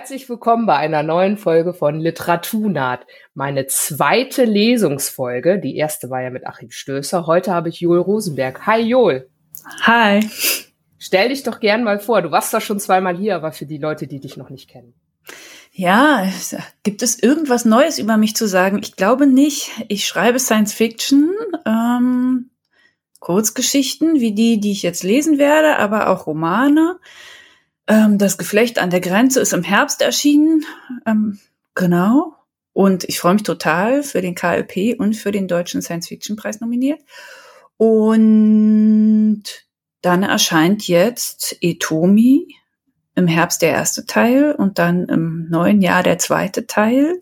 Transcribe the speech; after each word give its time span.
Herzlich 0.00 0.30
willkommen 0.30 0.64
bei 0.64 0.76
einer 0.76 1.02
neuen 1.02 1.36
Folge 1.36 1.74
von 1.74 2.00
Literaturnaht. 2.00 3.06
Meine 3.34 3.66
zweite 3.66 4.44
Lesungsfolge. 4.44 5.58
Die 5.58 5.76
erste 5.76 6.08
war 6.08 6.22
ja 6.22 6.30
mit 6.30 6.46
Achim 6.46 6.70
Stößer. 6.70 7.26
Heute 7.26 7.52
habe 7.52 7.68
ich 7.68 7.80
Joel 7.80 8.00
Rosenberg. 8.00 8.66
Hi 8.66 8.80
Joel. 8.80 9.28
Hi. 9.82 10.26
Stell 10.98 11.28
dich 11.28 11.42
doch 11.42 11.60
gern 11.60 11.84
mal 11.84 12.00
vor. 12.00 12.22
Du 12.22 12.30
warst 12.30 12.54
da 12.54 12.62
schon 12.62 12.80
zweimal 12.80 13.14
hier, 13.14 13.36
aber 13.36 13.52
für 13.52 13.66
die 13.66 13.76
Leute, 13.76 14.06
die 14.06 14.20
dich 14.20 14.38
noch 14.38 14.48
nicht 14.48 14.70
kennen. 14.70 14.94
Ja, 15.70 16.26
gibt 16.82 17.02
es 17.02 17.22
irgendwas 17.22 17.66
Neues 17.66 17.98
über 17.98 18.16
mich 18.16 18.34
zu 18.34 18.48
sagen? 18.48 18.78
Ich 18.82 18.96
glaube 18.96 19.26
nicht. 19.26 19.70
Ich 19.88 20.06
schreibe 20.06 20.38
Science 20.38 20.72
Fiction, 20.72 21.30
ähm, 21.66 22.48
Kurzgeschichten 23.18 24.14
wie 24.14 24.32
die, 24.32 24.60
die 24.60 24.72
ich 24.72 24.82
jetzt 24.82 25.02
lesen 25.02 25.36
werde, 25.36 25.76
aber 25.76 26.08
auch 26.08 26.26
Romane. 26.26 26.98
Ähm, 27.90 28.18
das 28.18 28.38
Geflecht 28.38 28.78
an 28.78 28.90
der 28.90 29.00
Grenze 29.00 29.40
ist 29.40 29.52
im 29.52 29.64
Herbst 29.64 30.00
erschienen. 30.00 30.64
Ähm, 31.04 31.40
genau. 31.74 32.34
Und 32.72 33.02
ich 33.04 33.18
freue 33.18 33.34
mich 33.34 33.42
total 33.42 34.04
für 34.04 34.22
den 34.22 34.36
KLP 34.36 34.98
und 34.98 35.14
für 35.14 35.32
den 35.32 35.48
Deutschen 35.48 35.82
Science-Fiction-Preis 35.82 36.60
nominiert. 36.60 37.00
Und 37.76 39.42
dann 40.02 40.22
erscheint 40.22 40.86
jetzt 40.86 41.56
Etomi 41.60 42.54
im 43.16 43.26
Herbst 43.26 43.60
der 43.60 43.72
erste 43.72 44.06
Teil 44.06 44.52
und 44.52 44.78
dann 44.78 45.06
im 45.06 45.48
neuen 45.50 45.82
Jahr 45.82 46.04
der 46.04 46.18
zweite 46.18 46.68
Teil. 46.68 47.18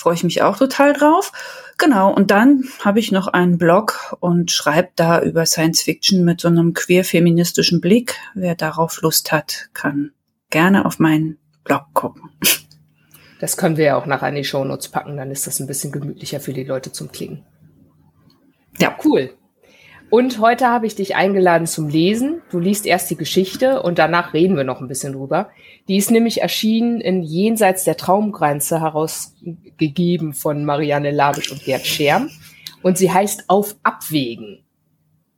Freue 0.00 0.14
ich 0.14 0.24
mich 0.24 0.40
auch 0.40 0.56
total 0.56 0.94
drauf. 0.94 1.30
Genau, 1.76 2.10
und 2.10 2.30
dann 2.30 2.64
habe 2.82 3.00
ich 3.00 3.12
noch 3.12 3.26
einen 3.26 3.58
Blog 3.58 4.16
und 4.20 4.50
schreibe 4.50 4.88
da 4.96 5.20
über 5.20 5.44
Science 5.44 5.82
Fiction 5.82 6.24
mit 6.24 6.40
so 6.40 6.48
einem 6.48 6.72
queer-feministischen 6.72 7.82
Blick. 7.82 8.16
Wer 8.32 8.54
darauf 8.54 9.02
Lust 9.02 9.30
hat, 9.30 9.68
kann 9.74 10.12
gerne 10.48 10.86
auf 10.86 11.00
meinen 11.00 11.36
Blog 11.64 11.84
gucken. 11.92 12.30
Das 13.40 13.58
können 13.58 13.76
wir 13.76 13.84
ja 13.84 13.96
auch 13.96 14.06
nachher 14.06 14.30
in 14.30 14.36
die 14.36 14.44
Shownotes 14.44 14.88
packen, 14.88 15.18
dann 15.18 15.30
ist 15.30 15.46
das 15.46 15.60
ein 15.60 15.66
bisschen 15.66 15.92
gemütlicher 15.92 16.40
für 16.40 16.54
die 16.54 16.64
Leute 16.64 16.92
zum 16.92 17.12
Klicken. 17.12 17.44
Ja, 18.78 18.96
cool. 19.04 19.34
Und 20.10 20.40
heute 20.40 20.66
habe 20.66 20.88
ich 20.88 20.96
dich 20.96 21.14
eingeladen 21.14 21.68
zum 21.68 21.88
Lesen. 21.88 22.42
Du 22.50 22.58
liest 22.58 22.84
erst 22.84 23.08
die 23.10 23.16
Geschichte 23.16 23.80
und 23.80 24.00
danach 24.00 24.34
reden 24.34 24.56
wir 24.56 24.64
noch 24.64 24.80
ein 24.80 24.88
bisschen 24.88 25.12
drüber. 25.12 25.50
Die 25.86 25.96
ist 25.96 26.10
nämlich 26.10 26.42
erschienen 26.42 27.00
in 27.00 27.22
Jenseits 27.22 27.84
der 27.84 27.96
Traumgrenze 27.96 28.80
herausgegeben 28.80 30.34
von 30.34 30.64
Marianne 30.64 31.12
Labisch 31.12 31.52
und 31.52 31.64
Gerd 31.64 31.86
Scherm. 31.86 32.28
Und 32.82 32.98
sie 32.98 33.12
heißt 33.12 33.44
Auf 33.46 33.76
Abwägen. 33.84 34.64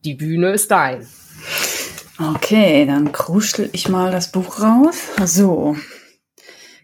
Die 0.06 0.14
Bühne 0.14 0.52
ist 0.52 0.70
dein. 0.70 1.06
Okay, 2.18 2.86
dann 2.86 3.12
kruschel 3.12 3.68
ich 3.72 3.90
mal 3.90 4.10
das 4.10 4.32
Buch 4.32 4.58
raus. 4.60 4.96
So. 5.22 5.76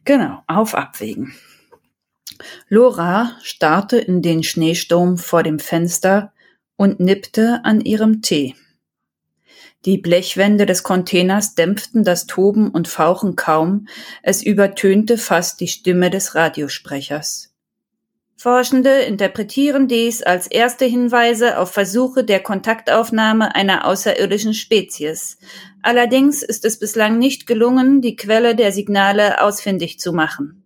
Genau, 0.04 0.42
auf 0.46 0.74
Abwägen. 0.74 1.32
Lora 2.68 3.32
starrte 3.42 3.96
in 3.96 4.20
den 4.20 4.42
Schneesturm 4.42 5.16
vor 5.16 5.42
dem 5.42 5.58
Fenster 5.58 6.32
und 6.78 7.00
nippte 7.00 7.60
an 7.64 7.82
ihrem 7.82 8.22
Tee. 8.22 8.54
Die 9.84 9.98
Blechwände 9.98 10.64
des 10.64 10.82
Containers 10.82 11.54
dämpften 11.54 12.04
das 12.04 12.26
Toben 12.26 12.70
und 12.70 12.88
Fauchen 12.88 13.36
kaum, 13.36 13.86
es 14.22 14.42
übertönte 14.42 15.18
fast 15.18 15.60
die 15.60 15.68
Stimme 15.68 16.08
des 16.08 16.34
Radiosprechers. 16.34 17.52
Forschende 18.36 19.00
interpretieren 19.00 19.88
dies 19.88 20.22
als 20.22 20.46
erste 20.46 20.84
Hinweise 20.84 21.58
auf 21.58 21.72
Versuche 21.72 22.22
der 22.22 22.40
Kontaktaufnahme 22.40 23.54
einer 23.56 23.84
außerirdischen 23.84 24.54
Spezies. 24.54 25.38
Allerdings 25.82 26.44
ist 26.44 26.64
es 26.64 26.78
bislang 26.78 27.18
nicht 27.18 27.48
gelungen, 27.48 28.00
die 28.00 28.14
Quelle 28.14 28.54
der 28.54 28.70
Signale 28.70 29.42
ausfindig 29.42 29.98
zu 29.98 30.12
machen. 30.12 30.62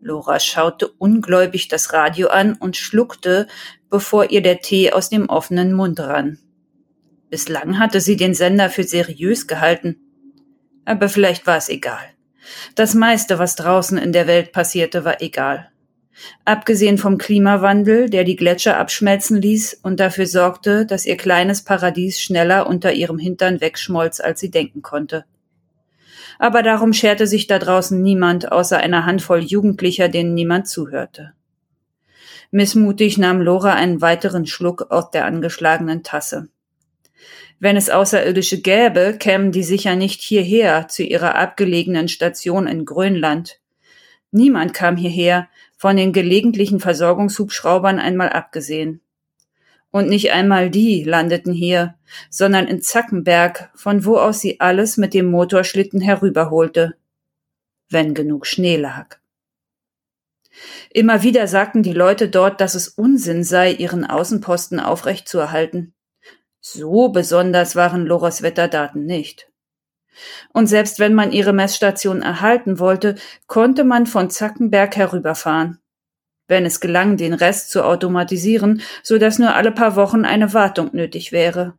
Lora 0.00 0.40
schaute 0.40 0.88
ungläubig 0.88 1.68
das 1.68 1.92
Radio 1.92 2.28
an 2.28 2.54
und 2.54 2.76
schluckte, 2.76 3.46
bevor 3.92 4.30
ihr 4.30 4.40
der 4.40 4.60
Tee 4.60 4.90
aus 4.90 5.10
dem 5.10 5.28
offenen 5.28 5.74
Mund 5.74 6.00
rann. 6.00 6.38
Bislang 7.28 7.78
hatte 7.78 8.00
sie 8.00 8.16
den 8.16 8.32
Sender 8.32 8.70
für 8.70 8.84
seriös 8.84 9.46
gehalten. 9.46 9.96
Aber 10.86 11.10
vielleicht 11.10 11.46
war 11.46 11.58
es 11.58 11.68
egal. 11.68 12.02
Das 12.74 12.94
meiste, 12.94 13.38
was 13.38 13.54
draußen 13.54 13.98
in 13.98 14.12
der 14.12 14.26
Welt 14.26 14.52
passierte, 14.52 15.04
war 15.04 15.20
egal. 15.20 15.68
Abgesehen 16.46 16.96
vom 16.96 17.18
Klimawandel, 17.18 18.08
der 18.08 18.24
die 18.24 18.36
Gletscher 18.36 18.78
abschmelzen 18.78 19.36
ließ 19.42 19.80
und 19.82 20.00
dafür 20.00 20.26
sorgte, 20.26 20.86
dass 20.86 21.04
ihr 21.04 21.18
kleines 21.18 21.62
Paradies 21.62 22.18
schneller 22.18 22.66
unter 22.66 22.94
ihrem 22.94 23.18
Hintern 23.18 23.60
wegschmolz, 23.60 24.20
als 24.20 24.40
sie 24.40 24.50
denken 24.50 24.80
konnte. 24.80 25.26
Aber 26.38 26.62
darum 26.62 26.94
scherte 26.94 27.26
sich 27.26 27.46
da 27.46 27.58
draußen 27.58 28.00
niemand 28.00 28.52
außer 28.52 28.78
einer 28.78 29.04
Handvoll 29.04 29.40
Jugendlicher, 29.40 30.08
denen 30.08 30.32
niemand 30.32 30.66
zuhörte. 30.66 31.34
Missmutig 32.54 33.16
nahm 33.16 33.40
Lora 33.40 33.72
einen 33.72 34.02
weiteren 34.02 34.46
Schluck 34.46 34.90
aus 34.90 35.10
der 35.10 35.24
angeschlagenen 35.24 36.02
Tasse. 36.02 36.48
Wenn 37.58 37.78
es 37.78 37.88
Außerirdische 37.88 38.60
gäbe, 38.60 39.16
kämen 39.18 39.52
die 39.52 39.62
sicher 39.62 39.96
nicht 39.96 40.20
hierher 40.20 40.86
zu 40.86 41.02
ihrer 41.02 41.34
abgelegenen 41.36 42.08
Station 42.08 42.66
in 42.66 42.84
Grönland. 42.84 43.58
Niemand 44.32 44.74
kam 44.74 44.98
hierher, 44.98 45.48
von 45.78 45.96
den 45.96 46.12
gelegentlichen 46.12 46.78
Versorgungshubschraubern 46.78 47.98
einmal 47.98 48.28
abgesehen. 48.28 49.00
Und 49.90 50.10
nicht 50.10 50.32
einmal 50.32 50.68
die 50.68 51.04
landeten 51.04 51.54
hier, 51.54 51.94
sondern 52.28 52.66
in 52.66 52.82
Zackenberg, 52.82 53.70
von 53.74 54.04
wo 54.04 54.18
aus 54.18 54.42
sie 54.42 54.60
alles 54.60 54.98
mit 54.98 55.14
dem 55.14 55.30
Motorschlitten 55.30 56.02
herüberholte, 56.02 56.96
wenn 57.88 58.12
genug 58.12 58.46
Schnee 58.46 58.76
lag. 58.76 59.21
Immer 60.90 61.22
wieder 61.22 61.46
sagten 61.46 61.82
die 61.82 61.92
Leute 61.92 62.28
dort, 62.28 62.60
dass 62.60 62.74
es 62.74 62.88
Unsinn 62.88 63.44
sei, 63.44 63.72
ihren 63.72 64.04
Außenposten 64.04 64.80
aufrechtzuerhalten. 64.80 65.94
So 66.60 67.08
besonders 67.08 67.74
waren 67.74 68.06
Loras 68.06 68.42
Wetterdaten 68.42 69.04
nicht. 69.04 69.48
Und 70.52 70.66
selbst 70.66 70.98
wenn 70.98 71.14
man 71.14 71.32
ihre 71.32 71.52
Messstation 71.52 72.22
erhalten 72.22 72.78
wollte, 72.78 73.16
konnte 73.46 73.84
man 73.84 74.06
von 74.06 74.30
Zackenberg 74.30 74.96
herüberfahren. 74.96 75.78
Wenn 76.48 76.66
es 76.66 76.80
gelang, 76.80 77.16
den 77.16 77.34
Rest 77.34 77.70
zu 77.70 77.82
automatisieren, 77.82 78.82
so 79.02 79.18
dass 79.18 79.38
nur 79.38 79.54
alle 79.54 79.72
paar 79.72 79.96
Wochen 79.96 80.24
eine 80.24 80.52
Wartung 80.52 80.90
nötig 80.92 81.32
wäre. 81.32 81.74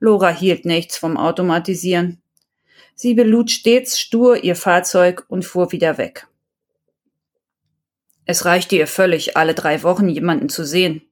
Lora 0.00 0.28
hielt 0.28 0.64
nichts 0.64 0.98
vom 0.98 1.16
Automatisieren. 1.16 2.20
Sie 2.94 3.14
belud 3.14 3.50
stets 3.50 4.00
stur 4.00 4.42
ihr 4.42 4.56
Fahrzeug 4.56 5.24
und 5.28 5.44
fuhr 5.44 5.72
wieder 5.72 5.96
weg. 5.96 6.26
Es 8.26 8.44
reichte 8.44 8.76
ihr 8.76 8.88
völlig, 8.88 9.36
alle 9.36 9.54
drei 9.54 9.82
Wochen 9.82 10.08
jemanden 10.08 10.48
zu 10.48 10.64
sehen. 10.64 11.02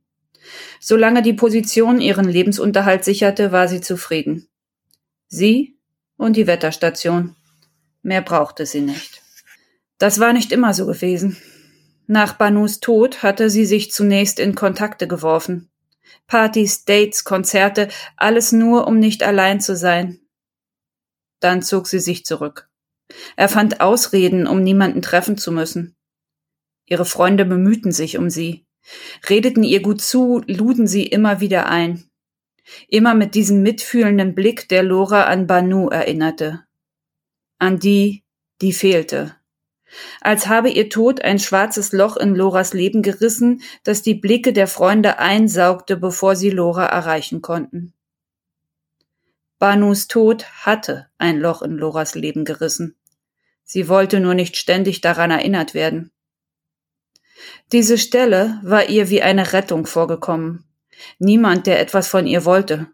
Solange 0.81 1.23
die 1.23 1.33
Position 1.33 2.01
ihren 2.01 2.29
Lebensunterhalt 2.29 3.05
sicherte, 3.05 3.53
war 3.53 3.69
sie 3.69 3.81
zufrieden. 3.81 4.49
Sie 5.29 5.79
und 6.17 6.37
die 6.37 6.47
Wetterstation. 6.47 7.37
Mehr 8.03 8.21
brauchte 8.21 8.67
sie 8.67 8.83
nicht. 8.83 9.23
Das 9.99 10.21
war 10.21 10.33
nicht 10.33 10.53
immer 10.53 10.75
so 10.75 10.87
gewesen. 10.87 11.39
Nach 12.07 12.35
Banus 12.35 12.81
Tod 12.81 13.23
hatte 13.23 13.49
sie 13.49 13.65
sich 13.65 13.91
zunächst 13.93 14.39
in 14.39 14.55
Kontakte 14.55 15.09
geworfen. 15.09 15.71
Partys, 16.27 16.85
Dates, 16.85 17.25
Konzerte, 17.25 17.89
alles 18.17 18.53
nur, 18.53 18.87
um 18.87 18.99
nicht 18.99 19.23
allein 19.23 19.61
zu 19.61 19.77
sein. 19.77 20.21
Dann 21.41 21.63
zog 21.63 21.87
sie 21.87 22.01
sich 22.01 22.27
zurück. 22.27 22.69
Er 23.37 23.49
fand 23.49 23.81
Ausreden, 23.81 24.47
um 24.47 24.63
niemanden 24.63 25.01
treffen 25.01 25.39
zu 25.39 25.53
müssen. 25.53 25.97
Ihre 26.87 27.05
Freunde 27.05 27.45
bemühten 27.45 27.93
sich 27.93 28.19
um 28.19 28.31
sie 28.31 28.65
redeten 29.29 29.63
ihr 29.63 29.83
gut 29.83 30.01
zu, 30.01 30.43
luden 30.47 30.87
sie 30.87 31.07
immer 31.07 31.41
wieder 31.41 31.69
ein. 31.69 32.05
Immer 32.89 33.15
mit 33.15 33.35
diesem 33.35 33.63
mitfühlenden 33.63 34.35
Blick, 34.35 34.69
der 34.69 34.83
Lora 34.83 35.25
an 35.25 35.47
Banu 35.47 35.89
erinnerte. 35.89 36.65
An 37.59 37.79
die, 37.79 38.25
die 38.61 38.73
fehlte. 38.73 39.37
Als 40.21 40.49
habe 40.49 40.71
ihr 40.71 40.89
Tod 40.91 41.23
ein 41.23 41.39
schwarzes 41.39 41.93
Loch 41.93 42.17
in 42.17 42.35
Loras 42.35 42.73
Leben 42.73 43.03
gerissen, 43.03 43.63
das 43.85 44.03
die 44.03 44.15
Blicke 44.15 44.53
der 44.53 44.67
Freunde 44.67 45.19
einsaugte, 45.19 45.97
bevor 45.97 46.37
sie 46.37 46.51
Lora 46.51 46.87
erreichen 46.87 47.43
konnten. 47.43 47.93
Banus 49.59 50.09
Tod 50.09 50.47
hatte 50.65 51.09
ein 51.19 51.39
Loch 51.39 51.63
in 51.63 51.77
Loras 51.77 52.15
Leben 52.15 52.45
gerissen. 52.45 52.97
Sie 53.63 53.89
wollte 53.89 54.21
nur 54.21 54.35
nicht 54.35 54.57
ständig 54.57 55.01
daran 55.01 55.31
erinnert 55.31 55.75
werden. 55.75 56.11
Diese 57.73 57.99
Stelle 57.99 58.61
war 58.63 58.89
ihr 58.89 59.11
wie 59.11 59.23
eine 59.23 59.53
Rettung 59.53 59.87
vorgekommen. 59.87 60.65
Niemand, 61.19 61.67
der 61.67 61.81
etwas 61.81 62.09
von 62.09 62.27
ihr 62.27 62.45
wollte. 62.45 62.87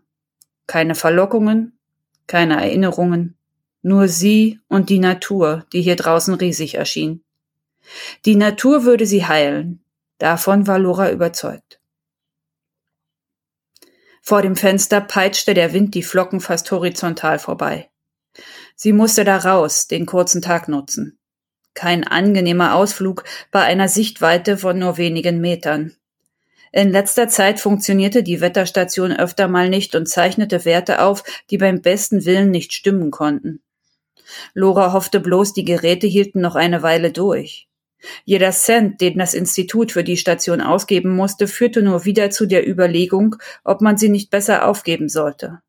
Keine 0.66 0.94
Verlockungen, 0.94 1.78
keine 2.26 2.62
Erinnerungen, 2.62 3.36
nur 3.82 4.08
sie 4.08 4.60
und 4.68 4.88
die 4.88 4.98
Natur, 4.98 5.66
die 5.72 5.82
hier 5.82 5.96
draußen 5.96 6.34
riesig 6.34 6.74
erschien. 6.74 7.24
Die 8.24 8.36
Natur 8.36 8.84
würde 8.84 9.06
sie 9.06 9.26
heilen. 9.26 9.82
Davon 10.18 10.66
war 10.66 10.78
Lora 10.78 11.10
überzeugt. 11.10 11.80
Vor 14.22 14.42
dem 14.42 14.54
Fenster 14.54 15.00
peitschte 15.00 15.54
der 15.54 15.72
Wind 15.72 15.94
die 15.94 16.02
Flocken 16.02 16.40
fast 16.40 16.70
horizontal 16.70 17.38
vorbei. 17.38 17.90
Sie 18.76 18.92
musste 18.92 19.24
da 19.24 19.38
raus, 19.38 19.88
den 19.88 20.06
kurzen 20.06 20.42
Tag 20.42 20.68
nutzen. 20.68 21.19
Kein 21.74 22.06
angenehmer 22.06 22.74
Ausflug 22.74 23.24
bei 23.50 23.62
einer 23.62 23.88
Sichtweite 23.88 24.56
von 24.56 24.78
nur 24.78 24.96
wenigen 24.96 25.40
Metern. 25.40 25.94
In 26.72 26.90
letzter 26.90 27.28
Zeit 27.28 27.58
funktionierte 27.58 28.22
die 28.22 28.40
Wetterstation 28.40 29.12
öfter 29.12 29.48
mal 29.48 29.68
nicht 29.68 29.94
und 29.94 30.06
zeichnete 30.06 30.64
Werte 30.64 31.02
auf, 31.02 31.24
die 31.50 31.58
beim 31.58 31.80
besten 31.80 32.24
Willen 32.24 32.50
nicht 32.50 32.72
stimmen 32.72 33.10
konnten. 33.10 33.60
Lora 34.54 34.92
hoffte 34.92 35.18
bloß, 35.18 35.52
die 35.52 35.64
Geräte 35.64 36.06
hielten 36.06 36.40
noch 36.40 36.54
eine 36.54 36.82
Weile 36.82 37.10
durch. 37.10 37.68
Jeder 38.24 38.52
Cent, 38.52 39.00
den 39.00 39.18
das 39.18 39.34
Institut 39.34 39.92
für 39.92 40.04
die 40.04 40.16
Station 40.16 40.60
ausgeben 40.60 41.14
musste, 41.14 41.46
führte 41.46 41.82
nur 41.82 42.04
wieder 42.04 42.30
zu 42.30 42.46
der 42.46 42.66
Überlegung, 42.66 43.36
ob 43.64 43.80
man 43.80 43.98
sie 43.98 44.08
nicht 44.08 44.30
besser 44.30 44.66
aufgeben 44.66 45.08
sollte. 45.08 45.60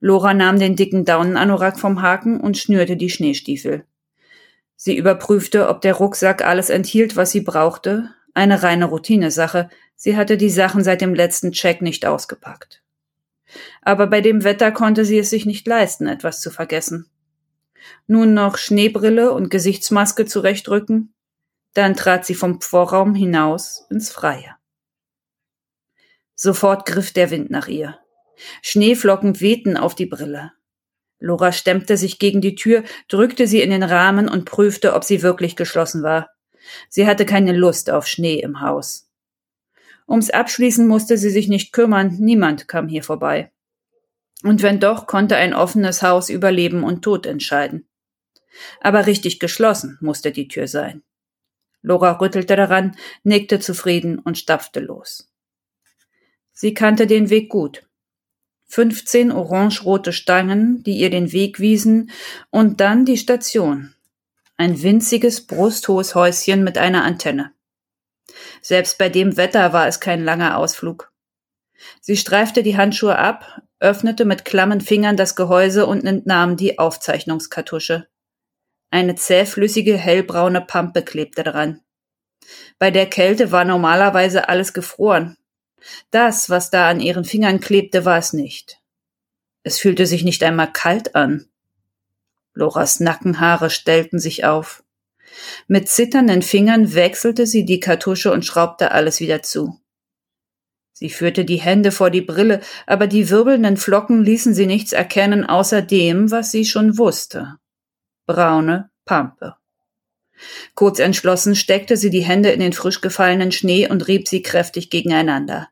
Lora 0.00 0.34
nahm 0.34 0.58
den 0.58 0.76
dicken 0.76 1.04
Daunenanorak 1.04 1.78
vom 1.78 2.02
Haken 2.02 2.40
und 2.40 2.58
schnürte 2.58 2.96
die 2.96 3.10
Schneestiefel. 3.10 3.84
Sie 4.80 4.96
überprüfte, 4.96 5.68
ob 5.68 5.80
der 5.80 5.94
Rucksack 5.94 6.44
alles 6.44 6.70
enthielt, 6.70 7.16
was 7.16 7.32
sie 7.32 7.40
brauchte, 7.40 8.14
eine 8.32 8.62
reine 8.62 8.84
Routinesache. 8.84 9.68
Sie 9.96 10.16
hatte 10.16 10.36
die 10.36 10.50
Sachen 10.50 10.84
seit 10.84 11.00
dem 11.00 11.14
letzten 11.14 11.50
Check 11.50 11.82
nicht 11.82 12.06
ausgepackt. 12.06 12.80
Aber 13.82 14.06
bei 14.06 14.20
dem 14.20 14.44
Wetter 14.44 14.70
konnte 14.70 15.04
sie 15.04 15.18
es 15.18 15.30
sich 15.30 15.46
nicht 15.46 15.66
leisten, 15.66 16.06
etwas 16.06 16.40
zu 16.40 16.52
vergessen. 16.52 17.10
Nun 18.06 18.34
noch 18.34 18.56
Schneebrille 18.56 19.32
und 19.32 19.50
Gesichtsmaske 19.50 20.26
zurechtrücken, 20.26 21.12
dann 21.74 21.96
trat 21.96 22.24
sie 22.24 22.36
vom 22.36 22.60
Vorraum 22.60 23.16
hinaus 23.16 23.84
ins 23.90 24.12
Freie. 24.12 24.54
Sofort 26.36 26.86
griff 26.86 27.12
der 27.12 27.32
Wind 27.32 27.50
nach 27.50 27.66
ihr. 27.66 27.98
Schneeflocken 28.62 29.40
wehten 29.40 29.76
auf 29.76 29.96
die 29.96 30.06
Brille. 30.06 30.52
Lora 31.20 31.52
stemmte 31.52 31.96
sich 31.96 32.18
gegen 32.18 32.40
die 32.40 32.54
Tür, 32.54 32.84
drückte 33.08 33.46
sie 33.46 33.60
in 33.60 33.70
den 33.70 33.82
Rahmen 33.82 34.28
und 34.28 34.44
prüfte, 34.44 34.94
ob 34.94 35.04
sie 35.04 35.22
wirklich 35.22 35.56
geschlossen 35.56 36.02
war. 36.02 36.30
Sie 36.88 37.06
hatte 37.06 37.26
keine 37.26 37.52
Lust 37.52 37.90
auf 37.90 38.06
Schnee 38.06 38.38
im 38.40 38.60
Haus. 38.60 39.10
Ums 40.06 40.30
Abschließen 40.30 40.86
musste 40.86 41.18
sie 41.18 41.30
sich 41.30 41.48
nicht 41.48 41.72
kümmern, 41.72 42.16
niemand 42.18 42.68
kam 42.68 42.88
hier 42.88 43.02
vorbei. 43.02 43.52
Und 44.42 44.62
wenn 44.62 44.80
doch, 44.80 45.06
konnte 45.06 45.36
ein 45.36 45.52
offenes 45.54 46.02
Haus 46.02 46.30
über 46.30 46.52
Leben 46.52 46.84
und 46.84 47.02
Tod 47.02 47.26
entscheiden. 47.26 47.88
Aber 48.80 49.06
richtig 49.06 49.40
geschlossen 49.40 49.98
musste 50.00 50.32
die 50.32 50.48
Tür 50.48 50.68
sein. 50.68 51.02
Lora 51.82 52.12
rüttelte 52.12 52.56
daran, 52.56 52.96
nickte 53.22 53.60
zufrieden 53.60 54.18
und 54.18 54.38
stapfte 54.38 54.80
los. 54.80 55.32
Sie 56.52 56.74
kannte 56.74 57.06
den 57.06 57.30
Weg 57.30 57.48
gut. 57.50 57.87
15 58.68 59.32
orange-rote 59.32 60.12
Stangen, 60.12 60.82
die 60.82 60.98
ihr 60.98 61.10
den 61.10 61.32
Weg 61.32 61.58
wiesen, 61.58 62.10
und 62.50 62.80
dann 62.80 63.04
die 63.04 63.16
Station, 63.16 63.94
ein 64.56 64.82
winziges, 64.82 65.46
brusthohes 65.46 66.14
Häuschen 66.14 66.64
mit 66.64 66.78
einer 66.78 67.04
Antenne. 67.04 67.52
Selbst 68.60 68.98
bei 68.98 69.08
dem 69.08 69.36
Wetter 69.36 69.72
war 69.72 69.86
es 69.86 70.00
kein 70.00 70.24
langer 70.24 70.58
Ausflug. 70.58 71.12
Sie 72.00 72.16
streifte 72.16 72.62
die 72.62 72.76
Handschuhe 72.76 73.16
ab, 73.16 73.62
öffnete 73.80 74.24
mit 74.24 74.44
klammen 74.44 74.80
Fingern 74.80 75.16
das 75.16 75.36
Gehäuse 75.36 75.86
und 75.86 76.04
entnahm 76.04 76.56
die 76.56 76.78
Aufzeichnungskartusche. 76.78 78.08
Eine 78.90 79.14
zähflüssige, 79.14 79.96
hellbraune 79.96 80.60
Pampe 80.60 81.02
klebte 81.02 81.42
daran. 81.42 81.80
Bei 82.78 82.90
der 82.90 83.06
Kälte 83.06 83.52
war 83.52 83.64
normalerweise 83.64 84.48
alles 84.48 84.72
gefroren. 84.72 85.36
Das, 86.10 86.50
was 86.50 86.70
da 86.70 86.88
an 86.88 87.00
ihren 87.00 87.24
Fingern 87.24 87.60
klebte, 87.60 88.04
war 88.04 88.18
es 88.18 88.32
nicht. 88.32 88.80
Es 89.62 89.78
fühlte 89.78 90.06
sich 90.06 90.24
nicht 90.24 90.42
einmal 90.42 90.72
kalt 90.72 91.14
an. 91.14 91.46
Loras 92.54 93.00
Nackenhaare 93.00 93.70
stellten 93.70 94.18
sich 94.18 94.44
auf. 94.44 94.82
Mit 95.66 95.88
zitternden 95.88 96.42
Fingern 96.42 96.94
wechselte 96.94 97.46
sie 97.46 97.64
die 97.64 97.80
Kartusche 97.80 98.32
und 98.32 98.44
schraubte 98.44 98.92
alles 98.92 99.20
wieder 99.20 99.42
zu. 99.42 99.78
Sie 100.92 101.10
führte 101.10 101.44
die 101.44 101.60
Hände 101.60 101.92
vor 101.92 102.10
die 102.10 102.22
Brille, 102.22 102.60
aber 102.86 103.06
die 103.06 103.30
wirbelnden 103.30 103.76
Flocken 103.76 104.24
ließen 104.24 104.52
sie 104.52 104.66
nichts 104.66 104.92
erkennen 104.92 105.44
außer 105.44 105.80
dem, 105.80 106.32
was 106.32 106.50
sie 106.50 106.64
schon 106.64 106.98
wusste. 106.98 107.58
Braune 108.26 108.90
Pampe. 109.04 109.57
Kurz 110.74 110.98
entschlossen 110.98 111.54
steckte 111.54 111.96
sie 111.96 112.10
die 112.10 112.24
Hände 112.24 112.50
in 112.50 112.60
den 112.60 112.72
frisch 112.72 113.00
gefallenen 113.00 113.52
Schnee 113.52 113.88
und 113.88 114.08
rieb 114.08 114.28
sie 114.28 114.42
kräftig 114.42 114.90
gegeneinander. 114.90 115.68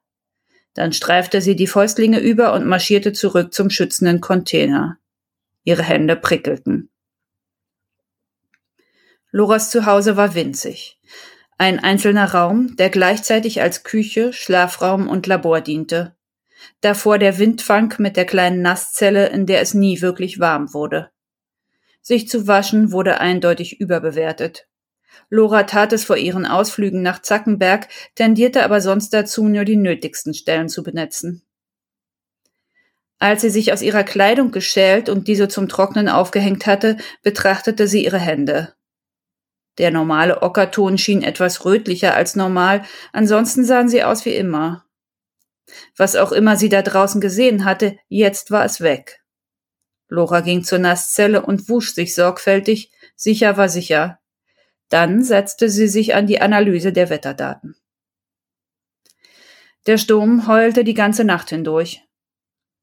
Dann 0.75 0.93
streifte 0.93 1.41
sie 1.41 1.57
die 1.57 1.67
Fäustlinge 1.67 2.21
über 2.21 2.53
und 2.53 2.67
marschierte 2.67 3.13
zurück 3.13 3.55
zum 3.55 3.71
schützenden 3.71 4.21
Container. 4.21 4.99
Ihre 5.65 5.83
Hände 5.83 6.17
prickelten. 6.17 6.91
Loras 9.31 9.71
Zuhause 9.71 10.17
war 10.17 10.35
winzig. 10.35 10.99
Ein 11.59 11.79
einzelner 11.79 12.33
Raum, 12.33 12.77
der 12.77 12.91
gleichzeitig 12.91 13.63
als 13.63 13.83
Küche, 13.83 14.33
Schlafraum 14.33 15.09
und 15.09 15.27
Labor 15.27 15.63
diente. 15.63 16.15
Davor 16.81 17.19
der 17.19 17.39
Windfang 17.39 17.95
mit 17.99 18.17
der 18.17 18.27
kleinen 18.27 18.61
Nasszelle, 18.61 19.29
in 19.29 19.47
der 19.47 19.61
es 19.61 19.73
nie 19.73 20.03
wirklich 20.03 20.39
warm 20.39 20.75
wurde. 20.75 21.11
Sich 22.07 22.29
zu 22.29 22.47
waschen 22.47 22.93
wurde 22.93 23.19
eindeutig 23.19 23.81
überbewertet. 23.81 24.69
Lora 25.29 25.65
tat 25.65 25.93
es 25.93 26.05
vor 26.05 26.17
ihren 26.17 26.47
Ausflügen 26.47 27.03
nach 27.03 27.21
Zackenberg, 27.21 27.89
tendierte 28.15 28.63
aber 28.63 28.81
sonst 28.81 29.13
dazu, 29.13 29.49
nur 29.49 29.65
die 29.65 29.75
nötigsten 29.75 30.33
Stellen 30.33 30.69
zu 30.69 30.85
benetzen. 30.85 31.43
Als 33.19 33.43
sie 33.43 33.51
sich 33.51 33.73
aus 33.73 33.83
ihrer 33.83 34.05
Kleidung 34.05 34.53
geschält 34.53 35.09
und 35.09 35.27
diese 35.27 35.49
zum 35.49 35.67
Trocknen 35.69 36.09
aufgehängt 36.09 36.67
hatte, 36.67 36.97
betrachtete 37.25 37.89
sie 37.89 38.05
ihre 38.05 38.21
Hände. 38.21 38.75
Der 39.79 39.91
normale 39.91 40.43
Ockerton 40.43 40.99
schien 40.99 41.25
etwas 41.25 41.65
rötlicher 41.65 42.15
als 42.15 42.37
normal, 42.37 42.85
ansonsten 43.13 43.65
sahen 43.65 43.89
sie 43.89 44.05
aus 44.05 44.25
wie 44.25 44.37
immer. 44.37 44.85
Was 45.97 46.15
auch 46.15 46.31
immer 46.31 46.57
sie 46.57 46.69
da 46.69 46.83
draußen 46.83 47.21
gesehen 47.21 47.65
hatte, 47.65 47.99
jetzt 48.07 48.53
war 48.53 48.65
es 48.65 48.81
weg. 48.81 49.26
Lora 50.09 50.41
ging 50.41 50.63
zur 50.63 50.79
Nasszelle 50.79 51.45
und 51.45 51.69
wusch 51.69 51.93
sich 51.93 52.15
sorgfältig, 52.15 52.93
sicher 53.17 53.57
war 53.57 53.69
sicher. 53.69 54.21
Dann 54.89 55.25
setzte 55.25 55.69
sie 55.69 55.89
sich 55.89 56.15
an 56.15 56.27
die 56.27 56.41
Analyse 56.41 56.93
der 56.93 57.11
Wetterdaten. 57.11 57.77
Der 59.87 59.99
Sturm 59.99 60.47
heulte 60.47 60.85
die 60.85 60.95
ganze 60.95 61.25
Nacht 61.25 61.51
hindurch. 61.51 62.03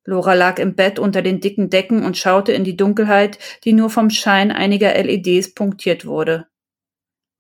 Lora 0.06 0.34
lag 0.34 0.60
im 0.60 0.76
Bett 0.76 1.00
unter 1.00 1.22
den 1.22 1.40
dicken 1.40 1.70
Decken 1.70 2.04
und 2.04 2.18
schaute 2.18 2.52
in 2.52 2.66
die 2.66 2.76
Dunkelheit, 2.76 3.40
die 3.64 3.74
nur 3.74 3.90
vom 3.90 4.10
Schein 4.10 4.52
einiger 4.52 4.94
LEDs 5.02 5.54
punktiert 5.54 6.06
wurde. 6.06 6.48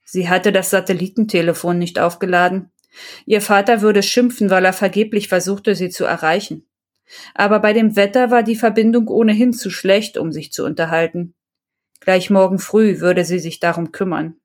Sie 0.06 0.30
hatte 0.30 0.52
das 0.52 0.70
Satellitentelefon 0.70 1.78
nicht 1.78 2.00
aufgeladen. 2.00 2.72
Ihr 3.25 3.42
Vater 3.42 3.82
würde 3.82 4.04
schimpfen, 4.04 4.50
weil 4.50 4.63
er 4.63 4.74
vergeblich 4.74 5.28
versuchte, 5.28 5.75
sie 5.75 5.90
zu 5.90 6.06
erreichen. 6.06 6.68
Aber 7.34 7.60
bei 7.60 7.74
dem 7.74 7.96
Wetter 7.96 8.32
war 8.32 8.44
die 8.44 8.56
Verbindung 8.56 9.08
ohnehin 9.08 9.54
zu 9.54 9.70
schlecht, 9.70 10.18
um 10.18 10.32
sich 10.32 10.52
zu 10.52 10.66
unterhalten. 10.66 11.36
Gleich 12.00 12.30
morgen 12.30 12.60
früh 12.60 13.00
würde 13.00 13.26
sie 13.26 13.40
sich 13.40 13.60
darum 13.60 13.92
kümmern. 13.92 14.36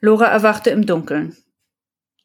Lora 0.00 0.26
erwachte 0.26 0.70
im 0.70 0.86
Dunkeln. 0.86 1.36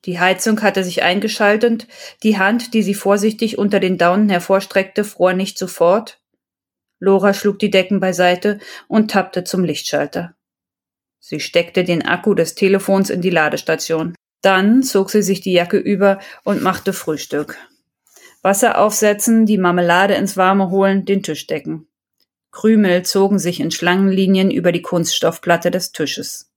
Die 0.06 0.20
Heizung 0.20 0.62
hatte 0.62 0.84
sich 0.84 1.03
eingeschaltet, 1.03 1.88
die 2.24 2.38
Hand, 2.38 2.74
die 2.74 2.82
sie 2.82 2.96
vorsichtig 2.96 3.58
unter 3.58 3.80
den 3.80 3.98
Daunen 3.98 4.30
hervorstreckte, 4.30 5.03
fror 5.03 5.34
nicht 5.34 5.58
sofort. 5.58 6.22
Lora 7.00 7.34
schlug 7.34 7.60
die 7.60 7.70
Decken 7.70 8.00
beiseite 8.00 8.60
und 8.88 9.12
tappte 9.12 9.44
zum 9.44 9.63
Lichtschalter. 9.63 10.36
Sie 11.20 11.39
steckte 11.39 11.84
den 11.84 12.03
Akku 12.03 12.34
des 12.34 12.56
Telefons 12.56 13.10
in 13.10 13.22
die 13.22 13.30
Ladestation. 13.30 14.15
Dann 14.41 14.83
zog 14.83 15.10
sie 15.10 15.21
sich 15.21 15.41
die 15.41 15.53
Jacke 15.53 15.77
über 15.77 16.19
und 16.43 16.62
machte 16.62 16.93
Frühstück. 16.93 17.57
Wasser 18.41 18.79
aufsetzen, 18.79 19.45
die 19.45 19.57
Marmelade 19.57 20.15
ins 20.15 20.36
Warme 20.36 20.69
holen, 20.69 21.05
den 21.05 21.21
Tisch 21.21 21.45
decken. 21.45 21.88
Krümel 22.51 23.03
zogen 23.03 23.39
sich 23.39 23.60
in 23.60 23.71
Schlangenlinien 23.71 24.51
über 24.51 24.71
die 24.71 24.81
Kunststoffplatte 24.81 25.71
des 25.71 25.91
Tisches. 25.91 26.51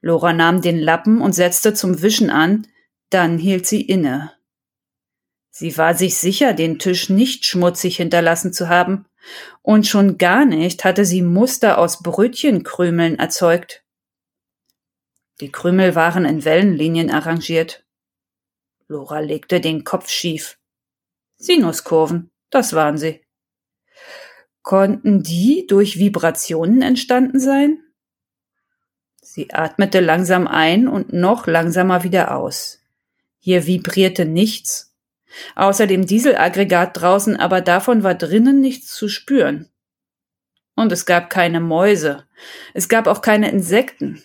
Lora 0.00 0.32
nahm 0.32 0.60
den 0.60 0.78
Lappen 0.78 1.20
und 1.20 1.32
setzte 1.32 1.74
zum 1.74 2.02
Wischen 2.02 2.30
an, 2.30 2.66
dann 3.10 3.38
hielt 3.38 3.66
sie 3.66 3.82
inne. 3.82 4.32
Sie 5.50 5.78
war 5.78 5.94
sich 5.94 6.16
sicher, 6.16 6.52
den 6.52 6.78
Tisch 6.78 7.10
nicht 7.10 7.44
schmutzig 7.46 7.96
hinterlassen 7.96 8.52
zu 8.52 8.68
haben, 8.68 9.06
und 9.62 9.86
schon 9.86 10.18
gar 10.18 10.44
nicht 10.44 10.84
hatte 10.84 11.04
sie 11.04 11.22
Muster 11.22 11.78
aus 11.78 12.02
Brötchenkrümeln 12.02 13.18
erzeugt. 13.18 13.83
Die 15.40 15.50
Krümel 15.50 15.94
waren 15.94 16.24
in 16.24 16.44
Wellenlinien 16.44 17.10
arrangiert. 17.10 17.84
Lora 18.86 19.20
legte 19.20 19.60
den 19.60 19.84
Kopf 19.84 20.08
schief. 20.08 20.58
Sinuskurven, 21.36 22.30
das 22.50 22.72
waren 22.72 22.98
sie. 22.98 23.22
Konnten 24.62 25.22
die 25.22 25.66
durch 25.66 25.98
Vibrationen 25.98 26.82
entstanden 26.82 27.40
sein? 27.40 27.82
Sie 29.20 29.52
atmete 29.52 30.00
langsam 30.00 30.46
ein 30.46 30.86
und 30.86 31.12
noch 31.12 31.46
langsamer 31.46 32.04
wieder 32.04 32.36
aus. 32.36 32.80
Hier 33.40 33.66
vibrierte 33.66 34.24
nichts. 34.24 34.94
Außer 35.56 35.86
dem 35.86 36.06
Dieselaggregat 36.06 37.00
draußen, 37.00 37.36
aber 37.36 37.60
davon 37.60 38.04
war 38.04 38.14
drinnen 38.14 38.60
nichts 38.60 38.94
zu 38.94 39.08
spüren. 39.08 39.68
Und 40.76 40.92
es 40.92 41.04
gab 41.04 41.30
keine 41.30 41.60
Mäuse. 41.60 42.26
Es 42.72 42.88
gab 42.88 43.06
auch 43.06 43.20
keine 43.20 43.50
Insekten. 43.50 44.22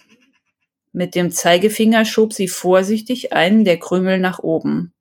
Mit 0.91 1.15
dem 1.15 1.31
Zeigefinger 1.31 2.05
schob 2.05 2.34
sie 2.34 2.48
vorsichtig 2.48 3.34
einen 3.34 3.63
der 3.63 3.77
Krümel 3.77 4.19
nach 4.19 4.39
oben. 4.39 4.93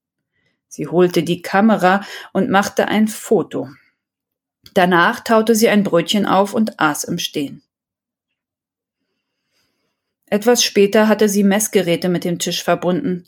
Sie 0.68 0.86
holte 0.86 1.22
die 1.22 1.40
Kamera 1.40 2.04
und 2.32 2.50
machte 2.50 2.88
ein 2.88 3.08
Foto. 3.08 3.68
Danach 4.74 5.20
taute 5.20 5.54
sie 5.54 5.68
ein 5.68 5.82
Brötchen 5.82 6.26
auf 6.26 6.52
und 6.52 6.78
aß 6.78 7.04
im 7.04 7.18
Stehen. 7.18 7.62
Etwas 10.26 10.62
später 10.62 11.08
hatte 11.08 11.28
sie 11.28 11.42
Messgeräte 11.42 12.10
mit 12.10 12.24
dem 12.24 12.38
Tisch 12.38 12.62
verbunden. 12.62 13.24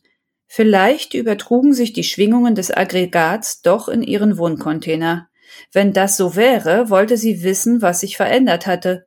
Vielleicht 0.46 1.14
übertrugen 1.14 1.72
sich 1.72 1.94
die 1.94 2.04
Schwingungen 2.04 2.54
des 2.54 2.70
Aggregats 2.70 3.62
doch 3.62 3.88
in 3.88 4.02
ihren 4.02 4.36
Wohncontainer. 4.36 5.28
Wenn 5.72 5.92
das 5.94 6.16
so 6.18 6.36
wäre, 6.36 6.90
wollte 6.90 7.16
sie 7.16 7.42
wissen, 7.42 7.80
was 7.80 8.00
sich 8.00 8.16
verändert 8.16 8.66
hatte. 8.66 9.06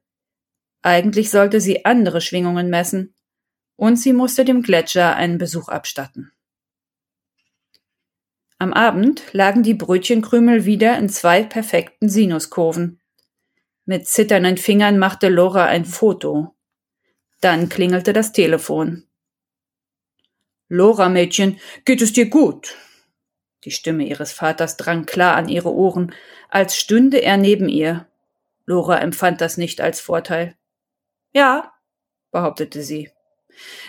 Eigentlich 0.81 1.29
sollte 1.29 1.61
sie 1.61 1.85
andere 1.85 2.19
Schwingungen 2.19 2.69
messen. 2.69 3.13
Und 3.75 3.97
sie 3.97 4.13
musste 4.13 4.45
dem 4.45 4.61
Gletscher 4.61 5.15
einen 5.15 5.37
Besuch 5.37 5.67
abstatten. 5.67 6.31
Am 8.59 8.71
Abend 8.71 9.23
lagen 9.33 9.63
die 9.63 9.73
Brötchenkrümel 9.73 10.65
wieder 10.65 10.97
in 10.97 11.09
zwei 11.09 11.43
perfekten 11.43 12.07
Sinuskurven. 12.07 13.01
Mit 13.85 14.07
zitternden 14.07 14.57
Fingern 14.57 14.97
machte 14.97 15.27
Laura 15.27 15.65
ein 15.65 15.83
Foto. 15.83 16.55
Dann 17.41 17.67
klingelte 17.67 18.13
das 18.13 18.31
Telefon. 18.31 19.05
Lora, 20.69 21.09
Mädchen, 21.09 21.59
geht 21.83 22.01
es 22.01 22.13
dir 22.13 22.29
gut? 22.29 22.77
Die 23.65 23.71
Stimme 23.71 24.05
ihres 24.05 24.31
Vaters 24.31 24.77
drang 24.77 25.05
klar 25.05 25.35
an 25.35 25.49
ihre 25.49 25.71
Ohren, 25.71 26.13
als 26.49 26.77
stünde 26.77 27.21
er 27.21 27.37
neben 27.37 27.69
ihr. 27.69 28.07
Lora 28.65 28.99
empfand 28.99 29.41
das 29.41 29.57
nicht 29.57 29.81
als 29.81 29.99
Vorteil. 29.99 30.55
Ja, 31.33 31.73
behauptete 32.31 32.81
sie. 32.81 33.11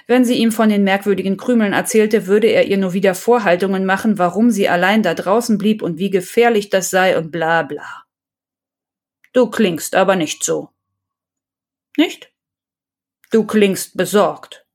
Wenn 0.06 0.24
sie 0.24 0.34
ihm 0.34 0.52
von 0.52 0.68
den 0.68 0.84
merkwürdigen 0.84 1.36
Krümeln 1.36 1.72
erzählte, 1.72 2.26
würde 2.26 2.48
er 2.48 2.66
ihr 2.66 2.76
nur 2.76 2.92
wieder 2.92 3.14
Vorhaltungen 3.14 3.86
machen, 3.86 4.18
warum 4.18 4.50
sie 4.50 4.68
allein 4.68 5.02
da 5.02 5.14
draußen 5.14 5.58
blieb 5.58 5.82
und 5.82 5.98
wie 5.98 6.10
gefährlich 6.10 6.70
das 6.70 6.90
sei 6.90 7.16
und 7.16 7.30
bla 7.30 7.62
bla. 7.62 8.04
Du 9.32 9.50
klingst 9.50 9.96
aber 9.96 10.16
nicht 10.16 10.44
so. 10.44 10.70
Nicht? 11.96 12.32
Du 13.30 13.44
klingst 13.44 13.96
besorgt. 13.96 14.66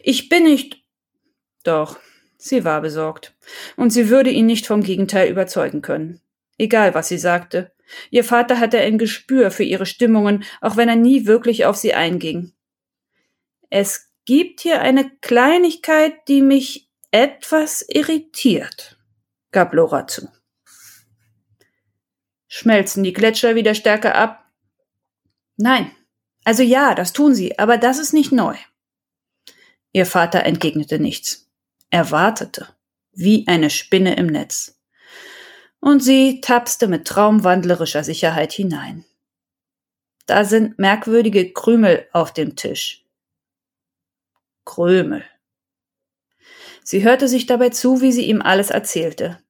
Ich 0.00 0.28
bin 0.28 0.44
nicht. 0.44 0.82
Doch, 1.64 1.98
sie 2.38 2.64
war 2.64 2.80
besorgt. 2.80 3.34
Und 3.76 3.90
sie 3.90 4.08
würde 4.08 4.30
ihn 4.30 4.46
nicht 4.46 4.66
vom 4.66 4.82
Gegenteil 4.82 5.30
überzeugen 5.30 5.82
können. 5.82 6.20
Egal, 6.56 6.94
was 6.94 7.08
sie 7.08 7.18
sagte. 7.18 7.72
Ihr 8.10 8.24
Vater 8.24 8.58
hatte 8.58 8.78
ein 8.78 8.98
Gespür 8.98 9.50
für 9.50 9.64
ihre 9.64 9.86
Stimmungen, 9.86 10.44
auch 10.60 10.76
wenn 10.76 10.88
er 10.88 10.96
nie 10.96 11.26
wirklich 11.26 11.64
auf 11.64 11.76
sie 11.76 11.94
einging. 11.94 12.52
Es 13.70 14.10
gibt 14.24 14.60
hier 14.60 14.80
eine 14.80 15.10
Kleinigkeit, 15.20 16.28
die 16.28 16.42
mich 16.42 16.90
etwas 17.10 17.84
irritiert, 17.88 18.98
gab 19.52 19.72
Lora 19.72 20.06
zu. 20.06 20.28
Schmelzen 22.46 23.04
die 23.04 23.12
Gletscher 23.12 23.54
wieder 23.54 23.74
stärker 23.74 24.14
ab? 24.14 24.44
Nein. 25.56 25.90
Also 26.44 26.62
ja, 26.62 26.94
das 26.94 27.12
tun 27.12 27.34
sie, 27.34 27.58
aber 27.58 27.76
das 27.76 27.98
ist 27.98 28.14
nicht 28.14 28.32
neu. 28.32 28.56
Ihr 29.92 30.06
Vater 30.06 30.44
entgegnete 30.44 30.98
nichts. 30.98 31.50
Er 31.90 32.10
wartete, 32.10 32.68
wie 33.12 33.46
eine 33.48 33.70
Spinne 33.70 34.16
im 34.16 34.26
Netz. 34.26 34.78
Und 35.80 36.02
sie 36.02 36.40
tapste 36.40 36.88
mit 36.88 37.06
traumwandlerischer 37.06 38.02
Sicherheit 38.02 38.52
hinein. 38.52 39.04
Da 40.26 40.44
sind 40.44 40.78
merkwürdige 40.78 41.52
Krümel 41.52 42.06
auf 42.12 42.32
dem 42.32 42.56
Tisch. 42.56 43.07
Krümel. 44.68 45.24
Sie 46.84 47.02
hörte 47.02 47.26
sich 47.26 47.46
dabei 47.46 47.70
zu, 47.70 48.02
wie 48.02 48.12
sie 48.12 48.26
ihm 48.26 48.42
alles 48.42 48.68
erzählte. 48.68 49.42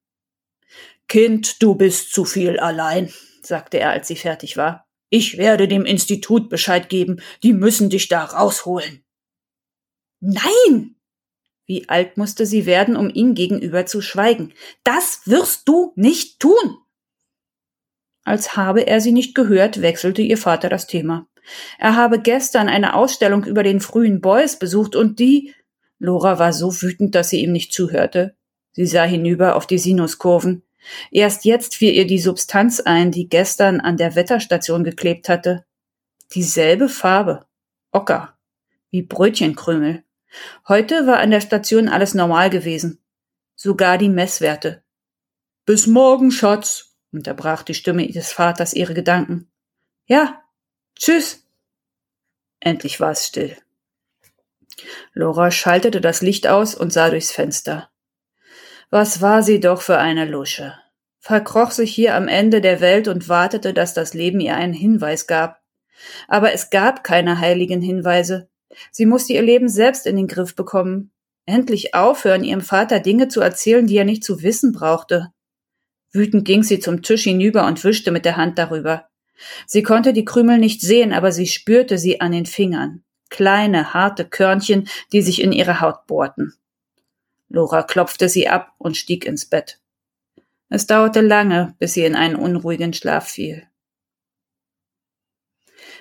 Kind, 1.09 1.61
du 1.61 1.75
bist 1.75 2.13
zu 2.13 2.23
viel 2.23 2.57
allein, 2.57 3.11
sagte 3.41 3.79
er, 3.79 3.89
als 3.91 4.07
sie 4.07 4.15
fertig 4.15 4.55
war. 4.55 4.87
Ich 5.09 5.37
werde 5.37 5.67
dem 5.67 5.85
Institut 5.85 6.49
Bescheid 6.49 6.87
geben, 6.87 7.21
die 7.43 7.51
müssen 7.51 7.89
dich 7.89 8.07
da 8.07 8.23
rausholen. 8.23 9.03
Nein! 10.21 10.95
Wie 11.65 11.89
alt 11.89 12.17
musste 12.17 12.45
sie 12.45 12.65
werden, 12.65 12.95
um 12.95 13.09
ihm 13.09 13.35
gegenüber 13.35 13.85
zu 13.85 14.01
schweigen? 14.01 14.53
Das 14.83 15.21
wirst 15.25 15.67
du 15.67 15.91
nicht 15.95 16.39
tun! 16.39 16.77
Als 18.23 18.55
habe 18.55 18.87
er 18.87 19.01
sie 19.01 19.11
nicht 19.11 19.35
gehört, 19.35 19.81
wechselte 19.81 20.21
ihr 20.21 20.37
Vater 20.37 20.69
das 20.69 20.87
Thema. 20.87 21.27
Er 21.77 21.95
habe 21.95 22.19
gestern 22.19 22.69
eine 22.69 22.95
Ausstellung 22.95 23.43
über 23.45 23.63
den 23.63 23.79
frühen 23.79 24.21
Beuys 24.21 24.57
besucht 24.57 24.95
und 24.95 25.19
die 25.19 25.53
Lora 25.99 26.39
war 26.39 26.53
so 26.53 26.81
wütend, 26.81 27.13
dass 27.15 27.29
sie 27.29 27.43
ihm 27.43 27.51
nicht 27.51 27.73
zuhörte. 27.73 28.35
Sie 28.71 28.85
sah 28.85 29.03
hinüber 29.03 29.55
auf 29.55 29.67
die 29.67 29.77
Sinuskurven. 29.77 30.63
Erst 31.11 31.43
jetzt 31.43 31.75
fiel 31.75 31.93
ihr 31.93 32.07
die 32.07 32.19
Substanz 32.19 32.79
ein, 32.79 33.11
die 33.11 33.27
gestern 33.27 33.81
an 33.81 33.97
der 33.97 34.15
Wetterstation 34.15 34.83
geklebt 34.83 35.27
hatte. 35.27 35.65
Dieselbe 36.33 36.87
Farbe. 36.87 37.45
Ocker. 37.91 38.37
Wie 38.91 39.01
Brötchenkrümel. 39.01 40.03
Heute 40.67 41.05
war 41.05 41.17
an 41.17 41.31
der 41.31 41.41
Station 41.41 41.89
alles 41.89 42.13
normal 42.13 42.49
gewesen. 42.49 43.01
Sogar 43.55 43.97
die 43.97 44.09
Messwerte. 44.09 44.83
Bis 45.65 45.85
morgen, 45.85 46.31
Schatz, 46.31 46.95
unterbrach 47.11 47.63
die 47.63 47.73
Stimme 47.73 48.07
des 48.07 48.31
Vaters 48.31 48.73
ihre 48.73 48.93
Gedanken. 48.93 49.51
Ja, 50.05 50.41
Tschüss. 50.99 51.45
Endlich 52.59 52.99
war 52.99 53.11
es 53.11 53.25
still. 53.25 53.55
Laura 55.13 55.49
schaltete 55.49 56.01
das 56.01 56.21
Licht 56.21 56.45
aus 56.45 56.75
und 56.75 56.91
sah 56.91 57.09
durchs 57.09 57.31
Fenster. 57.31 57.89
Was 58.89 59.21
war 59.21 59.41
sie 59.41 59.61
doch 59.61 59.81
für 59.81 59.97
eine 59.97 60.25
Lusche. 60.25 60.73
Verkroch 61.21 61.71
sich 61.71 61.95
hier 61.95 62.15
am 62.15 62.27
Ende 62.27 62.59
der 62.59 62.81
Welt 62.81 63.07
und 63.07 63.29
wartete, 63.29 63.73
dass 63.73 63.93
das 63.93 64.13
Leben 64.13 64.41
ihr 64.41 64.55
einen 64.55 64.73
Hinweis 64.73 65.25
gab. 65.25 65.61
Aber 66.27 66.51
es 66.51 66.69
gab 66.69 67.03
keine 67.05 67.39
heiligen 67.39 67.81
Hinweise. 67.81 68.49
Sie 68.91 69.05
musste 69.05 69.33
ihr 69.33 69.41
Leben 69.41 69.69
selbst 69.69 70.05
in 70.05 70.17
den 70.17 70.27
Griff 70.27 70.53
bekommen. 70.53 71.11
Endlich 71.45 71.93
aufhören, 71.93 72.43
ihrem 72.43 72.61
Vater 72.61 72.99
Dinge 72.99 73.29
zu 73.29 73.39
erzählen, 73.39 73.87
die 73.87 73.97
er 73.97 74.05
nicht 74.05 74.23
zu 74.23 74.43
wissen 74.43 74.73
brauchte. 74.73 75.31
Wütend 76.11 76.43
ging 76.43 76.63
sie 76.63 76.79
zum 76.79 77.03
Tisch 77.03 77.23
hinüber 77.23 77.65
und 77.67 77.83
wischte 77.83 78.11
mit 78.11 78.25
der 78.25 78.35
Hand 78.35 78.57
darüber. 78.57 79.08
Sie 79.65 79.83
konnte 79.83 80.13
die 80.13 80.25
Krümel 80.25 80.57
nicht 80.57 80.81
sehen, 80.81 81.13
aber 81.13 81.31
sie 81.31 81.47
spürte 81.47 81.97
sie 81.97 82.21
an 82.21 82.31
den 82.31 82.45
Fingern. 82.45 83.03
Kleine, 83.29 83.93
harte 83.93 84.25
Körnchen, 84.25 84.87
die 85.11 85.21
sich 85.21 85.41
in 85.41 85.51
ihre 85.51 85.81
Haut 85.81 86.07
bohrten. 86.07 86.53
Lora 87.47 87.83
klopfte 87.83 88.29
sie 88.29 88.47
ab 88.47 88.73
und 88.77 88.97
stieg 88.97 89.25
ins 89.25 89.45
Bett. 89.45 89.79
Es 90.69 90.85
dauerte 90.85 91.21
lange, 91.21 91.75
bis 91.79 91.93
sie 91.93 92.05
in 92.05 92.15
einen 92.15 92.35
unruhigen 92.35 92.93
Schlaf 92.93 93.27
fiel. 93.27 93.67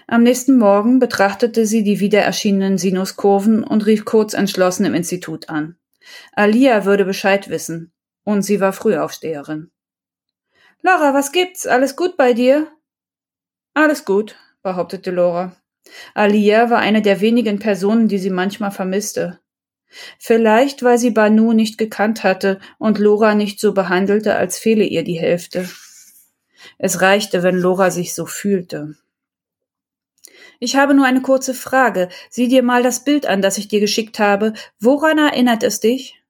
Am 0.07 0.23
nächsten 0.23 0.59
Morgen 0.59 0.99
betrachtete 0.99 1.67
sie 1.67 1.83
die 1.83 2.01
wieder 2.01 2.21
erschienenen 2.21 2.79
Sinuskurven 2.79 3.63
und 3.63 3.85
rief 3.87 4.05
kurz 4.05 4.35
entschlossen 4.35 4.87
im 4.87 4.95
Institut 4.95 5.49
an. 5.49 5.77
Alia 6.33 6.85
würde 6.85 7.05
Bescheid 7.05 7.51
wissen, 7.51 7.93
und 8.25 8.43
sie 8.43 8.61
war 8.61 8.73
Frühaufsteherin. 8.73 9.71
Laura, 10.83 11.13
was 11.13 11.33
gibt's? 11.33 11.67
Alles 11.67 11.97
gut 11.97 12.17
bei 12.17 12.33
dir? 12.33 12.69
Alles 13.79 14.05
gut, 14.05 14.35
behauptete 14.65 15.13
Laura. 15.13 15.55
Alia 16.13 16.69
war 16.69 16.81
eine 16.81 17.01
der 17.01 17.21
wenigen 17.21 17.61
Personen, 17.61 18.09
die 18.09 18.19
sie 18.19 18.29
manchmal 18.29 18.73
vermisste. 18.73 19.39
Vielleicht, 20.19 20.83
weil 20.83 20.99
sie 20.99 21.13
Banu 21.13 21.53
nicht 21.53 21.79
gekannt 21.79 22.25
hatte 22.25 22.59
und 22.79 22.99
Lora 22.99 23.37
nicht 23.37 23.61
so 23.61 23.73
behandelte, 23.75 24.35
als 24.35 24.59
fehle 24.59 24.83
ihr 24.83 25.05
die 25.05 25.21
Hälfte. 25.21 25.71
Es 26.79 27.03
reichte, 27.03 27.45
wenn 27.45 27.55
Lora 27.55 27.93
sich 27.93 28.15
so 28.15 28.27
fühlte. 28.27 28.97
Ich 30.59 30.75
habe 30.75 30.93
nur 30.93 31.07
eine 31.07 31.23
kurze 31.23 31.55
Frage. 31.55 32.09
Sieh 32.31 32.49
dir 32.49 32.65
mal 32.65 32.83
das 32.83 33.05
Bild 33.05 33.27
an, 33.27 33.43
das 33.43 33.59
ich 33.59 33.69
dir 33.69 33.79
geschickt 33.79 34.19
habe. 34.19 34.55
Woran 34.81 35.19
erinnert 35.19 35.63
es 35.63 35.79
dich? 35.79 36.21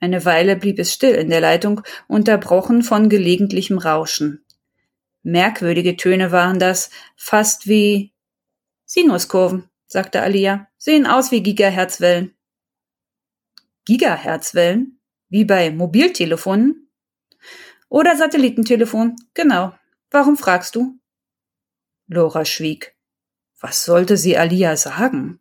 Eine 0.00 0.24
Weile 0.24 0.56
blieb 0.56 0.78
es 0.78 0.90
still 0.90 1.16
in 1.16 1.28
der 1.28 1.42
Leitung, 1.42 1.82
unterbrochen 2.08 2.82
von 2.82 3.10
gelegentlichem 3.10 3.76
Rauschen. 3.76 4.43
Merkwürdige 5.24 5.96
Töne 5.96 6.32
waren 6.32 6.58
das, 6.58 6.90
fast 7.16 7.66
wie 7.66 8.12
Sinuskurven, 8.84 9.70
sagte 9.86 10.20
Alia. 10.20 10.68
Sehen 10.76 11.06
aus 11.06 11.30
wie 11.30 11.42
Gigaherzwellen. 11.42 12.36
Gigaherzwellen? 13.86 15.00
Wie 15.30 15.46
bei 15.46 15.70
Mobiltelefonen? 15.70 16.90
Oder 17.88 18.16
Satellitentelefon, 18.16 19.16
genau. 19.32 19.74
Warum 20.10 20.36
fragst 20.36 20.74
du? 20.74 21.00
Lora 22.06 22.44
schwieg. 22.44 22.94
Was 23.58 23.86
sollte 23.86 24.18
sie 24.18 24.36
Alia 24.36 24.76
sagen? 24.76 25.40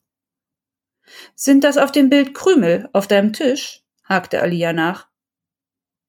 Sind 1.35 1.65
das 1.65 1.77
auf 1.77 1.91
dem 1.91 2.09
Bild 2.09 2.33
Krümel 2.33 2.89
auf 2.93 3.07
deinem 3.07 3.33
Tisch? 3.33 3.83
hakte 4.05 4.41
Alia 4.41 4.71
nach. 4.71 5.09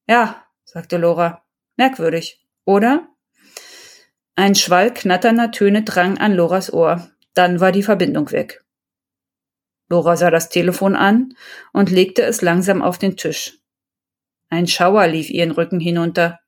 Ja, 0.06 0.46
sagte 0.64 0.96
Lora. 0.96 1.44
Merkwürdig, 1.76 2.46
oder? 2.64 3.08
Ein 4.36 4.54
Schwall 4.54 4.92
knatternder 4.92 5.52
Töne 5.52 5.84
drang 5.84 6.18
an 6.18 6.34
Loras 6.34 6.72
Ohr. 6.72 7.10
Dann 7.34 7.60
war 7.60 7.72
die 7.72 7.82
Verbindung 7.82 8.30
weg. 8.32 8.64
Lora 9.88 10.16
sah 10.16 10.30
das 10.30 10.48
Telefon 10.48 10.96
an 10.96 11.36
und 11.72 11.90
legte 11.90 12.22
es 12.22 12.42
langsam 12.42 12.82
auf 12.82 12.98
den 12.98 13.16
Tisch. 13.16 13.58
Ein 14.48 14.66
Schauer 14.66 15.06
lief 15.06 15.30
ihren 15.30 15.50
Rücken 15.50 15.78
hinunter. 15.78 16.40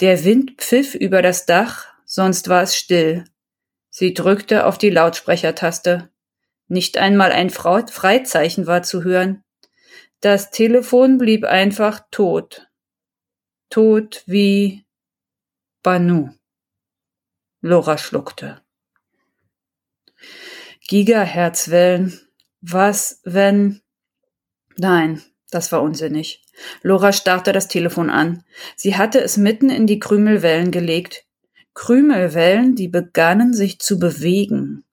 Der 0.00 0.24
Wind 0.24 0.52
pfiff 0.58 0.94
über 0.94 1.20
das 1.20 1.46
Dach, 1.46 1.86
sonst 2.04 2.48
war 2.48 2.62
es 2.62 2.76
still. 2.76 3.24
Sie 3.90 4.14
drückte 4.14 4.66
auf 4.66 4.78
die 4.78 4.90
Lautsprechertaste. 4.90 6.10
Nicht 6.68 6.96
einmal 6.96 7.32
ein 7.32 7.50
Freizeichen 7.50 8.66
war 8.66 8.82
zu 8.82 9.02
hören. 9.02 9.42
Das 10.20 10.50
Telefon 10.50 11.18
blieb 11.18 11.44
einfach 11.44 12.00
tot. 12.10 12.68
Tot 13.68 14.22
wie 14.26 14.84
Banu. 15.82 16.30
Lora 17.60 17.98
schluckte. 17.98 18.62
Gigaherzwellen. 20.88 22.18
Was, 22.62 23.20
wenn? 23.24 23.80
Nein, 24.76 25.22
das 25.50 25.70
war 25.72 25.82
unsinnig. 25.82 26.42
Lora 26.82 27.12
starrte 27.12 27.52
das 27.52 27.68
Telefon 27.68 28.10
an. 28.10 28.44
Sie 28.76 28.96
hatte 28.96 29.20
es 29.20 29.36
mitten 29.36 29.70
in 29.70 29.86
die 29.86 29.98
Krümelwellen 29.98 30.70
gelegt. 30.70 31.26
Krümelwellen, 31.74 32.76
die 32.76 32.88
begannen 32.88 33.54
sich 33.54 33.78
zu 33.78 33.98
bewegen. 33.98 34.84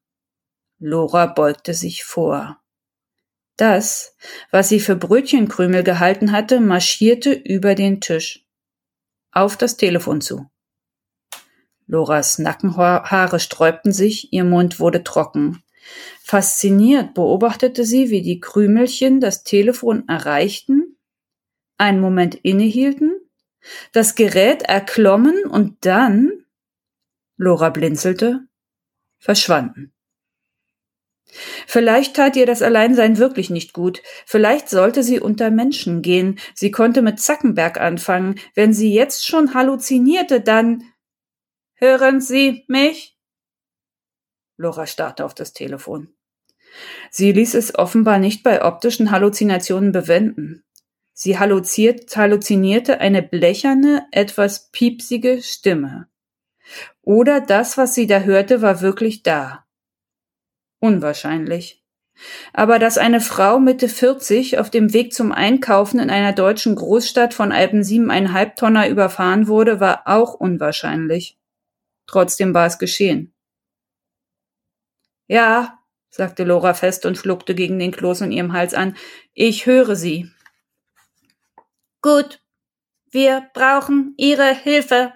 Lora 0.79 1.25
beugte 1.25 1.73
sich 1.73 2.03
vor. 2.03 2.61
Das, 3.55 4.15
was 4.51 4.69
sie 4.69 4.79
für 4.79 4.95
Brötchenkrümel 4.95 5.83
gehalten 5.83 6.31
hatte, 6.31 6.59
marschierte 6.59 7.31
über 7.31 7.75
den 7.75 8.01
Tisch. 8.01 8.45
Auf 9.31 9.57
das 9.57 9.77
Telefon 9.77 10.21
zu. 10.21 10.49
Loras 11.87 12.37
Nackenhaare 12.37 13.39
sträubten 13.39 13.91
sich, 13.91 14.33
ihr 14.33 14.43
Mund 14.43 14.79
wurde 14.79 15.03
trocken. 15.03 15.63
Fasziniert 16.21 17.13
beobachtete 17.13 17.85
sie, 17.85 18.09
wie 18.09 18.21
die 18.21 18.41
Krümelchen 18.41 19.21
das 19.21 19.43
Telefon 19.43 20.07
erreichten, 20.09 20.97
einen 21.77 22.01
Moment 22.01 22.35
innehielten, 22.35 23.15
das 23.93 24.15
Gerät 24.15 24.63
erklommen 24.63 25.45
und 25.45 25.85
dann, 25.85 26.45
Lora 27.37 27.69
blinzelte, 27.69 28.47
verschwanden. 29.17 29.93
Vielleicht 31.67 32.15
tat 32.15 32.35
ihr 32.35 32.45
das 32.45 32.61
Alleinsein 32.61 33.17
wirklich 33.17 33.49
nicht 33.49 33.73
gut. 33.73 34.01
Vielleicht 34.25 34.69
sollte 34.69 35.03
sie 35.03 35.19
unter 35.19 35.51
Menschen 35.51 36.01
gehen. 36.01 36.39
Sie 36.55 36.71
konnte 36.71 37.01
mit 37.01 37.19
Zackenberg 37.19 37.79
anfangen. 37.79 38.35
Wenn 38.55 38.73
sie 38.73 38.93
jetzt 38.93 39.25
schon 39.25 39.53
halluzinierte, 39.53 40.41
dann. 40.41 40.83
Hören 41.79 42.21
Sie 42.21 42.65
mich? 42.67 43.15
Lora 44.57 44.87
starrte 44.87 45.23
auf 45.23 45.35
das 45.35 45.53
Telefon. 45.53 46.09
Sie 47.11 47.31
ließ 47.31 47.53
es 47.53 47.75
offenbar 47.75 48.17
nicht 48.17 48.41
bei 48.41 48.65
optischen 48.65 49.11
Halluzinationen 49.11 49.91
bewenden. 49.91 50.63
Sie 51.13 51.37
halluzinierte 51.37 52.99
eine 52.99 53.21
blecherne, 53.21 54.07
etwas 54.11 54.71
piepsige 54.71 55.43
Stimme. 55.43 56.07
Oder 57.03 57.41
das, 57.41 57.77
was 57.77 57.93
sie 57.93 58.07
da 58.07 58.21
hörte, 58.21 58.63
war 58.63 58.81
wirklich 58.81 59.21
da. 59.21 59.67
Unwahrscheinlich. 60.79 61.83
Aber 62.53 62.79
dass 62.79 62.97
eine 62.97 63.21
Frau 63.21 63.59
Mitte 63.59 63.87
40 63.87 64.57
auf 64.57 64.71
dem 64.71 64.93
Weg 64.93 65.13
zum 65.13 65.31
Einkaufen 65.31 65.99
in 65.99 66.09
einer 66.09 66.33
deutschen 66.33 66.75
Großstadt 66.75 67.35
von 67.35 67.51
Alpen 67.51 67.83
siebeneinhalb 67.83 68.55
Tonner 68.55 68.89
überfahren 68.89 69.47
wurde, 69.47 69.79
war 69.79 70.07
auch 70.07 70.33
unwahrscheinlich. 70.33 71.36
Trotzdem 72.07 72.53
war 72.53 72.65
es 72.65 72.79
geschehen. 72.79 73.33
Ja, 75.27 75.83
sagte 76.09 76.43
Lora 76.43 76.73
fest 76.73 77.05
und 77.05 77.17
schluckte 77.17 77.53
gegen 77.53 77.77
den 77.77 77.91
Kloß 77.91 78.21
in 78.21 78.31
ihrem 78.31 78.53
Hals 78.53 78.73
an. 78.73 78.95
Ich 79.33 79.65
höre 79.65 79.95
Sie. 79.95 80.31
Gut. 82.01 82.41
Wir 83.09 83.49
brauchen 83.53 84.13
Ihre 84.17 84.53
Hilfe. 84.53 85.13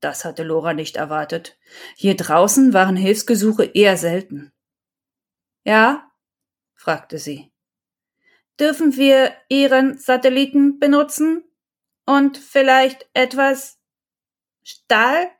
Das 0.00 0.24
hatte 0.24 0.42
Lora 0.42 0.74
nicht 0.74 0.96
erwartet. 0.96 1.58
Hier 1.96 2.16
draußen 2.16 2.72
waren 2.72 2.96
Hilfsgesuche 2.96 3.64
eher 3.64 3.96
selten. 3.96 4.52
Ja? 5.64 6.10
fragte 6.74 7.18
sie. 7.18 7.52
Dürfen 8.58 8.96
wir 8.96 9.32
Ihren 9.48 9.98
Satelliten 9.98 10.80
benutzen? 10.80 11.44
Und 12.04 12.36
vielleicht 12.36 13.08
etwas 13.14 13.78
Stahl? 14.64 15.30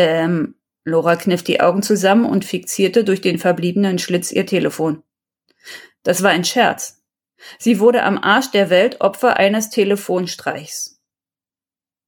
Ähm, 0.00 0.54
Lora 0.84 1.16
kniff 1.16 1.42
die 1.42 1.60
Augen 1.60 1.82
zusammen 1.82 2.24
und 2.24 2.46
fixierte 2.46 3.04
durch 3.04 3.20
den 3.20 3.38
verbliebenen 3.38 3.98
Schlitz 3.98 4.32
ihr 4.32 4.46
Telefon. 4.46 5.02
Das 6.02 6.22
war 6.22 6.30
ein 6.30 6.44
Scherz. 6.44 7.02
Sie 7.58 7.80
wurde 7.80 8.02
am 8.02 8.16
Arsch 8.16 8.50
der 8.50 8.70
Welt 8.70 9.02
Opfer 9.02 9.36
eines 9.36 9.68
Telefonstreichs. 9.68 11.02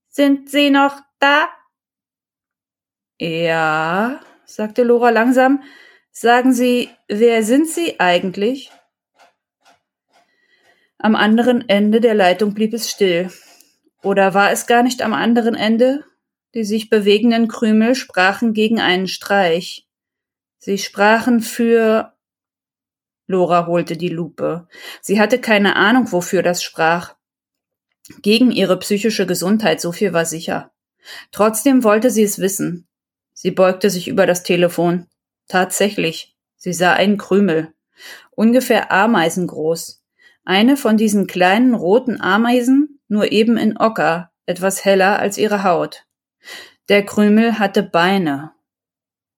Sind 0.09 0.49
Sie 0.49 0.71
noch 0.71 1.01
da? 1.19 1.49
Ja, 3.19 4.21
sagte 4.47 4.85
Lora 4.85 5.11
langsam. 5.11 5.63
Sagen 6.11 6.55
Sie, 6.55 6.89
wer 7.09 7.43
sind 7.43 7.69
Sie 7.69 8.01
eigentlich? 8.01 8.71
Am 10.97 11.15
anderen 11.15 11.69
Ende 11.69 12.01
der 12.01 12.15
Leitung 12.15 12.55
blieb 12.55 12.73
es 12.73 12.91
still. 12.91 13.31
Oder 14.03 14.33
war 14.33 14.51
es 14.51 14.67
gar 14.67 14.83
nicht 14.83 15.03
am 15.03 15.13
anderen 15.13 15.55
Ende? 15.55 16.05
Die 16.55 16.65
sich 16.65 16.91
bewegenden 16.91 17.49
Krümel 17.49 17.95
sprachen 17.95 18.53
gegen 18.53 18.81
einen 18.81 19.09
Streich. 19.09 19.87
Sie 20.59 20.79
sprachen 20.79 21.41
für 21.41 22.13
Lora 23.27 23.67
holte 23.67 23.97
die 23.97 24.11
Lupe. 24.11 24.69
Sie 25.01 25.19
hatte 25.19 25.41
keine 25.41 25.77
Ahnung, 25.77 26.13
wofür 26.13 26.43
das 26.43 26.63
sprach. 26.63 27.15
Gegen 28.21 28.51
ihre 28.51 28.79
psychische 28.79 29.27
Gesundheit, 29.27 29.81
so 29.81 29.93
viel 29.93 30.13
war 30.13 30.27
sicher. 30.27 30.73
Trotzdem 31.31 31.85
wollte 31.85 32.11
sie 32.11 32.23
es 32.23 32.39
wissen. 32.39 32.87
Sie 33.33 33.51
beugte 33.51 33.91
sich 33.91 34.09
über 34.09 34.27
das 34.27 34.43
Telefon. 34.43 35.07
Tatsächlich, 35.49 36.37
sie 36.57 36.73
sah 36.73 36.93
einen 36.93 37.17
Krümel, 37.17 37.73
ungefähr 38.31 38.93
ameisengroß. 38.93 40.03
Eine 40.45 40.77
von 40.77 40.97
diesen 40.97 41.27
kleinen 41.27 41.75
roten 41.75 42.21
Ameisen, 42.21 43.01
nur 43.09 43.33
eben 43.33 43.57
in 43.57 43.77
Ocker, 43.79 44.31
etwas 44.47 44.85
heller 44.85 45.19
als 45.19 45.39
ihre 45.39 45.65
Haut. 45.65 46.05
Der 46.89 47.05
Krümel 47.05 47.59
hatte 47.59 47.83
Beine 47.83 48.55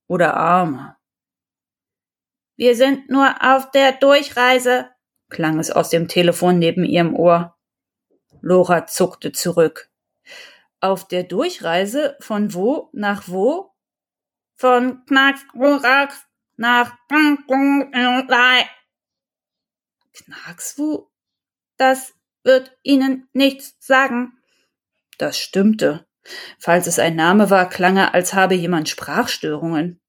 oder 0.06 0.36
Arme. 0.36 0.96
Wir 2.56 2.76
sind 2.76 3.10
nur 3.10 3.34
auf 3.42 3.70
der 3.70 3.92
Durchreise, 3.92 4.90
klang 5.28 5.58
es 5.58 5.70
aus 5.70 5.90
dem 5.90 6.08
Telefon 6.08 6.58
neben 6.58 6.84
ihrem 6.84 7.14
Ohr. 7.14 7.56
Lora 8.40 8.86
zuckte 8.86 9.32
zurück. 9.32 9.90
Auf 10.80 11.08
der 11.08 11.24
Durchreise 11.24 12.16
von 12.20 12.54
wo 12.54 12.90
nach 12.92 13.28
wo? 13.28 13.72
Von 14.56 15.04
Knacksrurak 15.06 16.12
nach 16.56 16.96
Knackswu? 20.12 21.08
Das 21.76 22.14
wird 22.44 22.76
Ihnen 22.82 23.28
nichts 23.32 23.74
sagen. 23.80 24.38
Das 25.18 25.38
stimmte. 25.38 26.06
Falls 26.58 26.86
es 26.86 26.98
ein 26.98 27.16
Name 27.16 27.50
war, 27.50 27.68
klang 27.68 27.96
er, 27.96 28.14
als 28.14 28.34
habe 28.34 28.54
jemand 28.54 28.88
Sprachstörungen. 28.88 30.00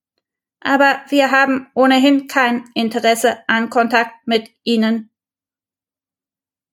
Aber 0.62 1.02
wir 1.10 1.32
haben 1.32 1.68
ohnehin 1.76 2.28
kein 2.28 2.66
Interesse 2.74 3.38
an 3.48 3.70
Kontakt 3.70 4.16
mit 4.26 4.50
Ihnen. 4.64 5.12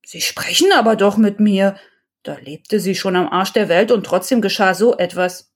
Sie 0.05 0.21
sprechen 0.21 0.73
aber 0.73 0.97
doch 0.97 1.17
mit 1.17 1.41
mir. 1.41 1.77
Da 2.23 2.37
lebte 2.37 2.81
sie 2.81 2.95
schon 2.95 3.17
am 3.17 3.29
Arsch 3.29 3.53
der 3.53 3.69
Welt 3.69 3.91
und 3.91 4.05
trotzdem 4.05 4.41
geschah 4.41 4.75
so 4.75 4.97
etwas. 4.97 5.53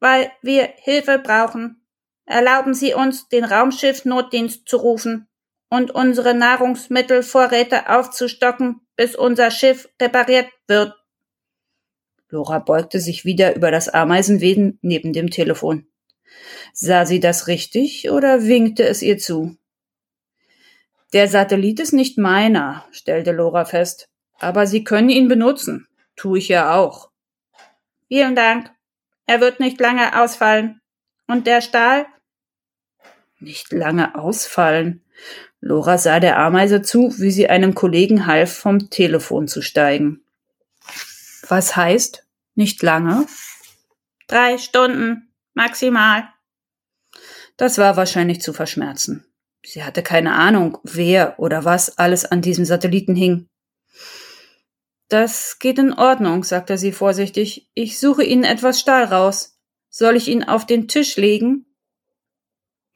Weil 0.00 0.32
wir 0.42 0.72
Hilfe 0.76 1.18
brauchen. 1.18 1.86
Erlauben 2.24 2.74
Sie 2.74 2.94
uns, 2.94 3.28
den 3.28 3.44
Raumschiff-Notdienst 3.44 4.68
zu 4.68 4.78
rufen 4.78 5.28
und 5.70 5.90
unsere 5.90 6.34
Nahrungsmittelvorräte 6.34 7.88
aufzustocken, 7.88 8.80
bis 8.96 9.14
unser 9.14 9.50
Schiff 9.50 9.88
repariert 10.00 10.48
wird. 10.66 10.94
Lora 12.28 12.58
beugte 12.58 13.00
sich 13.00 13.24
wieder 13.24 13.54
über 13.54 13.70
das 13.70 13.88
Ameisenweden 13.88 14.78
neben 14.82 15.12
dem 15.12 15.30
Telefon. 15.30 15.86
Sah 16.72 17.06
sie 17.06 17.20
das 17.20 17.46
richtig 17.46 18.10
oder 18.10 18.44
winkte 18.44 18.84
es 18.84 19.02
ihr 19.02 19.18
zu? 19.18 19.56
Der 21.12 21.28
Satellit 21.28 21.80
ist 21.80 21.92
nicht 21.92 22.18
meiner, 22.18 22.84
stellte 22.90 23.32
Lora 23.32 23.64
fest. 23.64 24.08
Aber 24.38 24.66
Sie 24.66 24.84
können 24.84 25.08
ihn 25.08 25.28
benutzen. 25.28 25.88
Tu 26.16 26.36
ich 26.36 26.48
ja 26.48 26.74
auch. 26.74 27.10
Vielen 28.08 28.34
Dank. 28.34 28.70
Er 29.26 29.40
wird 29.40 29.60
nicht 29.60 29.80
lange 29.80 30.20
ausfallen. 30.20 30.80
Und 31.26 31.46
der 31.46 31.60
Stahl? 31.60 32.06
Nicht 33.40 33.72
lange 33.72 34.14
ausfallen. 34.14 35.04
Lora 35.60 35.98
sah 35.98 36.20
der 36.20 36.38
Ameise 36.38 36.82
zu, 36.82 37.14
wie 37.18 37.30
sie 37.30 37.48
einem 37.48 37.74
Kollegen 37.74 38.26
half, 38.26 38.52
vom 38.52 38.90
Telefon 38.90 39.48
zu 39.48 39.62
steigen. 39.62 40.25
Was 41.48 41.76
heißt 41.76 42.26
nicht 42.54 42.82
lange? 42.82 43.26
Drei 44.26 44.58
Stunden, 44.58 45.32
maximal. 45.54 46.28
Das 47.56 47.78
war 47.78 47.96
wahrscheinlich 47.96 48.40
zu 48.40 48.52
verschmerzen. 48.52 49.24
Sie 49.64 49.84
hatte 49.84 50.02
keine 50.02 50.34
Ahnung, 50.34 50.78
wer 50.82 51.38
oder 51.38 51.64
was 51.64 51.98
alles 51.98 52.24
an 52.24 52.42
diesem 52.42 52.64
Satelliten 52.64 53.14
hing. 53.14 53.48
Das 55.08 55.58
geht 55.60 55.78
in 55.78 55.92
Ordnung, 55.92 56.42
sagte 56.42 56.78
sie 56.78 56.92
vorsichtig. 56.92 57.70
Ich 57.74 58.00
suche 58.00 58.24
Ihnen 58.24 58.44
etwas 58.44 58.80
Stahl 58.80 59.04
raus. 59.04 59.58
Soll 59.88 60.16
ich 60.16 60.28
ihn 60.28 60.44
auf 60.44 60.66
den 60.66 60.88
Tisch 60.88 61.16
legen? 61.16 61.66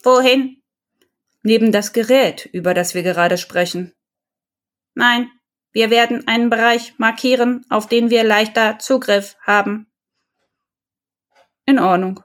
Wohin? 0.03 0.63
Neben 1.43 1.73
das 1.73 1.93
Gerät, 1.93 2.47
über 2.53 2.75
das 2.75 2.95
wir 2.95 3.03
gerade 3.03 3.39
sprechen. 3.39 3.95
Nein, 4.95 5.31
wir 5.73 5.91
werden 5.91 6.27
einen 6.27 6.51
Bereich 6.51 6.99
markieren, 6.99 7.65
auf 7.69 7.87
den 7.87 8.11
wir 8.11 8.25
leichter 8.25 8.79
Zugriff 8.79 9.37
haben. 9.43 9.87
In 11.67 11.79
Ordnung. 11.79 12.21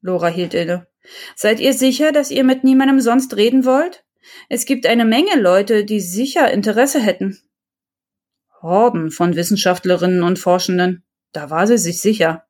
Lora 0.00 0.28
hielt 0.28 0.54
inne. 0.54 0.86
Seid 1.34 1.58
ihr 1.58 1.72
sicher, 1.72 2.12
dass 2.12 2.30
ihr 2.30 2.44
mit 2.44 2.64
niemandem 2.64 3.00
sonst 3.00 3.36
reden 3.36 3.64
wollt? 3.64 4.04
Es 4.48 4.66
gibt 4.66 4.86
eine 4.86 5.04
Menge 5.04 5.40
Leute, 5.40 5.84
die 5.84 6.00
sicher 6.00 6.50
Interesse 6.52 7.00
hätten. 7.00 7.40
Horden 8.60 9.10
von 9.10 9.34
Wissenschaftlerinnen 9.34 10.22
und 10.22 10.38
Forschenden. 10.38 11.04
Da 11.32 11.50
war 11.50 11.66
sie 11.66 11.78
sich 11.78 12.00
sicher. 12.00 12.46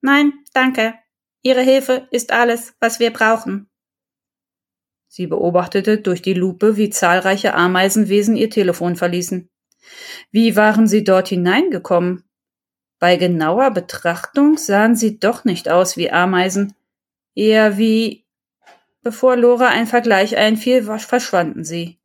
Nein, 0.00 0.32
danke. 0.52 0.94
Ihre 1.42 1.62
Hilfe 1.62 2.08
ist 2.10 2.32
alles, 2.32 2.74
was 2.80 3.00
wir 3.00 3.12
brauchen. 3.12 3.69
Sie 5.12 5.26
beobachtete 5.26 5.98
durch 5.98 6.22
die 6.22 6.34
Lupe, 6.34 6.76
wie 6.76 6.88
zahlreiche 6.88 7.54
Ameisenwesen 7.54 8.36
ihr 8.36 8.48
Telefon 8.48 8.94
verließen. 8.94 9.50
Wie 10.30 10.54
waren 10.54 10.86
sie 10.86 11.02
dort 11.02 11.26
hineingekommen? 11.26 12.22
Bei 13.00 13.16
genauer 13.16 13.72
Betrachtung 13.72 14.56
sahen 14.56 14.94
sie 14.94 15.18
doch 15.18 15.44
nicht 15.44 15.68
aus 15.68 15.96
wie 15.96 16.12
Ameisen, 16.12 16.74
eher 17.34 17.76
wie 17.76 18.24
Bevor 19.02 19.34
Lora 19.34 19.66
ein 19.68 19.88
Vergleich 19.88 20.36
einfiel, 20.36 20.84
verschwanden 20.84 21.64
sie. 21.64 21.98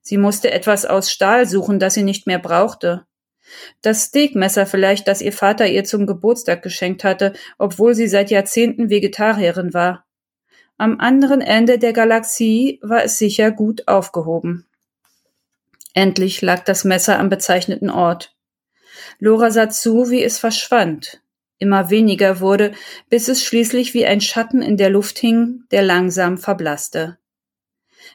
Sie 0.00 0.18
musste 0.18 0.50
etwas 0.50 0.84
aus 0.84 1.12
Stahl 1.12 1.46
suchen, 1.46 1.78
das 1.78 1.94
sie 1.94 2.02
nicht 2.02 2.26
mehr 2.26 2.40
brauchte. 2.40 3.06
Das 3.82 4.06
Steakmesser 4.06 4.66
vielleicht, 4.66 5.06
das 5.06 5.22
ihr 5.22 5.32
Vater 5.32 5.68
ihr 5.68 5.84
zum 5.84 6.06
Geburtstag 6.06 6.62
geschenkt 6.62 7.04
hatte, 7.04 7.34
obwohl 7.58 7.94
sie 7.94 8.08
seit 8.08 8.32
Jahrzehnten 8.32 8.90
Vegetarierin 8.90 9.74
war. 9.74 10.05
Am 10.78 11.00
anderen 11.00 11.40
Ende 11.40 11.78
der 11.78 11.94
Galaxie 11.94 12.78
war 12.82 13.02
es 13.02 13.16
sicher 13.18 13.50
gut 13.50 13.88
aufgehoben. 13.88 14.66
Endlich 15.94 16.42
lag 16.42 16.64
das 16.64 16.84
Messer 16.84 17.18
am 17.18 17.30
bezeichneten 17.30 17.88
Ort. 17.88 18.36
Lora 19.18 19.50
sah 19.50 19.70
zu, 19.70 20.10
wie 20.10 20.22
es 20.22 20.38
verschwand, 20.38 21.22
immer 21.58 21.88
weniger 21.88 22.40
wurde, 22.40 22.72
bis 23.08 23.28
es 23.28 23.42
schließlich 23.42 23.94
wie 23.94 24.04
ein 24.04 24.20
Schatten 24.20 24.60
in 24.60 24.76
der 24.76 24.90
Luft 24.90 25.18
hing, 25.18 25.64
der 25.70 25.82
langsam 25.82 26.36
verblasste. 26.36 27.16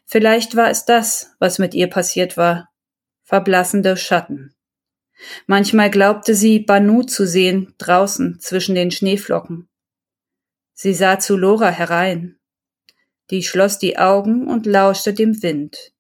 Vielleicht 0.06 0.56
war 0.56 0.69
es 0.69 0.86
das, 0.86 1.36
was 1.39 1.58
mit 1.58 1.74
ihr 1.74 1.88
passiert 1.88 2.38
war. 2.38 2.69
Verblassende 3.24 3.97
Schatten. 3.97 4.54
Manchmal 5.47 5.89
glaubte 5.89 6.36
sie, 6.36 6.60
Banu 6.60 7.04
zu 7.04 7.26
sehen, 7.26 7.74
draußen 7.80 8.39
zwischen 8.39 8.76
den 8.76 8.91
Schneeflocken. 8.91 9.67
Sie 10.74 10.93
sah 10.93 11.17
zu 11.19 11.38
Lora 11.38 11.69
herein. 11.69 12.38
Die 13.32 13.44
schloss 13.44 13.80
die 13.80 13.98
Augen 13.98 14.48
und 14.48 14.65
lauschte 14.65 15.13
dem 15.13 15.41
Wind. 15.41 15.94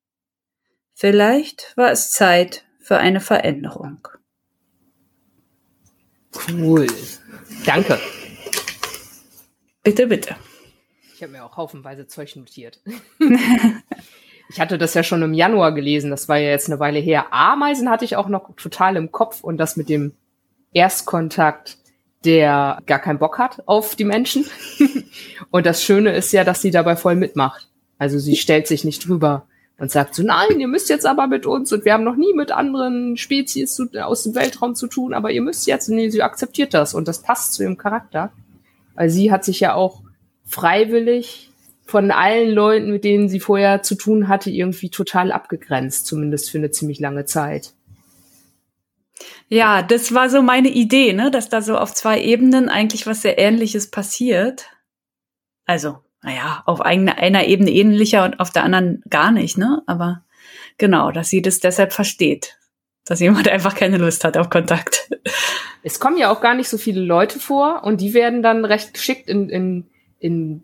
Vielleicht 0.93 1.73
war 1.77 1.91
es 1.91 2.11
Zeit 2.11 2.65
für 2.79 2.97
eine 2.97 3.21
Veränderung. 3.21 4.07
Cool. 6.49 6.87
Danke. 7.65 7.99
Bitte, 9.83 10.07
bitte. 10.07 10.35
Ich 11.15 11.23
habe 11.23 11.31
mir 11.31 11.45
auch 11.45 11.57
haufenweise 11.57 12.07
Zeug 12.07 12.35
notiert. 12.35 12.81
ich 14.49 14.59
hatte 14.59 14.77
das 14.77 14.93
ja 14.93 15.03
schon 15.03 15.21
im 15.21 15.33
Januar 15.33 15.73
gelesen, 15.73 16.11
das 16.11 16.27
war 16.27 16.37
ja 16.37 16.49
jetzt 16.49 16.69
eine 16.69 16.79
Weile 16.79 16.99
her. 16.99 17.31
Ameisen 17.31 17.89
hatte 17.89 18.05
ich 18.05 18.15
auch 18.15 18.27
noch 18.27 18.55
total 18.55 18.95
im 18.95 19.11
Kopf 19.11 19.43
und 19.43 19.57
das 19.57 19.77
mit 19.77 19.87
dem 19.89 20.15
Erstkontakt, 20.73 21.77
der 22.25 22.79
gar 22.85 22.99
keinen 22.99 23.19
Bock 23.19 23.37
hat 23.37 23.63
auf 23.67 23.95
die 23.95 24.03
Menschen. 24.03 24.45
und 25.51 25.65
das 25.65 25.83
Schöne 25.83 26.15
ist 26.15 26.31
ja, 26.31 26.43
dass 26.43 26.61
sie 26.61 26.71
dabei 26.71 26.95
voll 26.95 27.15
mitmacht. 27.15 27.67
Also 27.97 28.19
sie 28.19 28.35
stellt 28.35 28.67
sich 28.67 28.83
nicht 28.83 29.07
drüber 29.07 29.47
und 29.77 29.91
sagt 29.91 30.13
so, 30.13 30.23
nein, 30.23 30.59
ihr 30.59 30.67
müsst 30.67 30.89
jetzt 30.89 31.07
aber 31.07 31.25
mit 31.27 31.45
uns 31.45 31.73
und 31.73 31.85
wir 31.85 31.93
haben 31.93 32.03
noch 32.03 32.15
nie 32.15 32.33
mit 32.35 32.51
anderen 32.51 33.17
Spezies 33.17 33.73
zu, 33.73 33.89
aus 33.99 34.23
dem 34.23 34.35
Weltraum 34.35 34.75
zu 34.75 34.87
tun, 34.87 35.13
aber 35.13 35.31
ihr 35.31 35.41
müsst 35.41 35.65
jetzt, 35.65 35.89
nee, 35.89 36.09
sie 36.09 36.21
akzeptiert 36.21 36.73
das 36.73 36.93
und 36.93 37.07
das 37.07 37.23
passt 37.23 37.53
zu 37.53 37.63
ihrem 37.63 37.77
Charakter. 37.77 38.31
Weil 38.93 39.09
sie 39.09 39.31
hat 39.31 39.43
sich 39.43 39.59
ja 39.59 39.73
auch 39.73 40.03
freiwillig 40.45 41.49
von 41.85 42.11
allen 42.11 42.51
Leuten, 42.51 42.91
mit 42.91 43.03
denen 43.03 43.27
sie 43.27 43.39
vorher 43.39 43.81
zu 43.81 43.95
tun 43.95 44.27
hatte, 44.27 44.51
irgendwie 44.51 44.89
total 44.89 45.31
abgegrenzt, 45.31 46.05
zumindest 46.05 46.51
für 46.51 46.59
eine 46.59 46.71
ziemlich 46.71 46.99
lange 46.99 47.25
Zeit. 47.25 47.73
Ja, 49.47 49.81
das 49.81 50.13
war 50.13 50.29
so 50.29 50.41
meine 50.41 50.69
Idee, 50.69 51.13
ne, 51.13 51.31
dass 51.31 51.49
da 51.49 51.61
so 51.61 51.77
auf 51.77 51.93
zwei 51.93 52.21
Ebenen 52.21 52.69
eigentlich 52.69 53.05
was 53.07 53.21
sehr 53.21 53.37
Ähnliches 53.37 53.91
passiert. 53.91 54.67
Also, 55.65 55.99
naja, 56.21 56.63
auf 56.65 56.81
einer, 56.81 57.17
einer 57.17 57.45
Ebene 57.47 57.71
ähnlicher 57.71 58.23
und 58.25 58.39
auf 58.39 58.51
der 58.51 58.63
anderen 58.63 59.03
gar 59.09 59.31
nicht, 59.31 59.57
ne? 59.57 59.81
Aber 59.87 60.23
genau, 60.77 61.11
dass 61.11 61.29
sie 61.29 61.41
das 61.41 61.59
deshalb 61.59 61.93
versteht, 61.93 62.57
dass 63.05 63.19
jemand 63.19 63.47
einfach 63.49 63.75
keine 63.75 63.97
Lust 63.97 64.23
hat 64.23 64.37
auf 64.37 64.49
Kontakt. 64.49 65.09
Es 65.83 65.99
kommen 65.99 66.17
ja 66.17 66.31
auch 66.31 66.41
gar 66.41 66.53
nicht 66.53 66.69
so 66.69 66.77
viele 66.77 67.01
Leute 67.01 67.39
vor 67.39 67.83
und 67.83 68.01
die 68.01 68.13
werden 68.13 68.43
dann 68.43 68.65
recht 68.65 68.93
geschickt 68.93 69.27
in, 69.27 69.49
in 69.49 69.87
in 70.21 70.63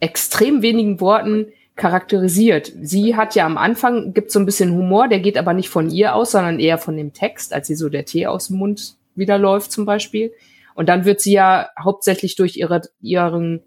extrem 0.00 0.60
wenigen 0.60 1.00
Worten 1.00 1.52
charakterisiert. 1.76 2.72
Sie 2.82 3.16
hat 3.16 3.34
ja 3.34 3.46
am 3.46 3.56
Anfang, 3.56 4.12
gibt 4.12 4.30
so 4.30 4.38
ein 4.38 4.46
bisschen 4.46 4.72
Humor, 4.72 5.08
der 5.08 5.20
geht 5.20 5.38
aber 5.38 5.54
nicht 5.54 5.70
von 5.70 5.90
ihr 5.90 6.14
aus, 6.14 6.32
sondern 6.32 6.60
eher 6.60 6.78
von 6.78 6.96
dem 6.96 7.12
Text, 7.12 7.52
als 7.52 7.66
sie 7.66 7.74
so 7.74 7.88
der 7.88 8.04
Tee 8.04 8.26
aus 8.26 8.48
dem 8.48 8.58
Mund 8.58 8.96
wieder 9.14 9.38
läuft 9.38 9.72
zum 9.72 9.84
Beispiel. 9.84 10.32
Und 10.74 10.88
dann 10.88 11.04
wird 11.04 11.20
sie 11.20 11.32
ja 11.32 11.68
hauptsächlich 11.78 12.36
durch 12.36 12.56
ihre, 12.56 12.82
ihren 13.00 13.62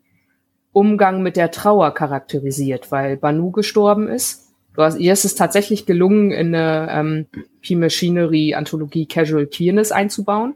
Umgang 0.72 1.22
mit 1.22 1.38
der 1.38 1.52
Trauer 1.52 1.94
charakterisiert, 1.94 2.92
weil 2.92 3.18
Banu 3.18 3.52
gestorben 3.52 4.08
ist. 4.08 4.54
Du 4.76 4.82
hast, 4.82 5.00
ihr 5.00 5.14
ist 5.14 5.24
es 5.24 5.36
tatsächlich 5.36 5.86
gelungen, 5.86 6.32
in 6.32 6.54
eine 6.54 6.90
ähm, 6.92 7.26
P-Machinery-Anthologie 7.62 9.06
Casual 9.06 9.48
Queerness 9.48 9.92
einzubauen. 9.92 10.56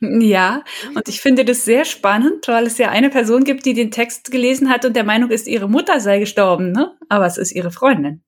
Ja, 0.00 0.62
und 0.94 1.08
ich 1.08 1.20
finde 1.20 1.44
das 1.44 1.64
sehr 1.64 1.84
spannend, 1.84 2.46
weil 2.48 2.66
es 2.66 2.78
ja 2.78 2.90
eine 2.90 3.10
Person 3.10 3.44
gibt, 3.44 3.64
die 3.64 3.74
den 3.74 3.90
Text 3.90 4.30
gelesen 4.30 4.68
hat 4.68 4.84
und 4.84 4.94
der 4.94 5.04
Meinung 5.04 5.30
ist, 5.30 5.48
ihre 5.48 5.68
Mutter 5.68 6.00
sei 6.00 6.18
gestorben, 6.18 6.70
ne? 6.72 6.92
Aber 7.08 7.26
es 7.26 7.38
ist 7.38 7.52
ihre 7.52 7.70
Freundin. 7.70 8.22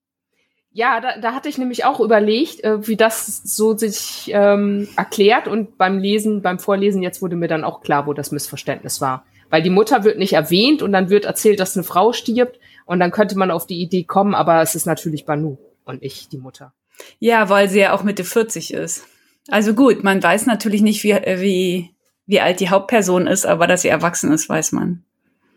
Ja, 0.73 1.01
da, 1.01 1.19
da 1.19 1.35
hatte 1.35 1.49
ich 1.49 1.59
nämlich 1.59 1.85
auch 1.85 2.01
überlegt, 2.01 2.63
äh, 2.63 2.87
wie 2.87 2.97
das 2.97 3.43
so 3.43 3.77
sich 3.77 4.31
ähm, 4.33 4.89
erklärt 4.97 5.49
und 5.49 5.79
beim 5.79 5.99
Lesen, 5.99 6.43
beim 6.43 6.59
Vorlesen 6.59 7.03
jetzt 7.03 7.23
wurde 7.23 7.37
mir 7.37 7.49
dann 7.49 7.65
auch 7.65 7.81
klar, 7.81 8.07
wo 8.07 8.13
das 8.13 8.33
Missverständnis 8.33 9.01
war. 9.01 9.25
Weil 9.51 9.63
die 9.63 9.71
Mutter 9.71 10.05
wird 10.05 10.19
nicht 10.19 10.35
erwähnt 10.35 10.83
und 10.83 10.93
dann 10.93 11.11
wird 11.11 11.25
erzählt, 11.25 11.59
dass 11.59 11.77
eine 11.77 11.85
Frau 11.85 12.13
stirbt 12.13 12.61
und 12.85 13.01
dann 13.01 13.11
könnte 13.11 13.37
man 13.37 13.51
auf 13.51 13.67
die 13.67 13.81
Idee 13.81 14.05
kommen, 14.05 14.35
aber 14.35 14.61
es 14.61 14.75
ist 14.75 14.87
natürlich 14.87 15.25
Banu 15.25 15.57
und 15.85 16.03
nicht 16.03 16.33
die 16.33 16.39
Mutter. 16.39 16.75
Ja, 17.19 17.49
weil 17.49 17.69
sie 17.69 17.81
ja 17.81 17.93
auch 17.93 18.03
Mitte 18.03 18.25
40 18.25 18.75
ist. 18.75 19.07
Also 19.49 19.75
gut, 19.75 20.05
man 20.05 20.23
weiß 20.23 20.47
natürlich 20.47 20.83
nicht, 20.83 21.03
wie, 21.03 21.13
äh, 21.13 21.41
wie, 21.41 21.95
wie 22.27 22.41
alt 22.41 22.61
die 22.61 22.71
Hauptperson 22.71 23.27
ist, 23.27 23.47
aber 23.47 23.67
dass 23.67 23.83
sie 23.83 23.89
erwachsen 23.89 24.33
ist, 24.33 24.49
weiß 24.49 24.73
man. 24.73 25.03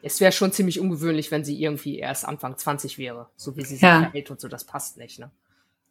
Es 0.01 0.19
wäre 0.19 0.31
schon 0.31 0.51
ziemlich 0.51 0.79
ungewöhnlich, 0.79 1.29
wenn 1.29 1.43
sie 1.43 1.61
irgendwie 1.61 1.99
erst 1.99 2.27
Anfang 2.27 2.57
20 2.57 2.97
wäre, 2.97 3.27
so 3.35 3.55
wie 3.55 3.61
sie 3.61 3.75
sich 3.75 3.81
ja. 3.81 3.99
verhält 3.99 4.31
und 4.31 4.39
so, 4.39 4.47
das 4.47 4.63
passt 4.63 4.97
nicht, 4.97 5.19
ne? 5.19 5.29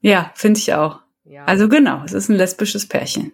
Ja, 0.00 0.32
finde 0.34 0.58
ich 0.58 0.72
auch. 0.74 1.00
Ja. 1.24 1.44
Also 1.44 1.68
genau, 1.68 2.02
es 2.04 2.12
ist 2.12 2.28
ein 2.30 2.36
lesbisches 2.36 2.88
Pärchen. 2.88 3.32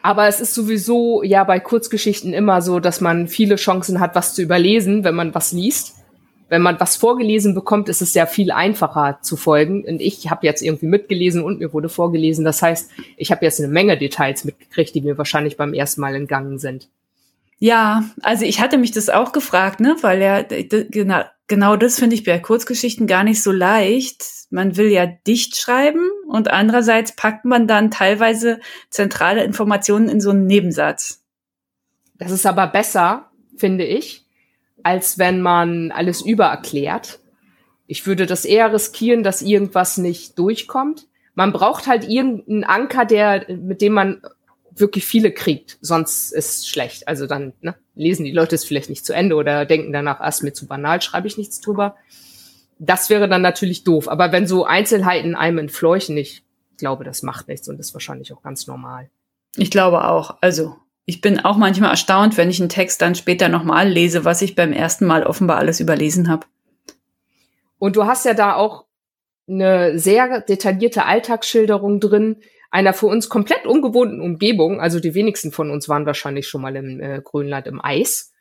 Aber 0.00 0.28
es 0.28 0.40
ist 0.40 0.54
sowieso 0.54 1.22
ja 1.22 1.44
bei 1.44 1.58
Kurzgeschichten 1.58 2.32
immer 2.32 2.62
so, 2.62 2.78
dass 2.78 3.00
man 3.00 3.26
viele 3.26 3.56
Chancen 3.56 4.00
hat, 4.00 4.14
was 4.14 4.34
zu 4.34 4.42
überlesen, 4.42 5.02
wenn 5.02 5.14
man 5.14 5.34
was 5.34 5.52
liest 5.52 6.03
wenn 6.54 6.62
man 6.62 6.78
was 6.78 6.94
vorgelesen 6.94 7.52
bekommt, 7.52 7.88
ist 7.88 8.00
es 8.00 8.14
ja 8.14 8.26
viel 8.26 8.52
einfacher 8.52 9.18
zu 9.22 9.36
folgen. 9.36 9.84
Und 9.84 10.00
ich 10.00 10.30
habe 10.30 10.46
jetzt 10.46 10.62
irgendwie 10.62 10.86
mitgelesen 10.86 11.42
und 11.42 11.58
mir 11.58 11.72
wurde 11.72 11.88
vorgelesen. 11.88 12.44
Das 12.44 12.62
heißt, 12.62 12.92
ich 13.16 13.32
habe 13.32 13.44
jetzt 13.44 13.58
eine 13.58 13.72
Menge 13.72 13.98
Details 13.98 14.44
mitgekriegt, 14.44 14.94
die 14.94 15.00
mir 15.00 15.18
wahrscheinlich 15.18 15.56
beim 15.56 15.74
ersten 15.74 16.00
Mal 16.00 16.14
entgangen 16.14 16.60
sind. 16.60 16.88
Ja, 17.58 18.04
also 18.22 18.44
ich 18.44 18.60
hatte 18.60 18.78
mich 18.78 18.92
das 18.92 19.10
auch 19.10 19.32
gefragt, 19.32 19.80
ne, 19.80 19.96
weil 20.02 20.22
ja 20.22 20.42
genau, 20.42 21.22
genau 21.48 21.76
das 21.76 21.98
finde 21.98 22.14
ich 22.14 22.22
bei 22.22 22.38
Kurzgeschichten 22.38 23.08
gar 23.08 23.24
nicht 23.24 23.42
so 23.42 23.50
leicht. 23.50 24.24
Man 24.50 24.76
will 24.76 24.92
ja 24.92 25.06
dicht 25.06 25.56
schreiben 25.56 26.08
und 26.28 26.52
andererseits 26.52 27.16
packt 27.16 27.44
man 27.44 27.66
dann 27.66 27.90
teilweise 27.90 28.60
zentrale 28.90 29.42
Informationen 29.42 30.08
in 30.08 30.20
so 30.20 30.30
einen 30.30 30.46
Nebensatz. 30.46 31.24
Das 32.16 32.30
ist 32.30 32.46
aber 32.46 32.68
besser, 32.68 33.32
finde 33.56 33.84
ich, 33.84 34.23
als 34.84 35.18
wenn 35.18 35.40
man 35.40 35.90
alles 35.90 36.22
übererklärt. 36.22 37.18
Ich 37.86 38.06
würde 38.06 38.26
das 38.26 38.44
eher 38.44 38.72
riskieren, 38.72 39.24
dass 39.24 39.42
irgendwas 39.42 39.98
nicht 39.98 40.38
durchkommt. 40.38 41.06
Man 41.34 41.52
braucht 41.52 41.88
halt 41.88 42.08
irgendeinen 42.08 42.64
Anker, 42.64 43.04
der, 43.04 43.46
mit 43.48 43.80
dem 43.80 43.94
man 43.94 44.22
wirklich 44.76 45.04
viele 45.04 45.32
kriegt, 45.32 45.78
sonst 45.80 46.32
ist 46.32 46.68
schlecht. 46.68 47.08
Also 47.08 47.26
dann 47.26 47.52
ne, 47.60 47.74
lesen 47.94 48.24
die 48.24 48.32
Leute 48.32 48.54
es 48.54 48.64
vielleicht 48.64 48.90
nicht 48.90 49.06
zu 49.06 49.12
Ende 49.12 49.36
oder 49.36 49.66
denken 49.66 49.92
danach, 49.92 50.20
erst 50.20 50.42
mir 50.42 50.52
zu 50.52 50.66
banal, 50.66 51.00
schreibe 51.00 51.26
ich 51.26 51.38
nichts 51.38 51.60
drüber. 51.60 51.96
Das 52.78 53.08
wäre 53.08 53.28
dann 53.28 53.42
natürlich 53.42 53.84
doof. 53.84 54.08
Aber 54.08 54.32
wenn 54.32 54.46
so 54.46 54.64
Einzelheiten 54.64 55.34
einem 55.34 55.58
entfleuchen, 55.58 56.16
ich 56.16 56.44
glaube, 56.76 57.04
das 57.04 57.22
macht 57.22 57.48
nichts 57.48 57.68
und 57.68 57.78
ist 57.78 57.94
wahrscheinlich 57.94 58.32
auch 58.32 58.42
ganz 58.42 58.66
normal. 58.66 59.10
Ich 59.56 59.70
glaube 59.70 60.04
auch. 60.04 60.36
Also 60.40 60.76
ich 61.06 61.20
bin 61.20 61.40
auch 61.40 61.56
manchmal 61.56 61.90
erstaunt, 61.90 62.36
wenn 62.36 62.50
ich 62.50 62.60
einen 62.60 62.68
Text 62.68 63.02
dann 63.02 63.14
später 63.14 63.48
nochmal 63.48 63.88
lese, 63.88 64.24
was 64.24 64.42
ich 64.42 64.54
beim 64.54 64.72
ersten 64.72 65.06
Mal 65.06 65.24
offenbar 65.24 65.58
alles 65.58 65.80
überlesen 65.80 66.28
habe. 66.28 66.46
Und 67.78 67.96
du 67.96 68.04
hast 68.06 68.24
ja 68.24 68.34
da 68.34 68.54
auch 68.54 68.86
eine 69.46 69.98
sehr 69.98 70.40
detaillierte 70.40 71.04
Alltagsschilderung 71.04 72.00
drin, 72.00 72.36
einer 72.70 72.94
für 72.94 73.06
uns 73.06 73.28
komplett 73.28 73.66
ungewohnten 73.66 74.20
Umgebung. 74.20 74.80
Also 74.80 74.98
die 74.98 75.14
wenigsten 75.14 75.52
von 75.52 75.70
uns 75.70 75.88
waren 75.88 76.06
wahrscheinlich 76.06 76.48
schon 76.48 76.62
mal 76.62 76.74
im 76.74 77.00
äh, 77.00 77.20
Grönland 77.22 77.66
im 77.66 77.84
Eis. 77.84 78.32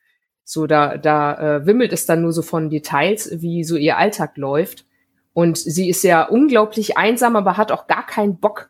So, 0.45 0.65
da, 0.65 0.97
da 0.97 1.57
äh, 1.57 1.65
wimmelt 1.65 1.93
es 1.93 2.05
dann 2.05 2.21
nur 2.21 2.31
so 2.31 2.41
von 2.41 2.69
Details, 2.69 3.29
wie 3.41 3.63
so 3.63 3.75
ihr 3.75 3.97
Alltag 3.97 4.37
läuft. 4.37 4.85
Und 5.33 5.57
sie 5.57 5.89
ist 5.89 6.03
ja 6.03 6.23
unglaublich 6.23 6.97
einsam, 6.97 7.35
aber 7.35 7.57
hat 7.57 7.71
auch 7.71 7.87
gar 7.87 8.05
keinen 8.05 8.39
Bock, 8.39 8.69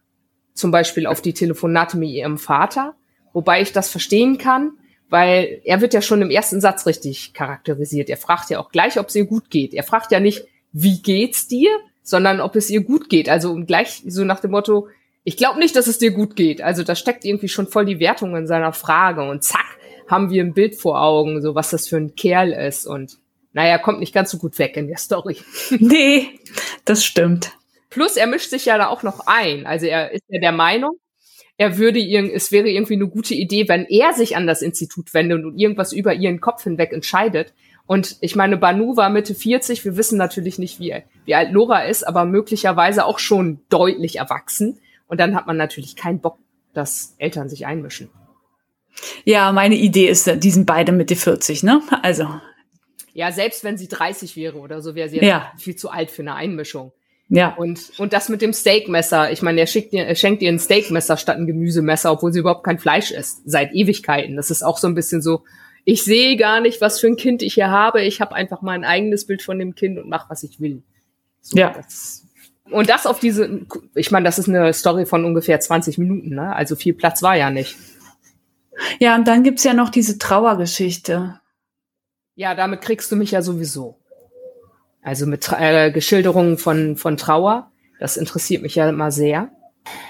zum 0.54 0.72
Beispiel 0.72 1.06
auf 1.06 1.22
die 1.22 1.34
Telefonate 1.34 1.98
mit 1.98 2.10
ihrem 2.10 2.38
Vater. 2.38 2.96
Wobei 3.34 3.62
ich 3.62 3.74
das 3.74 3.90
verstehen 3.90 4.38
kann, 4.38 4.72
weil 5.10 5.62
er 5.64 5.82
wird 5.82 5.94
ja 5.94 6.02
schon 6.02 6.22
im 6.22 6.32
ersten 6.32 6.62
Satz 6.62 6.86
richtig 6.86 7.34
charakterisiert. 7.34 8.10
Er 8.10 8.18
fragt 8.18 8.50
ja 8.50 8.60
auch 8.60 8.70
gleich, 8.70 8.98
ob 9.00 9.10
es 9.10 9.16
ihr 9.16 9.26
gut 9.26 9.50
geht. 9.50 9.74
Er 9.74 9.84
fragt 9.84 10.12
ja 10.12 10.20
nicht, 10.20 10.46
wie 10.72 11.02
geht's 11.02 11.48
dir, 11.48 11.70
sondern 12.02 12.42
ob 12.42 12.56
es 12.56 12.70
ihr 12.70 12.82
gut 12.82 13.10
geht. 13.10 13.30
Also 13.30 13.56
gleich 13.66 14.04
so 14.08 14.24
nach 14.24 14.40
dem 14.40 14.52
Motto, 14.52 14.88
ich 15.24 15.38
glaube 15.38 15.60
nicht, 15.60 15.76
dass 15.76 15.88
es 15.88 16.00
dir 16.00 16.12
gut 16.12 16.36
geht. 16.36 16.62
Also 16.62 16.84
da 16.84 16.96
steckt 16.96 17.26
irgendwie 17.26 17.48
schon 17.48 17.68
voll 17.68 17.86
die 17.86 18.00
Wertung 18.00 18.36
in 18.36 18.48
seiner 18.48 18.74
Frage 18.74 19.28
und 19.30 19.44
zack, 19.44 19.78
haben 20.08 20.30
wir 20.30 20.44
ein 20.44 20.54
Bild 20.54 20.76
vor 20.76 21.02
Augen, 21.02 21.42
so 21.42 21.56
was 21.56 21.70
das 21.70 21.88
für 21.88 21.98
ein 21.98 22.16
Kerl 22.16 22.52
ist 22.52 22.86
und 22.86 23.18
naja, 23.54 23.78
kommt 23.78 24.00
nicht 24.00 24.14
ganz 24.14 24.32
so 24.32 24.40
gut 24.40 24.58
weg 24.58 24.76
in 24.78 24.88
der 24.88 24.98
Story. 24.98 25.38
Nee, 25.80 26.40
das 26.86 27.06
stimmt. 27.06 27.52
Plus 27.90 28.18
er 28.18 28.28
mischt 28.28 28.50
sich 28.50 28.66
ja 28.66 28.78
da 28.78 28.88
auch 28.88 29.04
noch 29.04 29.28
ein. 29.28 29.68
Also 29.68 29.86
er 29.86 30.12
ist 30.12 30.24
ja 30.28 30.40
der 30.40 30.52
Meinung, 30.52 30.98
er 31.58 31.78
würde 31.78 32.00
irgend, 32.00 32.34
es 32.34 32.52
wäre 32.52 32.68
irgendwie 32.68 32.96
eine 32.96 33.08
gute 33.08 33.36
Idee, 33.36 33.68
wenn 33.70 33.86
er 33.86 34.14
sich 34.14 34.36
an 34.36 34.48
das 34.48 34.62
Institut 34.62 35.14
wendet 35.14 35.46
und 35.46 35.58
irgendwas 35.58 35.94
über 35.94 36.14
ihren 36.14 36.42
Kopf 36.42 36.64
hinweg 36.64 36.92
entscheidet. 36.92 37.54
Und 37.86 38.18
ich 38.22 38.36
meine, 38.36 38.58
Banu 38.58 38.96
war 38.96 39.10
Mitte 39.10 39.36
40. 39.36 39.86
Wir 39.86 39.98
wissen 39.98 40.18
natürlich 40.18 40.58
nicht, 40.58 40.80
wie, 40.80 40.96
wie 41.26 41.36
alt 41.36 41.52
Lora 41.52 41.84
ist, 41.84 42.08
aber 42.08 42.26
möglicherweise 42.26 43.06
auch 43.06 43.20
schon 43.20 43.60
deutlich 43.70 44.18
erwachsen. 44.18 44.80
Und 45.08 45.20
dann 45.20 45.36
hat 45.36 45.48
man 45.48 45.58
natürlich 45.58 45.96
keinen 45.96 46.22
Bock, 46.22 46.40
dass 46.74 47.16
Eltern 47.20 47.50
sich 47.50 47.66
einmischen. 47.66 48.10
Ja, 49.26 49.52
meine 49.52 49.76
Idee 49.76 50.08
ist, 50.08 50.32
die 50.44 50.52
sind 50.52 50.66
beide 50.66 50.92
Mitte 50.92 51.16
40, 51.16 51.64
ne? 51.64 51.82
Also. 52.02 52.28
Ja, 53.14 53.32
selbst 53.32 53.64
wenn 53.64 53.78
sie 53.78 53.88
30 53.88 54.36
wäre 54.36 54.58
oder 54.58 54.82
so, 54.82 54.96
wäre 54.96 55.10
sie 55.10 55.20
ja. 55.20 55.52
viel 55.58 55.76
zu 55.76 55.90
alt 55.90 56.10
für 56.10 56.22
eine 56.24 56.36
Einmischung. 56.36 56.94
Ja. 57.30 57.56
Und, 57.56 57.92
und 57.98 58.14
das 58.14 58.30
mit 58.30 58.42
dem 58.42 58.54
Steakmesser. 58.54 59.32
Ich 59.32 59.42
meine, 59.42 59.60
er, 59.60 59.68
schickt 59.68 59.94
dir, 59.94 60.06
er 60.06 60.16
schenkt 60.16 60.42
ihr 60.42 60.52
ein 60.52 60.60
Steakmesser 60.60 61.18
statt 61.18 61.38
ein 61.38 61.48
Gemüsemesser, 61.48 62.12
obwohl 62.12 62.34
sie 62.34 62.40
überhaupt 62.40 62.64
kein 62.64 62.80
Fleisch 62.80 63.12
isst. 63.12 63.42
Seit 63.46 63.74
Ewigkeiten. 63.74 64.36
Das 64.36 64.52
ist 64.52 64.64
auch 64.64 64.78
so 64.78 64.88
ein 64.88 64.96
bisschen 64.96 65.22
so, 65.22 65.44
ich 65.86 66.04
sehe 66.04 66.38
gar 66.38 66.62
nicht, 66.62 66.82
was 66.82 67.00
für 67.00 67.08
ein 67.08 67.16
Kind 67.16 67.42
ich 67.42 67.56
hier 67.56 67.70
habe. 67.70 68.02
Ich 68.02 68.22
habe 68.22 68.36
einfach 68.36 68.62
mal 68.62 68.74
ein 68.74 68.86
eigenes 68.86 69.26
Bild 69.26 69.42
von 69.42 69.60
dem 69.60 69.76
Kind 69.76 69.98
und 69.98 70.10
mache, 70.10 70.30
was 70.30 70.44
ich 70.44 70.60
will. 70.60 70.84
So, 71.42 71.58
ja. 71.58 71.72
Das, 71.72 72.26
und 72.70 72.90
das 72.90 73.06
auf 73.06 73.20
diese, 73.20 73.62
ich 73.96 74.12
meine, 74.12 74.26
das 74.26 74.40
ist 74.40 74.48
eine 74.48 74.74
Story 74.74 75.06
von 75.06 75.26
ungefähr 75.26 75.60
20 75.60 75.98
Minuten, 75.98 76.30
ne? 76.30 76.56
Also 76.56 76.76
viel 76.76 76.94
Platz 76.94 77.22
war 77.22 77.36
ja 77.36 77.50
nicht. 77.50 77.76
Ja, 79.00 79.16
und 79.16 79.28
dann 79.28 79.44
gibt's 79.44 79.64
ja 79.64 79.74
noch 79.74 79.90
diese 79.90 80.18
Trauergeschichte. 80.18 81.40
Ja, 82.36 82.56
damit 82.56 82.82
kriegst 82.82 83.12
du 83.12 83.16
mich 83.16 83.32
ja 83.32 83.42
sowieso. 83.42 84.00
Also 85.04 85.26
mit 85.26 85.50
äh, 85.52 85.92
Geschilderungen 85.92 86.58
von, 86.58 86.96
von 86.96 87.18
Trauer. 87.18 87.72
Das 88.00 88.18
interessiert 88.18 88.62
mich 88.62 88.76
ja 88.76 88.90
immer 88.90 89.12
sehr. 89.12 89.50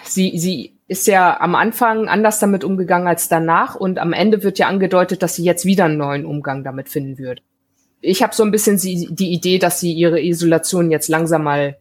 Sie, 0.03 0.38
sie 0.38 0.77
ist 0.88 1.08
ja 1.08 1.39
am 1.39 1.56
Anfang 1.56 2.08
anders 2.08 2.39
damit 2.39 2.63
umgegangen 2.63 3.08
als 3.08 3.27
danach 3.27 3.75
und 3.75 3.97
am 3.97 4.13
Ende 4.13 4.43
wird 4.43 4.60
ja 4.60 4.67
angedeutet, 4.67 5.23
dass 5.23 5.36
sie 5.36 5.43
jetzt 5.43 5.65
wieder 5.65 5.86
einen 5.86 5.97
neuen 5.97 6.25
Umgang 6.25 6.63
damit 6.63 6.89
finden 6.89 7.17
wird. 7.17 7.41
Ich 8.01 8.21
habe 8.21 8.36
so 8.36 8.43
ein 8.43 8.51
bisschen 8.51 8.77
die 8.77 9.32
Idee, 9.32 9.60
dass 9.60 9.79
sie 9.79 9.93
ihre 9.93 10.21
Isolation 10.21 10.91
jetzt 10.91 11.08
langsam 11.08 11.43
mal 11.43 11.77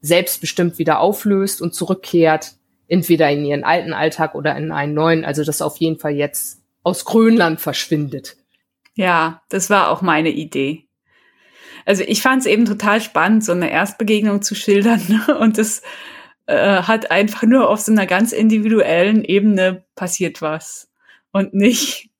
selbstbestimmt 0.00 0.78
wieder 0.78 0.98
auflöst 0.98 1.60
und 1.60 1.74
zurückkehrt, 1.74 2.54
entweder 2.88 3.30
in 3.30 3.44
ihren 3.44 3.62
alten 3.62 3.92
Alltag 3.92 4.34
oder 4.34 4.56
in 4.56 4.72
einen 4.72 4.94
neuen, 4.94 5.24
also 5.24 5.44
das 5.44 5.62
auf 5.62 5.76
jeden 5.76 5.98
Fall 5.98 6.12
jetzt 6.12 6.62
aus 6.82 7.04
Grönland 7.04 7.60
verschwindet. 7.60 8.36
Ja, 8.94 9.42
das 9.50 9.70
war 9.70 9.90
auch 9.90 10.02
meine 10.02 10.30
Idee. 10.30 10.86
Also 11.86 12.02
ich 12.06 12.22
fand 12.22 12.40
es 12.40 12.46
eben 12.46 12.64
total 12.64 13.00
spannend, 13.00 13.44
so 13.44 13.52
eine 13.52 13.70
Erstbegegnung 13.70 14.42
zu 14.42 14.54
schildern 14.54 15.24
und 15.40 15.58
es 15.58 15.82
äh, 16.46 16.82
hat 16.82 17.10
einfach 17.10 17.42
nur 17.44 17.68
auf 17.68 17.80
so 17.80 17.92
einer 17.92 18.06
ganz 18.06 18.32
individuellen 18.32 19.24
Ebene 19.24 19.84
passiert 19.94 20.42
was 20.42 20.90
und 21.32 21.54
nicht 21.54 22.10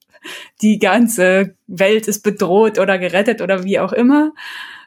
die 0.61 0.79
ganze 0.79 1.57
Welt 1.67 2.09
ist 2.09 2.23
bedroht 2.23 2.79
oder 2.79 2.99
gerettet 2.99 3.41
oder 3.41 3.65
wie 3.65 3.79
auch 3.79 3.93
immer, 3.93 4.33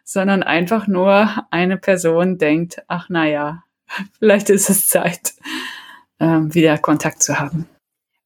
sondern 0.03 0.43
einfach 0.43 0.87
nur 0.87 1.45
eine 1.49 1.77
Person 1.77 2.37
denkt, 2.37 2.83
ach 2.87 3.09
naja, 3.09 3.63
vielleicht 4.19 4.49
ist 4.49 4.69
es 4.69 4.87
Zeit, 4.87 5.33
ähm, 6.19 6.53
wieder 6.53 6.77
Kontakt 6.77 7.23
zu 7.23 7.39
haben. 7.39 7.67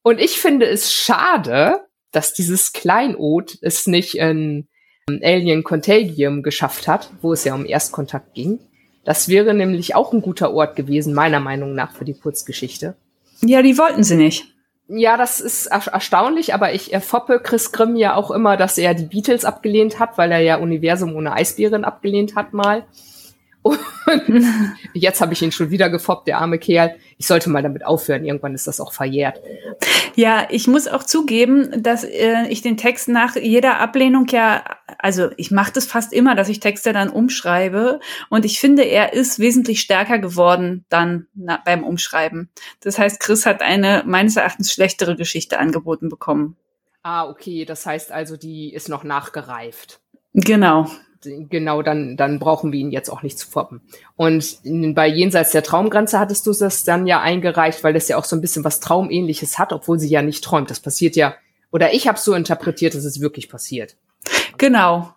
Und 0.03 0.19
ich 0.19 0.39
finde 0.39 0.67
es 0.67 0.93
schade, 0.93 1.85
dass 2.11 2.33
dieses 2.33 2.73
Kleinod 2.73 3.57
es 3.61 3.87
nicht 3.87 4.17
in 4.17 4.67
Alien 5.09 5.63
Contagium 5.63 6.43
geschafft 6.43 6.87
hat, 6.87 7.11
wo 7.21 7.31
es 7.31 7.45
ja 7.45 7.55
um 7.55 7.65
Erstkontakt 7.65 8.33
ging. 8.33 8.59
Das 9.05 9.29
wäre 9.29 9.53
nämlich 9.53 9.95
auch 9.95 10.11
ein 10.11 10.21
guter 10.21 10.53
Ort 10.53 10.75
gewesen, 10.75 11.13
meiner 11.13 11.39
Meinung 11.39 11.73
nach, 11.73 11.93
für 11.93 12.03
die 12.03 12.13
Kurzgeschichte. 12.13 12.95
Ja, 13.41 13.61
die 13.61 13.77
wollten 13.77 14.03
sie 14.03 14.17
nicht. 14.17 14.53
Ja, 14.89 15.15
das 15.15 15.39
ist 15.39 15.67
erstaunlich, 15.67 16.53
aber 16.53 16.73
ich 16.73 16.91
erfoppe 16.91 17.39
Chris 17.41 17.71
Grimm 17.71 17.95
ja 17.95 18.15
auch 18.15 18.31
immer, 18.31 18.57
dass 18.57 18.77
er 18.77 18.93
die 18.93 19.05
Beatles 19.05 19.45
abgelehnt 19.45 19.99
hat, 19.99 20.17
weil 20.17 20.31
er 20.31 20.39
ja 20.39 20.57
Universum 20.57 21.15
ohne 21.15 21.33
Eisbären 21.33 21.85
abgelehnt 21.85 22.35
hat 22.35 22.53
mal. 22.53 22.85
Und 23.67 24.45
jetzt 24.93 25.21
habe 25.21 25.33
ich 25.33 25.41
ihn 25.41 25.51
schon 25.51 25.69
wieder 25.69 25.89
gefoppt, 25.89 26.27
der 26.27 26.39
arme 26.39 26.59
Kerl. 26.59 26.95
Ich 27.17 27.27
sollte 27.27 27.49
mal 27.49 27.63
damit 27.63 27.85
aufhören. 27.85 28.25
Irgendwann 28.25 28.53
ist 28.53 28.67
das 28.67 28.79
auch 28.79 28.93
verjährt. 28.93 29.41
Ja, 30.15 30.47
ich 30.49 30.67
muss 30.67 30.87
auch 30.87 31.03
zugeben, 31.03 31.83
dass 31.83 32.03
äh, 32.03 32.47
ich 32.49 32.61
den 32.61 32.77
Text 32.77 33.07
nach 33.07 33.35
jeder 33.35 33.79
Ablehnung 33.79 34.27
ja, 34.27 34.63
also 34.97 35.29
ich 35.37 35.51
mache 35.51 35.73
das 35.73 35.85
fast 35.85 36.13
immer, 36.13 36.35
dass 36.35 36.49
ich 36.49 36.59
Texte 36.59 36.93
dann 36.93 37.09
umschreibe. 37.09 37.99
Und 38.29 38.45
ich 38.45 38.59
finde, 38.59 38.83
er 38.83 39.13
ist 39.13 39.39
wesentlich 39.39 39.81
stärker 39.81 40.19
geworden 40.19 40.85
dann 40.89 41.27
na, 41.33 41.61
beim 41.63 41.83
Umschreiben. 41.83 42.49
Das 42.81 42.97
heißt, 42.97 43.19
Chris 43.19 43.45
hat 43.45 43.61
eine 43.61 44.03
meines 44.05 44.35
Erachtens 44.37 44.71
schlechtere 44.71 45.15
Geschichte 45.15 45.59
angeboten 45.59 46.09
bekommen. 46.09 46.55
Ah, 47.03 47.27
okay. 47.29 47.65
Das 47.65 47.85
heißt 47.85 48.11
also, 48.11 48.37
die 48.37 48.73
ist 48.73 48.89
noch 48.89 49.03
nachgereift. 49.03 49.99
Genau 50.33 50.87
genau, 51.21 51.81
dann, 51.81 52.17
dann 52.17 52.39
brauchen 52.39 52.71
wir 52.71 52.79
ihn 52.79 52.91
jetzt 52.91 53.09
auch 53.09 53.23
nicht 53.23 53.37
zu 53.39 53.47
foppen. 53.47 53.81
Und 54.15 54.59
bei 54.63 55.07
Jenseits 55.07 55.51
der 55.51 55.63
Traumgrenze 55.63 56.19
hattest 56.19 56.45
du 56.47 56.53
das 56.53 56.83
dann 56.83 57.07
ja 57.07 57.21
eingereicht, 57.21 57.83
weil 57.83 57.93
das 57.93 58.07
ja 58.07 58.17
auch 58.17 58.25
so 58.25 58.35
ein 58.35 58.41
bisschen 58.41 58.63
was 58.63 58.79
Traumähnliches 58.79 59.59
hat, 59.59 59.73
obwohl 59.73 59.99
sie 59.99 60.09
ja 60.09 60.21
nicht 60.21 60.43
träumt. 60.43 60.69
Das 60.69 60.79
passiert 60.79 61.15
ja, 61.15 61.35
oder 61.71 61.93
ich 61.93 62.07
habe 62.07 62.19
so 62.19 62.33
interpretiert, 62.33 62.95
dass 62.95 63.05
es 63.05 63.21
wirklich 63.21 63.49
passiert. 63.49 63.97
Genau. 64.57 65.13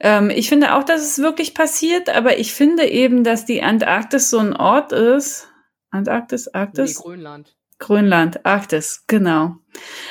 Ähm, 0.00 0.30
ich 0.30 0.48
finde 0.48 0.74
auch, 0.74 0.84
dass 0.84 1.02
es 1.02 1.18
wirklich 1.18 1.54
passiert, 1.54 2.08
aber 2.08 2.38
ich 2.38 2.52
finde 2.52 2.88
eben, 2.88 3.24
dass 3.24 3.44
die 3.44 3.62
Antarktis 3.62 4.30
so 4.30 4.38
ein 4.38 4.54
Ort 4.54 4.92
ist. 4.92 5.48
Antarktis, 5.90 6.48
Arktis? 6.48 6.98
Nee, 6.98 7.04
Grönland. 7.04 7.56
Grönland, 7.78 8.46
Arktis, 8.46 9.04
genau. 9.06 9.56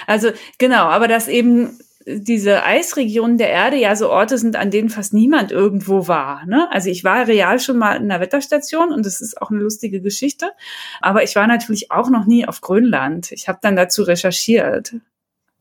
Also 0.07 0.31
genau, 0.57 0.85
aber 0.85 1.07
dass 1.07 1.27
eben 1.27 1.79
diese 2.05 2.63
Eisregionen 2.63 3.37
der 3.37 3.49
Erde 3.49 3.77
ja 3.77 3.95
so 3.95 4.09
Orte 4.09 4.37
sind, 4.37 4.55
an 4.55 4.71
denen 4.71 4.89
fast 4.89 5.13
niemand 5.13 5.51
irgendwo 5.51 6.07
war. 6.07 6.45
Ne? 6.45 6.67
Also 6.71 6.89
ich 6.89 7.03
war 7.03 7.27
real 7.27 7.59
schon 7.59 7.77
mal 7.77 7.95
in 7.95 8.03
einer 8.03 8.19
Wetterstation 8.19 8.91
und 8.91 9.05
das 9.05 9.21
ist 9.21 9.41
auch 9.41 9.51
eine 9.51 9.59
lustige 9.59 10.01
Geschichte. 10.01 10.51
Aber 10.99 11.23
ich 11.23 11.35
war 11.35 11.47
natürlich 11.47 11.91
auch 11.91 12.09
noch 12.09 12.25
nie 12.25 12.47
auf 12.47 12.61
Grönland. 12.61 13.31
Ich 13.31 13.47
habe 13.47 13.59
dann 13.61 13.75
dazu 13.75 14.03
recherchiert. 14.03 14.95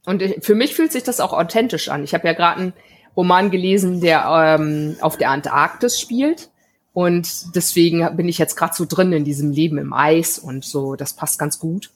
Und 0.07 0.23
für 0.41 0.55
mich 0.55 0.75
fühlt 0.75 0.93
sich 0.93 1.03
das 1.03 1.21
auch 1.21 1.33
authentisch 1.33 1.89
an. 1.89 2.05
Ich 2.05 2.15
habe 2.15 2.27
ja 2.27 2.33
gerade 2.33 2.61
einen 2.61 2.73
Roman 3.17 3.51
gelesen, 3.51 4.01
der 4.01 4.57
ähm, 4.59 4.97
auf 5.01 5.19
der 5.19 5.31
Antarktis 5.31 6.01
spielt. 6.01 6.51
Und 6.93 7.55
deswegen 7.55 8.17
bin 8.17 8.29
ich 8.29 8.39
jetzt 8.39 8.57
gerade 8.57 8.75
so 8.75 8.85
drin 8.85 9.13
in 9.13 9.25
diesem 9.25 9.51
Leben 9.51 9.79
im 9.79 9.93
Eis 9.93 10.39
und 10.39 10.65
so, 10.65 10.97
das 10.97 11.15
passt 11.15 11.39
ganz 11.39 11.59
gut. 11.59 11.91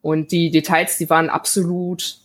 Und 0.00 0.32
die 0.32 0.50
Details, 0.50 0.96
die 0.96 1.10
waren 1.10 1.28
absolut 1.28 2.20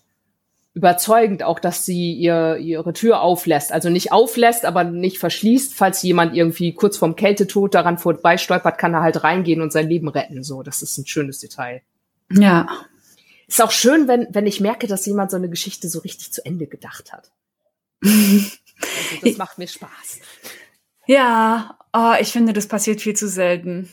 überzeugend, 0.73 1.43
auch 1.43 1.59
dass 1.59 1.85
sie 1.85 2.13
ihr, 2.13 2.57
ihre 2.57 2.93
Tür 2.93 3.21
auflässt. 3.21 3.71
Also 3.71 3.89
nicht 3.89 4.11
auflässt, 4.11 4.65
aber 4.65 4.83
nicht 4.83 5.19
verschließt. 5.19 5.75
Falls 5.75 6.01
jemand 6.01 6.35
irgendwie 6.35 6.73
kurz 6.73 6.97
vorm 6.97 7.15
Kältetod 7.15 7.75
daran 7.75 7.99
vorbeistolpert, 7.99 8.77
kann 8.77 8.93
er 8.93 9.01
halt 9.01 9.23
reingehen 9.23 9.61
und 9.61 9.71
sein 9.71 9.87
Leben 9.87 10.07
retten. 10.07 10.43
So, 10.43 10.63
das 10.63 10.81
ist 10.81 10.97
ein 10.97 11.05
schönes 11.05 11.39
Detail. 11.39 11.83
Ja. 12.31 12.67
Ist 13.47 13.61
auch 13.61 13.71
schön, 13.71 14.07
wenn, 14.07 14.27
wenn 14.31 14.47
ich 14.47 14.61
merke, 14.61 14.87
dass 14.87 15.05
jemand 15.05 15.29
so 15.29 15.37
eine 15.37 15.49
Geschichte 15.49 15.89
so 15.89 15.99
richtig 15.99 16.33
zu 16.33 16.43
Ende 16.43 16.65
gedacht 16.65 17.13
hat. 17.13 17.31
also 18.03 18.49
das 19.23 19.37
macht 19.37 19.59
mir 19.59 19.67
Spaß. 19.67 20.19
Ja, 21.05 21.77
oh, 21.93 22.13
ich 22.19 22.31
finde, 22.31 22.53
das 22.53 22.67
passiert 22.67 23.01
viel 23.01 23.15
zu 23.15 23.27
selten. 23.27 23.89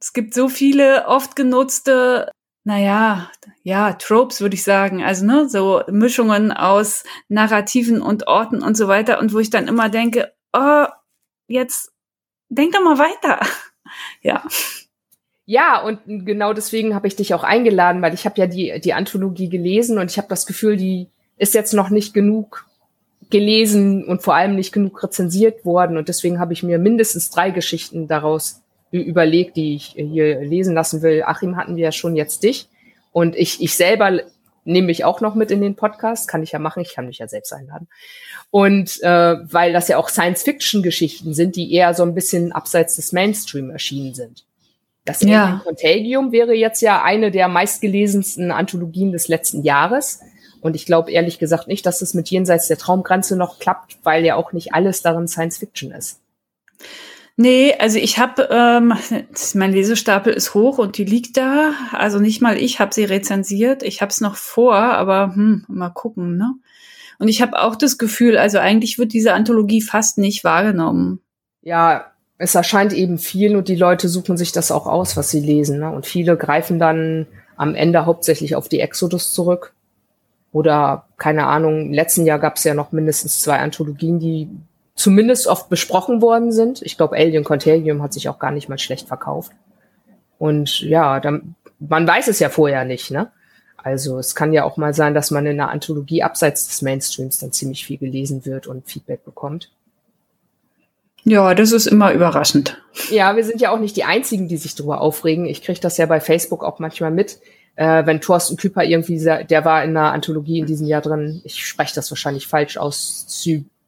Es 0.00 0.12
gibt 0.12 0.34
so 0.34 0.48
viele 0.48 1.06
oft 1.06 1.36
genutzte 1.36 2.32
naja, 2.66 3.30
ja, 3.62 3.92
Tropes 3.92 4.40
würde 4.40 4.56
ich 4.56 4.64
sagen. 4.64 5.00
Also, 5.00 5.24
ne, 5.24 5.48
so 5.48 5.82
Mischungen 5.88 6.50
aus 6.50 7.04
Narrativen 7.28 8.02
und 8.02 8.26
Orten 8.26 8.60
und 8.60 8.76
so 8.76 8.88
weiter. 8.88 9.20
Und 9.20 9.32
wo 9.32 9.38
ich 9.38 9.50
dann 9.50 9.68
immer 9.68 9.88
denke, 9.88 10.32
oh, 10.52 10.86
jetzt 11.46 11.92
denk 12.48 12.72
doch 12.72 12.82
mal 12.82 12.98
weiter. 12.98 13.38
ja. 14.20 14.42
Ja, 15.44 15.80
und 15.80 16.00
genau 16.26 16.54
deswegen 16.54 16.96
habe 16.96 17.06
ich 17.06 17.14
dich 17.14 17.34
auch 17.34 17.44
eingeladen, 17.44 18.02
weil 18.02 18.14
ich 18.14 18.24
habe 18.24 18.40
ja 18.40 18.48
die, 18.48 18.80
die 18.80 18.94
Anthologie 18.94 19.48
gelesen 19.48 19.98
und 19.98 20.10
ich 20.10 20.18
habe 20.18 20.26
das 20.26 20.44
Gefühl, 20.44 20.76
die 20.76 21.08
ist 21.36 21.54
jetzt 21.54 21.72
noch 21.72 21.90
nicht 21.90 22.14
genug 22.14 22.66
gelesen 23.30 24.04
und 24.04 24.24
vor 24.24 24.34
allem 24.34 24.56
nicht 24.56 24.72
genug 24.72 25.04
rezensiert 25.04 25.64
worden. 25.64 25.96
Und 25.96 26.08
deswegen 26.08 26.40
habe 26.40 26.52
ich 26.52 26.64
mir 26.64 26.80
mindestens 26.80 27.30
drei 27.30 27.52
Geschichten 27.52 28.08
daraus 28.08 28.60
überlegt, 28.90 29.56
die 29.56 29.76
ich 29.76 29.94
hier 29.96 30.40
lesen 30.40 30.74
lassen 30.74 31.02
will. 31.02 31.22
Achim 31.24 31.56
hatten 31.56 31.76
wir 31.76 31.84
ja 31.84 31.92
schon 31.92 32.16
jetzt 32.16 32.42
dich. 32.42 32.68
Und 33.12 33.36
ich, 33.36 33.62
ich 33.62 33.74
selber 33.74 34.20
nehme 34.64 34.88
mich 34.88 35.04
auch 35.04 35.20
noch 35.20 35.34
mit 35.34 35.50
in 35.50 35.60
den 35.60 35.76
Podcast. 35.76 36.28
Kann 36.28 36.42
ich 36.42 36.52
ja 36.52 36.58
machen. 36.58 36.82
Ich 36.82 36.94
kann 36.94 37.06
mich 37.06 37.18
ja 37.18 37.28
selbst 37.28 37.52
einladen. 37.52 37.88
Und 38.50 39.02
äh, 39.02 39.36
weil 39.52 39.72
das 39.72 39.88
ja 39.88 39.96
auch 39.96 40.08
Science-Fiction-Geschichten 40.08 41.34
sind, 41.34 41.56
die 41.56 41.72
eher 41.72 41.94
so 41.94 42.02
ein 42.02 42.14
bisschen 42.14 42.52
abseits 42.52 42.96
des 42.96 43.12
Mainstream 43.12 43.70
erschienen 43.70 44.14
sind. 44.14 44.44
Das 45.04 45.22
ja. 45.22 45.62
Contagium 45.64 46.32
wäre 46.32 46.52
jetzt 46.52 46.82
ja 46.82 47.02
eine 47.02 47.30
der 47.30 47.46
meistgelesensten 47.48 48.50
Anthologien 48.50 49.12
des 49.12 49.28
letzten 49.28 49.62
Jahres. 49.62 50.20
Und 50.60 50.74
ich 50.74 50.84
glaube 50.84 51.12
ehrlich 51.12 51.38
gesagt 51.38 51.68
nicht, 51.68 51.86
dass 51.86 52.02
es 52.02 52.12
mit 52.12 52.28
Jenseits 52.28 52.66
der 52.66 52.76
Traumgrenze 52.76 53.36
noch 53.36 53.60
klappt, 53.60 53.98
weil 54.02 54.24
ja 54.24 54.34
auch 54.34 54.52
nicht 54.52 54.74
alles 54.74 55.02
darin 55.02 55.28
Science 55.28 55.58
Fiction 55.58 55.92
ist. 55.92 56.20
Nee, 57.38 57.74
also 57.78 57.98
ich 57.98 58.18
habe, 58.18 58.48
ähm, 58.50 58.94
mein 59.54 59.72
Lesestapel 59.72 60.32
ist 60.32 60.54
hoch 60.54 60.78
und 60.78 60.96
die 60.96 61.04
liegt 61.04 61.36
da. 61.36 61.72
Also 61.92 62.18
nicht 62.18 62.40
mal 62.40 62.56
ich 62.56 62.80
habe 62.80 62.94
sie 62.94 63.04
rezensiert. 63.04 63.82
Ich 63.82 64.00
habe 64.00 64.10
es 64.10 64.22
noch 64.22 64.36
vor, 64.36 64.74
aber 64.74 65.34
hm, 65.34 65.64
mal 65.68 65.90
gucken. 65.90 66.38
Ne? 66.38 66.54
Und 67.18 67.28
ich 67.28 67.42
habe 67.42 67.60
auch 67.60 67.76
das 67.76 67.98
Gefühl, 67.98 68.38
also 68.38 68.58
eigentlich 68.58 68.98
wird 68.98 69.12
diese 69.12 69.34
Anthologie 69.34 69.82
fast 69.82 70.16
nicht 70.16 70.44
wahrgenommen. 70.44 71.20
Ja, 71.60 72.06
es 72.38 72.54
erscheint 72.54 72.94
eben 72.94 73.18
viel 73.18 73.54
und 73.56 73.68
die 73.68 73.76
Leute 73.76 74.08
suchen 74.08 74.38
sich 74.38 74.52
das 74.52 74.70
auch 74.70 74.86
aus, 74.86 75.16
was 75.16 75.30
sie 75.30 75.40
lesen. 75.40 75.80
Ne? 75.80 75.90
Und 75.90 76.06
viele 76.06 76.38
greifen 76.38 76.78
dann 76.78 77.26
am 77.56 77.74
Ende 77.74 78.06
hauptsächlich 78.06 78.56
auf 78.56 78.68
die 78.68 78.80
Exodus 78.80 79.32
zurück. 79.32 79.74
Oder 80.52 81.06
keine 81.18 81.46
Ahnung, 81.46 81.86
im 81.86 81.92
letzten 81.92 82.24
Jahr 82.24 82.38
gab 82.38 82.56
es 82.56 82.64
ja 82.64 82.72
noch 82.72 82.92
mindestens 82.92 83.42
zwei 83.42 83.58
Anthologien, 83.58 84.18
die 84.20 84.48
zumindest 84.96 85.46
oft 85.46 85.68
besprochen 85.68 86.20
worden 86.22 86.50
sind. 86.50 86.82
Ich 86.82 86.96
glaube, 86.96 87.16
Alien 87.16 87.44
Contagium 87.44 88.02
hat 88.02 88.12
sich 88.12 88.28
auch 88.28 88.38
gar 88.38 88.50
nicht 88.50 88.68
mal 88.68 88.78
schlecht 88.78 89.06
verkauft. 89.06 89.52
Und 90.38 90.80
ja, 90.80 91.20
dann, 91.20 91.54
man 91.78 92.06
weiß 92.06 92.28
es 92.28 92.40
ja 92.40 92.48
vorher 92.48 92.84
nicht, 92.84 93.10
ne? 93.10 93.30
Also 93.76 94.18
es 94.18 94.34
kann 94.34 94.52
ja 94.52 94.64
auch 94.64 94.76
mal 94.76 94.94
sein, 94.94 95.14
dass 95.14 95.30
man 95.30 95.46
in 95.46 95.60
einer 95.60 95.70
Anthologie 95.70 96.24
abseits 96.24 96.66
des 96.66 96.82
Mainstreams 96.82 97.38
dann 97.38 97.52
ziemlich 97.52 97.86
viel 97.86 97.98
gelesen 97.98 98.44
wird 98.44 98.66
und 98.66 98.88
Feedback 98.88 99.24
bekommt. 99.24 99.70
Ja, 101.22 101.54
das 101.54 101.70
ist 101.70 101.86
immer 101.86 102.12
überraschend. 102.12 102.82
Ja, 103.10 103.36
wir 103.36 103.44
sind 103.44 103.60
ja 103.60 103.70
auch 103.70 103.78
nicht 103.78 103.96
die 103.96 104.04
Einzigen, 104.04 104.48
die 104.48 104.56
sich 104.56 104.74
darüber 104.74 105.00
aufregen. 105.00 105.46
Ich 105.46 105.62
kriege 105.62 105.78
das 105.78 105.98
ja 105.98 106.06
bei 106.06 106.20
Facebook 106.20 106.64
auch 106.64 106.78
manchmal 106.80 107.12
mit, 107.12 107.38
äh, 107.76 108.04
wenn 108.06 108.20
Thorsten 108.20 108.56
Küper 108.56 108.82
irgendwie, 108.82 109.18
der 109.18 109.64
war 109.64 109.84
in 109.84 109.90
einer 109.90 110.12
Anthologie 110.12 110.58
in 110.58 110.66
diesem 110.66 110.86
Jahr 110.86 111.02
drin, 111.02 111.40
ich 111.44 111.64
spreche 111.66 111.94
das 111.94 112.10
wahrscheinlich 112.10 112.46
falsch 112.48 112.78
aus, 112.78 113.24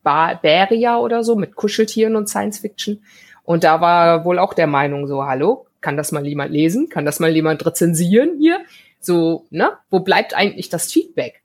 Bavaria 0.09 0.99
oder 0.99 1.23
so 1.23 1.37
mit 1.37 1.55
Kuscheltieren 1.55 2.17
und 2.17 2.29
Science 2.29 2.59
Fiction. 2.59 3.03
Und 3.45 3.65
da 3.65 3.81
war 3.81 4.25
wohl 4.25 4.39
auch 4.39 4.55
der 4.55 4.67
Meinung 4.67 5.07
so, 5.07 5.25
hallo, 5.25 5.67
kann 5.81 5.97
das 5.97 6.13
mal 6.13 6.27
jemand 6.27 6.51
lesen? 6.51 6.89
Kann 6.89 7.05
das 7.05 7.21
mal 7.21 7.35
jemand 7.35 7.65
rezensieren 7.65 8.39
hier? 8.39 8.61
So, 9.01 9.47
ne? 9.51 9.73
Wo 9.91 10.01
bleibt 10.01 10.35
eigentlich 10.35 10.69
das 10.69 10.93
Feedback? 10.93 11.43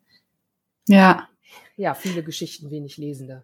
Ja. 0.87 1.27
Ja, 1.75 1.93
viele 1.93 2.23
Geschichten, 2.23 2.71
wenig 2.71 2.97
Lesende. 2.97 3.43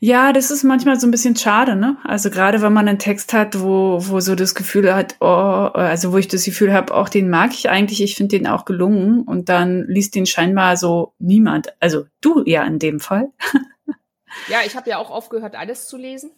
Ja, 0.00 0.32
das 0.32 0.50
ist 0.50 0.64
manchmal 0.64 0.98
so 0.98 1.06
ein 1.06 1.12
bisschen 1.12 1.36
schade, 1.36 1.76
ne? 1.76 1.96
Also 2.04 2.30
gerade 2.30 2.60
wenn 2.60 2.72
man 2.72 2.88
einen 2.88 2.98
Text 2.98 3.32
hat, 3.32 3.60
wo, 3.60 3.98
wo 4.00 4.20
so 4.20 4.34
das 4.34 4.54
Gefühl 4.54 4.92
hat, 4.92 5.16
oh, 5.20 5.26
also 5.26 6.12
wo 6.12 6.18
ich 6.18 6.26
das 6.26 6.44
Gefühl 6.44 6.72
habe, 6.72 6.92
auch 6.94 7.08
den 7.08 7.30
mag 7.30 7.52
ich 7.52 7.70
eigentlich, 7.70 8.02
ich 8.02 8.16
finde 8.16 8.36
den 8.36 8.46
auch 8.46 8.64
gelungen 8.64 9.22
und 9.22 9.48
dann 9.48 9.86
liest 9.86 10.16
den 10.16 10.26
scheinbar 10.26 10.76
so 10.76 11.14
niemand. 11.18 11.74
Also 11.78 12.06
du 12.20 12.42
ja 12.44 12.64
in 12.64 12.78
dem 12.78 13.00
Fall. 13.00 13.28
Ja, 14.48 14.58
ich 14.64 14.76
habe 14.76 14.88
ja 14.90 14.98
auch 14.98 15.10
aufgehört, 15.10 15.56
alles 15.56 15.86
zu 15.88 15.96
lesen. 15.96 16.30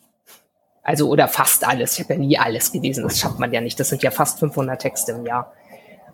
Also, 0.83 1.09
oder 1.09 1.29
fast 1.29 1.67
alles. 1.67 1.95
Ich 1.95 2.05
habe 2.05 2.15
ja 2.15 2.19
nie 2.19 2.39
alles 2.39 2.73
gelesen. 2.73 3.05
Das 3.05 3.19
schafft 3.19 3.39
man 3.39 3.53
ja 3.53 3.61
nicht. 3.61 3.79
Das 3.79 3.89
sind 3.89 4.03
ja 4.03 4.11
fast 4.11 4.41
500 4.41 4.81
Texte 4.81 5.13
im 5.13 5.27
Jahr. 5.27 5.53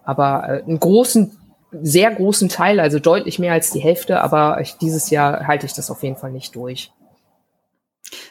Aber 0.04 0.48
äh, 0.48 0.62
einen 0.62 0.78
großen, 0.78 1.36
sehr 1.72 2.10
großen 2.10 2.48
Teil, 2.48 2.80
also 2.80 2.98
deutlich 2.98 3.38
mehr 3.38 3.52
als 3.52 3.70
die 3.70 3.80
Hälfte. 3.80 4.20
Aber 4.20 4.60
ich, 4.60 4.74
dieses 4.74 5.10
Jahr 5.10 5.46
halte 5.46 5.66
ich 5.66 5.72
das 5.72 5.90
auf 5.90 6.02
jeden 6.02 6.16
Fall 6.16 6.32
nicht 6.32 6.54
durch. 6.54 6.92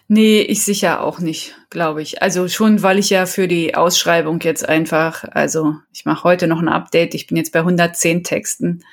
Nee, 0.07 0.41
ich 0.41 0.63
sicher 0.63 1.03
auch 1.03 1.19
nicht, 1.19 1.55
glaube 1.69 2.01
ich. 2.01 2.21
Also 2.21 2.47
schon, 2.47 2.81
weil 2.81 2.97
ich 2.97 3.10
ja 3.10 3.25
für 3.25 3.47
die 3.47 3.75
Ausschreibung 3.75 4.39
jetzt 4.39 4.67
einfach, 4.67 5.25
also 5.31 5.75
ich 5.91 6.05
mache 6.05 6.23
heute 6.23 6.47
noch 6.47 6.60
ein 6.60 6.69
Update. 6.69 7.13
Ich 7.13 7.27
bin 7.27 7.38
jetzt 7.38 7.51
bei 7.51 7.60
110 7.60 8.23
Texten. 8.23 8.83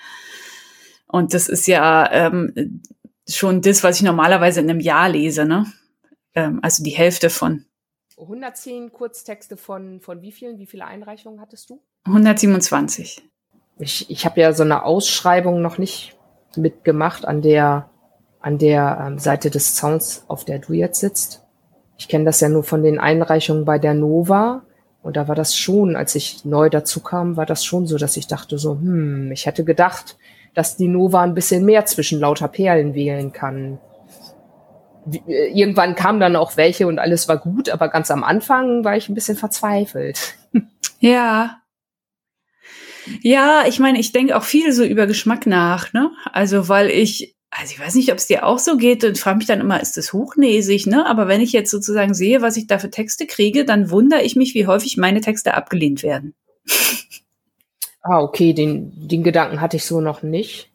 Und 1.07 1.33
das 1.33 1.49
ist 1.49 1.69
ja 1.69 2.11
ähm, 2.11 2.83
schon 3.29 3.61
das, 3.61 3.83
was 3.83 3.97
ich 3.97 4.03
normalerweise 4.03 4.61
in 4.61 4.71
einem 4.71 4.81
Jahr 4.81 5.09
lese, 5.09 5.45
ne? 5.45 5.67
Ähm, 6.35 6.61
also 6.63 6.83
die 6.83 6.91
Hälfte 6.91 7.31
von. 7.31 7.65
110 8.19 8.93
Kurztexte 8.93 9.57
von, 9.57 10.01
von 10.01 10.23
wie 10.23 10.33
vielen? 10.33 10.59
Wie 10.59 10.67
viele 10.67 10.85
Einreichungen 10.85 11.41
hattest 11.41 11.71
du? 11.71 11.81
127. 12.05 13.23
Ich, 13.79 14.11
ich 14.11 14.25
habe 14.25 14.41
ja 14.41 14.53
so 14.53 14.63
eine 14.63 14.85
Ausschreibung 14.85 15.61
noch 15.61 15.79
nicht 15.79 16.17
mitgemacht 16.57 17.25
an 17.27 17.43
der, 17.43 17.91
an 18.41 18.59
der 18.59 19.05
ähm, 19.05 19.19
Seite 19.19 19.51
des 19.51 19.77
Sounds, 19.77 20.25
auf 20.29 20.45
der 20.45 20.61
du 20.61 20.75
jetzt 20.75 21.01
sitzt. 21.01 21.43
Ich 21.97 22.09
kenne 22.09 22.25
das 22.25 22.41
ja 22.41 22.49
nur 22.49 22.63
von 22.63 22.83
den 22.83 22.99
Einreichungen 22.99 23.65
bei 23.65 23.79
der 23.79 23.95
Nova. 23.95 24.63
Und 25.03 25.17
da 25.17 25.29
war 25.29 25.35
das 25.35 25.57
schon, 25.57 25.97
als 25.97 26.15
ich 26.15 26.45
neu 26.45 26.71
dazu 26.71 27.01
kam, 27.01 27.37
war 27.37 27.47
das 27.47 27.65
schon 27.65 27.87
so, 27.87 27.99
dass 27.99 28.17
ich 28.17 28.27
dachte 28.27 28.59
so, 28.59 28.73
hm, 28.73 29.33
ich 29.33 29.47
hätte 29.47 29.65
gedacht, 29.65 30.17
dass 30.55 30.77
die 30.77 30.88
Nova 30.88 31.23
ein 31.23 31.35
bisschen 31.35 31.64
mehr 31.64 31.87
zwischen 31.87 32.21
lauter 32.21 32.49
Perlen 32.49 32.95
wählen 32.95 33.33
kann. 33.33 33.79
Äh, 35.12 35.49
irgendwann 35.53 35.95
kamen 35.95 36.21
dann 36.21 36.37
auch 36.37 36.57
welche 36.57 36.87
und 36.87 36.99
alles 36.99 37.29
war 37.29 37.38
gut, 37.38 37.69
aber 37.69 37.88
ganz 37.88 38.11
am 38.11 38.25
Anfang 38.25 38.85
war 38.85 38.97
ich 38.97 39.09
ein 39.09 39.14
bisschen 39.14 39.37
verzweifelt. 39.37 40.37
Ja. 41.01 41.61
Ja, 43.21 43.64
ich 43.67 43.79
meine, 43.79 44.01
ich 44.01 44.12
denke 44.12 44.35
auch 44.38 44.45
viel 44.45 44.73
so 44.73 44.85
über 44.85 45.07
Geschmack 45.07 45.45
nach, 45.45 45.93
ne? 45.93 46.11
Also, 46.33 46.69
weil 46.71 46.88
ich, 46.88 47.37
also 47.51 47.73
ich 47.73 47.79
weiß 47.79 47.95
nicht, 47.97 48.11
ob 48.11 48.17
es 48.17 48.27
dir 48.27 48.47
auch 48.47 48.59
so 48.59 48.79
geht 48.79 49.05
und 49.05 49.19
frage 49.19 49.37
mich 49.37 49.47
dann 49.47 49.61
immer, 49.61 49.81
ist 49.83 49.99
das 49.99 50.14
hochnäsig, 50.14 50.87
ne? 50.87 51.05
Aber 51.05 51.29
wenn 51.29 51.43
ich 51.43 51.53
jetzt 51.53 51.71
sozusagen 51.71 52.14
sehe, 52.14 52.40
was 52.40 52.57
ich 52.57 52.69
da 52.69 52.79
für 52.79 52.90
Texte 52.90 53.27
kriege, 53.27 53.67
dann 53.67 53.90
wundere 53.90 54.23
ich 54.23 54.35
mich, 54.35 54.55
wie 54.55 54.67
häufig 54.67 54.97
meine 54.97 55.21
Texte 55.21 55.53
abgelehnt 55.53 56.03
werden. 56.03 56.35
Ah, 58.07 58.21
okay, 58.21 58.53
den, 58.53 59.09
den 59.09 59.25
Gedanken 59.25 59.63
hatte 59.63 59.79
ich 59.79 59.87
so 59.87 60.02
noch 60.02 60.23
nicht, 60.23 60.71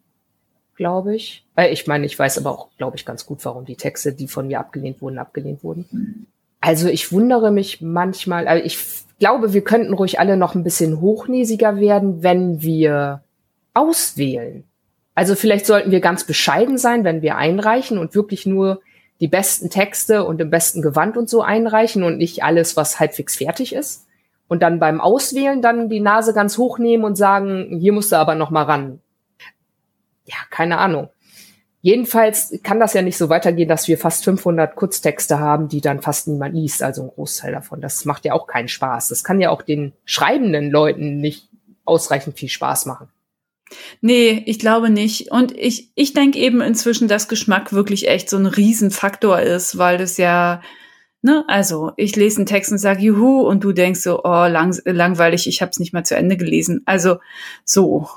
glaube 0.75 1.15
ich. 1.15 1.45
Äh, 1.55 1.69
ich 1.69 1.86
meine, 1.86 2.07
ich 2.07 2.17
weiß 2.17 2.39
aber 2.39 2.49
auch, 2.49 2.69
glaube 2.80 2.97
ich, 2.97 3.05
ganz 3.05 3.27
gut, 3.27 3.45
warum 3.45 3.65
die 3.65 3.75
Texte, 3.75 4.13
die 4.13 4.27
von 4.27 4.47
mir 4.47 4.59
abgelehnt 4.59 4.99
wurden, 4.99 5.19
abgelehnt 5.19 5.63
wurden. 5.63 6.25
Also 6.59 6.88
ich 6.88 7.11
wundere 7.11 7.51
mich 7.51 7.82
manchmal, 7.82 8.47
also 8.47 8.65
ich 8.65 8.80
glaube, 9.19 9.53
wir 9.53 9.63
könnten 9.63 9.93
ruhig 9.93 10.19
alle 10.19 10.38
noch 10.38 10.55
ein 10.55 10.63
bisschen 10.63 11.01
hochnäsiger 11.01 11.80
werden, 11.80 12.23
wenn 12.23 12.63
wir 12.63 13.21
auswählen. 13.75 14.63
Also 15.13 15.36
vielleicht 15.36 15.67
sollten 15.67 15.91
wir 15.91 15.99
ganz 15.99 16.23
bescheiden 16.23 16.80
sein, 16.80 17.03
wenn 17.03 17.21
wir 17.21 17.38
einreichen 17.38 17.99
und 17.99 18.15
wirklich 18.15 18.47
nur 18.47 18.82
die 19.21 19.27
besten 19.27 19.69
Texte 19.69 20.25
und 20.25 20.41
im 20.41 20.49
besten 20.49 20.82
Gewand 20.82 21.15
und 21.15 21.30
so 21.30 21.43
einreichen 21.43 22.01
und 22.01 22.17
nicht 22.17 22.43
alles, 22.43 22.75
was 22.75 22.99
halbwegs 22.99 23.36
fertig 23.36 23.73
ist 23.73 24.07
und 24.49 24.61
dann 24.61 24.79
beim 24.79 24.99
Auswählen 24.99 25.61
dann 25.61 25.87
die 25.87 26.01
Nase 26.01 26.33
ganz 26.33 26.57
hoch 26.57 26.79
nehmen 26.79 27.05
und 27.05 27.15
sagen, 27.15 27.77
hier 27.79 27.93
musst 27.93 28.11
du 28.11 28.17
aber 28.17 28.35
noch 28.35 28.49
mal 28.49 28.63
ran. 28.63 28.99
Ja, 30.25 30.35
keine 30.49 30.79
Ahnung. 30.79 31.09
Jedenfalls 31.81 32.59
kann 32.61 32.79
das 32.79 32.93
ja 32.93 33.01
nicht 33.01 33.15
so 33.15 33.29
weitergehen, 33.29 33.69
dass 33.69 33.87
wir 33.87 33.97
fast 33.97 34.25
500 34.25 34.75
Kurztexte 34.75 35.39
haben, 35.39 35.69
die 35.69 35.79
dann 35.79 36.01
fast 36.01 36.27
niemand 36.27 36.55
liest, 36.55 36.83
also 36.83 37.03
ein 37.03 37.09
Großteil 37.09 37.53
davon. 37.53 37.79
Das 37.79 38.03
macht 38.03 38.25
ja 38.25 38.33
auch 38.33 38.47
keinen 38.47 38.67
Spaß. 38.67 39.07
Das 39.07 39.23
kann 39.23 39.39
ja 39.39 39.49
auch 39.49 39.61
den 39.61 39.93
schreibenden 40.03 40.71
Leuten 40.71 41.21
nicht 41.21 41.47
ausreichend 41.85 42.37
viel 42.37 42.49
Spaß 42.49 42.85
machen. 42.85 43.07
Nee, 44.01 44.43
ich 44.45 44.59
glaube 44.59 44.89
nicht. 44.89 45.31
Und 45.31 45.55
ich, 45.55 45.91
ich 45.95 46.13
denke 46.13 46.39
eben 46.39 46.59
inzwischen, 46.59 47.07
dass 47.07 47.29
Geschmack 47.29 47.71
wirklich 47.71 48.09
echt 48.09 48.29
so 48.29 48.37
ein 48.37 48.47
Riesenfaktor 48.47 49.39
ist, 49.39 49.77
weil 49.77 49.97
das 49.97 50.17
ja, 50.17 50.61
ne, 51.22 51.43
also 51.47 51.91
ich 51.97 52.15
lese 52.15 52.38
einen 52.38 52.45
Text 52.45 52.72
und 52.72 52.78
sage 52.78 53.01
Juhu 53.01 53.41
und 53.41 53.63
du 53.63 53.72
denkst 53.72 54.01
so, 54.01 54.24
oh, 54.24 54.45
lang, 54.47 54.78
langweilig, 54.86 55.47
ich 55.47 55.61
habe 55.61 55.72
es 55.72 55.80
nicht 55.80 55.93
mal 55.93 56.05
zu 56.05 56.15
Ende 56.15 56.38
gelesen. 56.38 56.82
Also 56.86 57.17
so. 57.63 58.07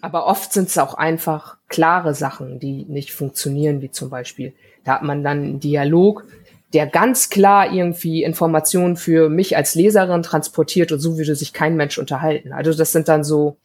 Aber 0.00 0.26
oft 0.26 0.52
sind 0.52 0.68
es 0.68 0.78
auch 0.78 0.94
einfach 0.94 1.56
klare 1.68 2.14
Sachen, 2.14 2.58
die 2.58 2.84
nicht 2.84 3.12
funktionieren, 3.12 3.80
wie 3.82 3.90
zum 3.90 4.10
Beispiel, 4.10 4.52
da 4.84 4.94
hat 4.94 5.02
man 5.02 5.22
dann 5.22 5.42
einen 5.42 5.60
Dialog, 5.60 6.24
der 6.72 6.86
ganz 6.86 7.30
klar 7.30 7.72
irgendwie 7.72 8.22
Informationen 8.22 8.96
für 8.96 9.28
mich 9.28 9.56
als 9.56 9.74
Leserin 9.74 10.22
transportiert 10.22 10.90
und 10.90 10.98
so 10.98 11.18
würde 11.18 11.36
sich 11.36 11.52
kein 11.52 11.76
Mensch 11.76 11.98
unterhalten. 11.98 12.52
Also 12.52 12.72
das 12.72 12.92
sind 12.92 13.08
dann 13.08 13.24
so 13.24 13.56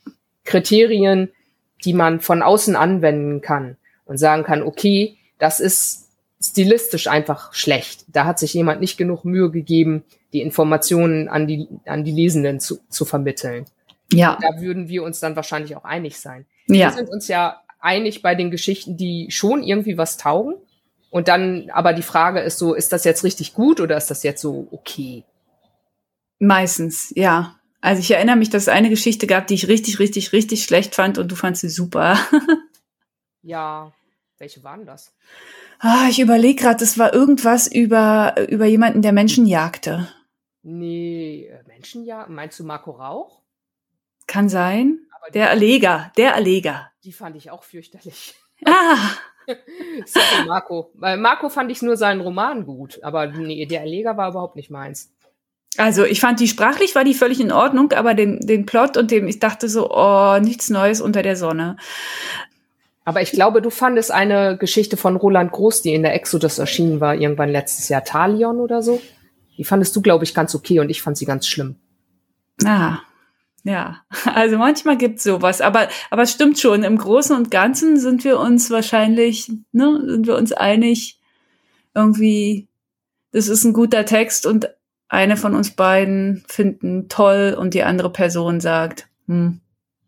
Kriterien, 0.43 1.29
die 1.85 1.93
man 1.93 2.19
von 2.19 2.41
außen 2.41 2.75
anwenden 2.75 3.41
kann 3.41 3.77
und 4.05 4.17
sagen 4.17 4.43
kann, 4.43 4.61
okay, 4.61 5.17
das 5.39 5.59
ist 5.59 6.06
stilistisch 6.41 7.07
einfach 7.07 7.53
schlecht. 7.53 8.05
Da 8.07 8.25
hat 8.25 8.39
sich 8.39 8.53
jemand 8.53 8.81
nicht 8.81 8.97
genug 8.97 9.25
Mühe 9.25 9.49
gegeben, 9.49 10.03
die 10.33 10.41
Informationen 10.41 11.27
an 11.29 11.47
die, 11.47 11.67
an 11.85 12.03
die 12.03 12.11
Lesenden 12.11 12.59
zu, 12.59 12.79
zu 12.89 13.05
vermitteln. 13.05 13.65
Ja. 14.11 14.37
Da 14.41 14.61
würden 14.61 14.87
wir 14.87 15.03
uns 15.03 15.19
dann 15.19 15.35
wahrscheinlich 15.35 15.75
auch 15.75 15.83
einig 15.83 16.19
sein. 16.19 16.45
Ja. 16.67 16.89
Wir 16.89 16.91
sind 16.91 17.09
uns 17.09 17.27
ja 17.27 17.61
einig 17.79 18.21
bei 18.21 18.35
den 18.35 18.51
Geschichten, 18.51 18.97
die 18.97 19.27
schon 19.31 19.63
irgendwie 19.63 19.97
was 19.97 20.17
taugen. 20.17 20.55
Und 21.09 21.27
dann, 21.27 21.69
aber 21.71 21.93
die 21.93 22.01
Frage 22.01 22.41
ist 22.41 22.59
so, 22.59 22.73
ist 22.73 22.91
das 22.91 23.03
jetzt 23.03 23.23
richtig 23.23 23.53
gut 23.53 23.79
oder 23.79 23.97
ist 23.97 24.11
das 24.11 24.23
jetzt 24.23 24.41
so 24.41 24.67
okay? 24.71 25.23
Meistens, 26.39 27.11
ja. 27.15 27.55
Also 27.79 28.01
ich 28.01 28.11
erinnere 28.11 28.35
mich, 28.35 28.49
dass 28.49 28.63
es 28.63 28.69
eine 28.69 28.89
Geschichte 28.89 29.27
gab, 29.27 29.47
die 29.47 29.53
ich 29.53 29.67
richtig, 29.67 29.99
richtig, 29.99 30.33
richtig 30.33 30.63
schlecht 30.63 30.95
fand 30.95 31.17
und 31.17 31.31
du 31.31 31.35
fandst 31.35 31.61
sie 31.61 31.69
super. 31.69 32.19
ja, 33.41 33.93
welche 34.39 34.63
waren 34.63 34.85
das? 34.85 35.15
Ah, 35.79 36.07
ich 36.09 36.19
überlege 36.19 36.61
gerade, 36.61 36.79
das 36.79 36.97
war 36.97 37.13
irgendwas 37.13 37.67
über, 37.67 38.35
über 38.49 38.65
jemanden, 38.65 39.01
der 39.01 39.13
Menschen 39.13 39.45
jagte. 39.45 40.07
Nee, 40.63 41.45
äh, 41.45 41.63
Menschenjagd? 41.67 42.29
Meinst 42.29 42.59
du 42.59 42.63
Marco 42.63 42.91
Rauch? 42.91 43.41
Kann 44.27 44.49
sein. 44.49 44.99
Aber 45.11 45.31
der 45.31 45.49
Erleger, 45.49 46.11
der 46.17 46.33
Erleger. 46.33 46.91
Die 47.03 47.13
fand 47.13 47.35
ich 47.35 47.51
auch 47.51 47.63
fürchterlich. 47.63 48.35
Ah. 48.65 49.11
Sorry, 50.05 50.47
Marco. 50.47 50.91
Weil 50.95 51.17
Marco 51.17 51.49
fand 51.49 51.71
ich 51.71 51.81
nur 51.81 51.95
seinen 51.95 52.21
Roman 52.21 52.65
gut, 52.65 53.01
aber 53.03 53.27
nee, 53.27 53.65
der 53.65 53.81
Erleger 53.81 54.17
war 54.17 54.29
überhaupt 54.31 54.55
nicht 54.55 54.69
meins. 54.69 55.13
Also 55.77 56.05
ich 56.05 56.19
fand 56.19 56.39
die 56.39 56.47
sprachlich 56.47 56.95
war 56.95 57.03
die 57.03 57.13
völlig 57.13 57.39
in 57.39 57.51
Ordnung, 57.51 57.91
aber 57.91 58.13
den, 58.13 58.39
den 58.39 58.65
Plot 58.65 58.97
und 58.97 59.11
dem, 59.11 59.27
ich 59.27 59.39
dachte 59.39 59.69
so, 59.69 59.91
oh, 59.91 60.39
nichts 60.39 60.69
Neues 60.69 61.01
unter 61.01 61.21
der 61.21 61.35
Sonne. 61.35 61.77
Aber 63.07 63.21
ich 63.21 63.31
glaube, 63.31 63.61
du 63.61 63.69
fandest 63.69 64.11
eine 64.11 64.57
Geschichte 64.57 64.97
von 64.97 65.15
Roland 65.15 65.53
Groß, 65.53 65.81
die 65.81 65.93
in 65.93 66.03
der 66.03 66.13
Exodus 66.13 66.59
erschienen 66.59 66.99
war, 66.99 67.15
irgendwann 67.15 67.47
letztes 67.47 67.87
Jahr, 67.87 68.03
Talion 68.03 68.59
oder 68.59 68.81
so. 68.83 69.01
Die 69.57 69.63
fandest 69.63 69.95
du, 69.95 70.01
glaube 70.01 70.25
ich, 70.25 70.33
ganz 70.33 70.53
okay 70.53 70.81
und 70.81 70.89
ich 70.89 71.01
fand 71.01 71.15
sie 71.15 71.25
ganz 71.25 71.47
schlimm. 71.47 71.77
Ah, 72.65 72.97
ja. 73.63 74.01
Also 74.25 74.57
manchmal 74.57 74.97
gibt's 74.97 75.23
sowas, 75.23 75.61
aber, 75.61 75.87
aber 76.09 76.23
es 76.23 76.33
stimmt 76.33 76.59
schon. 76.59 76.83
Im 76.83 76.97
Großen 76.97 77.33
und 77.33 77.49
Ganzen 77.49 77.97
sind 77.97 78.25
wir 78.25 78.41
uns 78.41 78.69
wahrscheinlich, 78.71 79.49
ne, 79.71 80.03
sind 80.05 80.27
wir 80.27 80.35
uns 80.35 80.51
einig, 80.51 81.17
irgendwie, 81.95 82.67
das 83.31 83.47
ist 83.47 83.63
ein 83.63 83.71
guter 83.71 84.03
Text 84.03 84.45
und 84.45 84.69
eine 85.07 85.37
von 85.37 85.55
uns 85.55 85.71
beiden 85.71 86.43
finden 86.49 87.07
toll 87.07 87.55
und 87.57 87.73
die 87.73 87.83
andere 87.83 88.11
Person 88.11 88.59
sagt, 88.59 89.07
hm, 89.27 89.61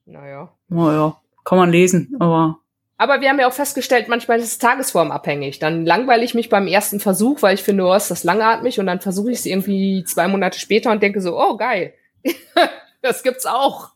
naja. 0.05 0.51
Naja, 0.67 1.17
kann 1.45 1.57
man 1.57 1.71
lesen, 1.71 2.17
aber. 2.19 2.59
Aber 2.99 3.21
wir 3.21 3.29
haben 3.29 3.39
ja 3.39 3.47
auch 3.47 3.53
festgestellt, 3.53 4.09
manchmal 4.09 4.39
ist 4.39 4.45
es 4.45 4.57
tagesformabhängig. 4.57 5.57
Dann 5.59 5.85
langweile 5.85 6.25
ich 6.25 6.33
mich 6.33 6.49
beim 6.49 6.67
ersten 6.67 6.99
Versuch, 6.99 7.41
weil 7.41 7.55
ich 7.55 7.63
finde, 7.63 7.85
oh, 7.85 7.93
ist 7.93 8.11
das 8.11 8.25
langatmig 8.25 8.77
und 8.77 8.87
dann 8.87 8.99
versuche 8.99 9.31
ich 9.31 9.39
es 9.39 9.45
irgendwie 9.45 10.03
zwei 10.03 10.27
Monate 10.27 10.59
später 10.59 10.91
und 10.91 11.01
denke 11.01 11.21
so, 11.21 11.39
oh, 11.39 11.55
geil. 11.55 11.93
das 13.01 13.23
gibt's 13.23 13.45
auch. 13.45 13.91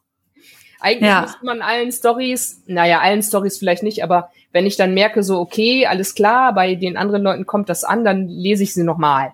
Eigentlich 0.80 1.10
ja. 1.10 1.22
müsste 1.24 1.46
man 1.46 1.62
allen 1.62 1.92
Stories, 1.92 2.64
naja, 2.66 3.02
allen 3.02 3.22
Stories 3.22 3.58
vielleicht 3.58 3.84
nicht, 3.84 4.06
aber 4.06 4.32
wenn 4.54 4.66
ich 4.66 4.78
dann 4.78 4.94
merke, 4.94 5.22
so, 5.22 5.38
okay, 5.38 5.86
alles 5.86 6.16
klar, 6.16 6.54
bei 6.54 6.76
den 6.76 6.96
anderen 6.96 7.24
Leuten 7.24 7.46
kommt 7.46 7.68
das 7.68 7.84
an, 7.84 8.06
dann 8.06 8.30
lese 8.30 8.64
ich 8.64 8.74
sie 8.74 8.84
nochmal 8.84 9.34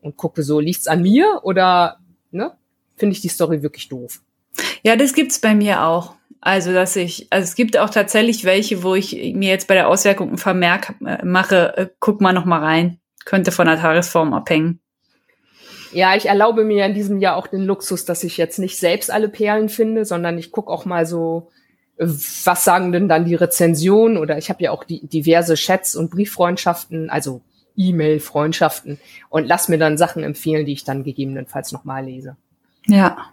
und 0.00 0.16
gucke 0.16 0.42
so, 0.42 0.58
liegt's 0.58 0.88
an 0.88 1.02
mir 1.02 1.42
oder 1.44 1.98
ne, 2.32 2.56
finde 2.96 3.14
ich 3.14 3.20
die 3.20 3.28
Story 3.28 3.62
wirklich 3.62 3.88
doof? 3.88 4.20
Ja, 4.82 4.96
das 4.96 5.14
gibt's 5.14 5.40
bei 5.40 5.54
mir 5.54 5.84
auch. 5.84 6.14
Also, 6.40 6.72
dass 6.72 6.94
ich, 6.96 7.26
also 7.30 7.44
es 7.44 7.54
gibt 7.54 7.76
auch 7.76 7.90
tatsächlich 7.90 8.44
welche, 8.44 8.82
wo 8.82 8.94
ich 8.94 9.34
mir 9.34 9.50
jetzt 9.50 9.66
bei 9.66 9.74
der 9.74 9.88
Auswirkung 9.88 10.28
einen 10.28 10.38
Vermerk 10.38 10.94
äh, 11.04 11.24
mache, 11.24 11.76
äh, 11.76 11.88
guck 11.98 12.20
mal 12.20 12.32
noch 12.32 12.44
mal 12.44 12.60
rein. 12.60 13.00
Könnte 13.24 13.50
von 13.50 13.66
der 13.66 13.80
Tagesform 13.80 14.32
abhängen. 14.32 14.80
Ja, 15.92 16.14
ich 16.14 16.26
erlaube 16.26 16.64
mir 16.64 16.86
in 16.86 16.94
diesem 16.94 17.18
Jahr 17.18 17.36
auch 17.36 17.46
den 17.46 17.64
Luxus, 17.64 18.04
dass 18.04 18.22
ich 18.22 18.36
jetzt 18.36 18.58
nicht 18.58 18.78
selbst 18.78 19.10
alle 19.10 19.28
Perlen 19.28 19.68
finde, 19.68 20.04
sondern 20.04 20.38
ich 20.38 20.52
gucke 20.52 20.70
auch 20.70 20.84
mal 20.84 21.06
so, 21.06 21.48
äh, 21.96 22.06
was 22.06 22.64
sagen 22.64 22.92
denn 22.92 23.08
dann 23.08 23.24
die 23.24 23.34
Rezensionen 23.34 24.16
oder 24.16 24.38
ich 24.38 24.48
habe 24.48 24.62
ja 24.62 24.70
auch 24.70 24.84
die 24.84 25.06
diverse 25.06 25.54
Chats 25.54 25.96
und 25.96 26.10
Brieffreundschaften, 26.10 27.10
also 27.10 27.40
E-Mail-Freundschaften 27.76 29.00
und 29.28 29.46
lass 29.46 29.68
mir 29.68 29.78
dann 29.78 29.98
Sachen 29.98 30.22
empfehlen, 30.22 30.66
die 30.66 30.72
ich 30.72 30.84
dann 30.84 31.04
gegebenenfalls 31.04 31.72
nochmal 31.72 32.04
lese. 32.04 32.36
Ja. 32.86 33.32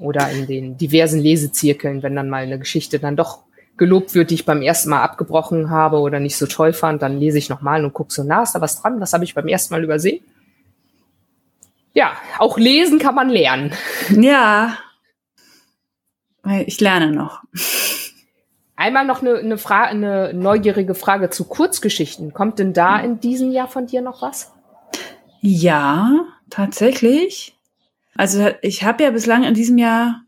Oder 0.00 0.30
in 0.30 0.46
den 0.46 0.76
diversen 0.76 1.20
Lesezirkeln, 1.20 2.02
wenn 2.02 2.16
dann 2.16 2.28
mal 2.28 2.42
eine 2.42 2.58
Geschichte 2.58 2.98
dann 2.98 3.16
doch 3.16 3.44
gelobt 3.76 4.14
wird, 4.14 4.30
die 4.30 4.34
ich 4.34 4.44
beim 4.44 4.62
ersten 4.62 4.90
Mal 4.90 5.02
abgebrochen 5.02 5.70
habe 5.70 5.98
oder 5.98 6.20
nicht 6.20 6.36
so 6.36 6.46
toll 6.46 6.72
fand, 6.72 7.00
dann 7.02 7.18
lese 7.18 7.38
ich 7.38 7.48
nochmal 7.48 7.84
und 7.84 7.94
gucke 7.94 8.12
so, 8.12 8.22
na, 8.22 8.42
ist 8.42 8.52
da 8.52 8.60
was 8.60 8.80
dran? 8.80 9.00
Was 9.00 9.12
habe 9.12 9.24
ich 9.24 9.34
beim 9.34 9.48
ersten 9.48 9.72
Mal 9.72 9.82
übersehen? 9.84 10.22
Ja, 11.92 12.12
auch 12.38 12.58
lesen 12.58 12.98
kann 12.98 13.14
man 13.14 13.28
lernen. 13.28 13.72
Ja. 14.10 14.76
Ich 16.66 16.80
lerne 16.80 17.12
noch. 17.12 17.42
Einmal 18.76 19.04
noch 19.04 19.20
eine, 19.20 19.36
eine, 19.36 19.58
Frage, 19.58 19.88
eine 19.88 20.32
neugierige 20.32 20.94
Frage 20.94 21.28
zu 21.28 21.44
Kurzgeschichten. 21.44 22.32
Kommt 22.32 22.58
denn 22.58 22.72
da 22.72 22.98
in 22.98 23.20
diesem 23.20 23.52
Jahr 23.52 23.68
von 23.68 23.86
dir 23.86 24.00
noch 24.00 24.22
was? 24.22 24.52
Ja, 25.42 26.24
tatsächlich. 26.48 27.59
Also 28.20 28.50
ich 28.60 28.82
habe 28.82 29.02
ja 29.02 29.12
bislang 29.12 29.44
in 29.44 29.54
diesem 29.54 29.78
Jahr, 29.78 30.24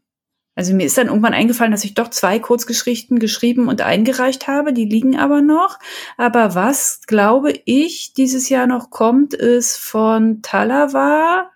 also 0.55 0.73
mir 0.73 0.87
ist 0.87 0.97
dann 0.97 1.09
irgendwann 1.09 1.35
eingefallen, 1.35 1.73
dass 1.73 1.85
ich 1.85 1.93
doch 1.93 2.09
zwei 2.09 2.39
Kurzgeschichten 2.39 3.19
geschrieben 3.19 3.69
und 3.69 3.83
eingereicht 3.83 4.49
habe. 4.49 4.73
Die 4.73 4.87
liegen 4.87 5.19
aber 5.19 5.43
noch. 5.43 5.79
Aber 6.17 6.55
was, 6.55 7.03
glaube 7.07 7.53
ich, 7.67 8.15
dieses 8.15 8.49
Jahr 8.49 8.67
noch 8.67 8.89
kommt, 8.89 9.35
ist 9.35 9.77
von 9.77 10.41
Talawa 10.41 11.51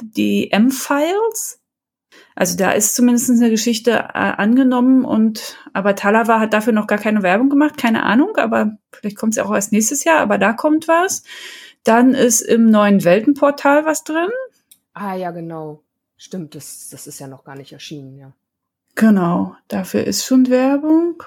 die 0.00 0.50
M-Files. 0.50 1.60
Also 2.34 2.56
da 2.56 2.72
ist 2.72 2.96
zumindest 2.96 3.30
eine 3.30 3.50
Geschichte 3.50 3.92
äh, 3.92 4.08
angenommen 4.14 5.04
und 5.04 5.56
aber 5.72 5.94
Talawa 5.94 6.40
hat 6.40 6.52
dafür 6.52 6.72
noch 6.72 6.88
gar 6.88 6.98
keine 6.98 7.22
Werbung 7.22 7.48
gemacht, 7.48 7.76
keine 7.76 8.02
Ahnung, 8.02 8.36
aber 8.38 8.76
vielleicht 8.92 9.18
kommt 9.18 9.34
es 9.34 9.38
auch 9.38 9.54
erst 9.54 9.70
nächstes 9.70 10.02
Jahr, 10.02 10.18
aber 10.18 10.36
da 10.36 10.52
kommt 10.52 10.88
was. 10.88 11.22
Dann 11.84 12.12
ist 12.14 12.40
im 12.40 12.70
neuen 12.70 13.04
Weltenportal 13.04 13.84
was 13.84 14.02
drin. 14.02 14.30
Ah 14.92 15.14
ja, 15.14 15.30
genau. 15.30 15.82
Stimmt, 16.16 16.54
das, 16.54 16.88
das 16.90 17.06
ist 17.06 17.18
ja 17.18 17.26
noch 17.26 17.44
gar 17.44 17.56
nicht 17.56 17.72
erschienen, 17.72 18.16
ja. 18.18 18.32
Genau, 18.94 19.56
dafür 19.68 20.04
ist 20.04 20.24
schon 20.24 20.50
Werbung. 20.50 21.22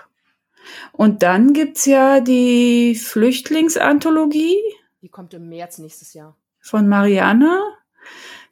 Und 0.91 1.23
dann 1.23 1.53
gibt's 1.53 1.85
ja 1.85 2.19
die 2.19 2.95
Flüchtlingsanthologie. 2.95 4.59
Die 5.01 5.09
kommt 5.09 5.33
im 5.33 5.49
März 5.49 5.79
nächstes 5.79 6.13
Jahr. 6.13 6.35
Von 6.59 6.87
Marianne. 6.87 7.59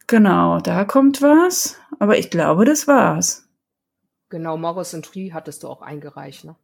Genau, 0.08 0.60
da 0.60 0.84
kommt 0.86 1.22
was. 1.22 1.78
Aber 2.00 2.18
ich 2.18 2.30
glaube, 2.30 2.66
das 2.66 2.88
war's. 2.88 3.48
Genau, 4.30 4.58
Morris 4.58 4.94
und 4.94 5.06
Tree 5.06 5.32
hattest 5.34 5.64
du 5.64 5.68
auch 5.68 5.82
eingereicht, 5.82 6.46
ne? 6.46 6.56